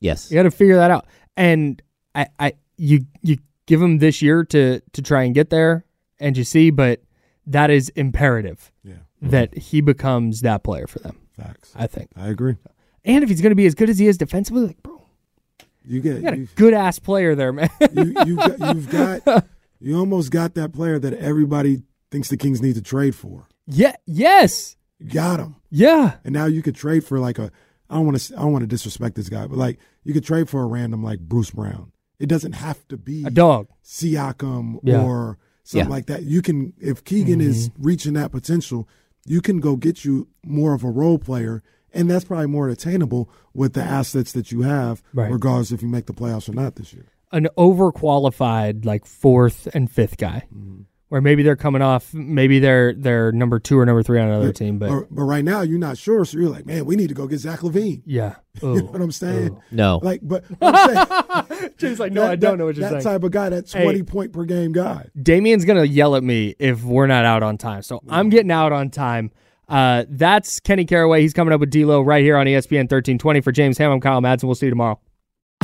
Yes. 0.00 0.30
You 0.30 0.36
got 0.36 0.44
to 0.44 0.50
figure 0.50 0.76
that 0.76 0.90
out. 0.90 1.06
And 1.36 1.80
I, 2.14 2.26
I, 2.38 2.52
you, 2.76 3.06
you 3.22 3.38
give 3.66 3.80
him 3.82 3.98
this 3.98 4.22
year 4.22 4.44
to 4.44 4.80
to 4.92 5.02
try 5.02 5.22
and 5.24 5.34
get 5.34 5.50
there, 5.50 5.84
and 6.18 6.36
you 6.36 6.44
see, 6.44 6.70
but 6.70 7.00
that 7.46 7.70
is 7.70 7.88
imperative 7.90 8.70
Yeah, 8.84 8.94
that 9.22 9.56
he 9.56 9.80
becomes 9.80 10.40
that 10.42 10.62
player 10.64 10.86
for 10.86 10.98
them. 11.00 11.18
facts. 11.36 11.72
I 11.76 11.86
think. 11.86 12.10
I 12.16 12.28
agree. 12.28 12.56
And 13.04 13.22
if 13.24 13.30
he's 13.30 13.40
going 13.40 13.50
to 13.52 13.56
be 13.56 13.66
as 13.66 13.74
good 13.74 13.88
as 13.88 13.98
he 13.98 14.06
is 14.06 14.18
defensively, 14.18 14.66
like, 14.66 14.82
bro, 14.82 15.02
You 15.84 16.00
get 16.00 16.16
you 16.16 16.22
got 16.22 16.34
a 16.34 16.48
good 16.56 16.74
ass 16.74 16.98
player 16.98 17.34
there, 17.34 17.52
man. 17.52 17.70
you, 17.94 18.14
you 18.26 18.36
got, 18.36 18.74
you've 18.74 18.90
got 18.90 19.46
you 19.80 19.96
almost 19.98 20.30
got 20.30 20.54
that 20.54 20.72
player 20.72 20.98
that 20.98 21.14
everybody 21.14 21.82
thinks 22.10 22.28
the 22.28 22.36
Kings 22.36 22.60
need 22.60 22.74
to 22.74 22.82
trade 22.82 23.14
for. 23.14 23.46
yeah. 23.66 23.94
Yes. 24.06 24.76
You 24.98 25.10
got 25.10 25.38
him, 25.38 25.54
Yeah. 25.70 26.16
and 26.24 26.34
now 26.34 26.46
you 26.46 26.60
could 26.62 26.74
trade 26.74 27.04
for 27.04 27.18
like 27.20 27.38
a. 27.38 27.52
I 27.90 27.96
don't 27.96 28.06
want 28.06 28.18
to. 28.18 28.36
I 28.36 28.40
don't 28.42 28.52
want 28.52 28.62
to 28.62 28.66
disrespect 28.66 29.14
this 29.16 29.28
guy, 29.28 29.46
but 29.46 29.56
like 29.58 29.78
you 30.04 30.12
could 30.12 30.24
trade 30.24 30.48
for 30.48 30.62
a 30.62 30.66
random 30.66 31.02
like 31.02 31.20
Bruce 31.20 31.50
Brown. 31.50 31.92
It 32.18 32.28
doesn't 32.28 32.52
have 32.52 32.86
to 32.88 32.96
be 32.96 33.24
A 33.24 33.30
dog. 33.30 33.68
Siakam 33.84 34.80
Yeah. 34.82 35.02
or 35.02 35.38
something 35.62 35.88
Yeah. 35.88 35.94
like 35.94 36.06
that. 36.06 36.24
You 36.24 36.42
can, 36.42 36.72
if 36.78 37.04
Keegan 37.04 37.40
is 37.40 37.68
Mm-hmm. 37.70 37.82
reaching 37.82 38.12
that 38.14 38.32
potential, 38.32 38.88
you 39.26 39.40
can 39.40 39.60
go 39.60 39.76
get 39.76 40.04
you 40.04 40.26
more 40.44 40.74
of 40.74 40.82
a 40.82 40.90
role 40.90 41.18
player, 41.18 41.62
and 41.92 42.10
that's 42.10 42.24
probably 42.24 42.46
more 42.46 42.68
attainable 42.68 43.30
with 43.54 43.74
the 43.74 43.82
assets 43.82 44.32
that 44.32 44.50
you 44.50 44.62
have, 44.62 45.02
Right. 45.14 45.30
regardless 45.30 45.70
if 45.70 45.80
you 45.82 45.88
make 45.88 46.06
the 46.06 46.12
playoffs 46.12 46.48
or 46.48 46.52
not 46.54 46.74
this 46.76 46.92
year. 46.92 47.06
an 47.30 47.46
overqualified 47.58 48.84
like 48.84 49.04
fourth 49.04 49.68
and 49.74 49.90
fifth 49.90 50.16
guy, 50.16 50.44
Mm-hmm. 50.54 50.82
Where 51.10 51.22
maybe 51.22 51.42
they're 51.42 51.56
coming 51.56 51.80
off, 51.80 52.12
maybe 52.12 52.58
they're 52.58 52.92
they're 52.92 53.32
number 53.32 53.58
two 53.58 53.78
or 53.78 53.86
number 53.86 54.02
three 54.02 54.20
on 54.20 54.28
another 54.28 54.52
team, 54.52 54.78
but 54.78 54.90
But, 54.90 55.06
but 55.14 55.22
right 55.22 55.42
now, 55.42 55.62
you're 55.62 55.78
not 55.78 55.96
sure, 55.96 56.22
so 56.26 56.36
you're 56.38 56.50
like, 56.50 56.66
man, 56.66 56.84
we 56.84 56.96
need 56.96 57.08
to 57.08 57.14
go 57.14 57.26
get 57.26 57.38
Zach 57.38 57.60
LaVine. 57.60 58.02
yeah, 58.04 58.34
You 58.62 58.74
know 58.74 58.82
what 58.82 59.00
I'm 59.00 59.10
saying? 59.12 59.58
No. 59.70 60.00
Like, 60.02 60.20
but 60.22 60.44
what 60.58 60.74
I'm 60.74 61.46
saying, 61.48 61.70
James 61.78 61.98
like, 61.98 62.12
no, 62.12 62.20
that- 62.22 62.30
I 62.32 62.36
don't 62.36 62.52
that- 62.52 62.58
know 62.58 62.64
what 62.66 62.76
you're 62.76 62.82
that 62.82 63.02
saying. 63.02 63.04
That 63.04 63.10
type 63.10 63.24
of 63.24 63.30
guy, 63.30 63.48
that 63.48 63.70
Hey. 63.70 63.84
20 63.84 64.02
point 64.02 64.32
per 64.34 64.44
game 64.44 64.72
guy. 64.72 65.06
Damien's 65.22 65.64
gonna 65.64 65.84
yell 65.84 66.14
at 66.14 66.22
me 66.22 66.54
if 66.58 66.84
we're 66.84 67.06
not 67.06 67.24
out 67.24 67.42
on 67.42 67.56
time, 67.56 67.80
so 67.80 68.00
I'm 68.10 68.28
getting 68.28 68.50
out 68.50 68.72
on 68.72 68.90
time. 68.90 69.30
Uh, 69.66 70.04
that's 70.10 70.60
Kenny 70.60 70.84
Caraway. 70.84 71.22
He's 71.22 71.32
coming 71.32 71.54
up 71.54 71.60
with 71.60 71.70
D'Lo 71.70 72.02
right 72.02 72.22
here 72.22 72.36
on 72.36 72.46
ESPN 72.46 72.80
1320 72.90 73.40
for 73.40 73.52
James 73.52 73.78
Ham. 73.78 73.90
I'm 73.92 74.00
Kyle 74.00 74.20
Madsen. 74.20 74.44
We'll 74.44 74.54
see 74.54 74.66
you 74.66 74.70
tomorrow. 74.70 74.98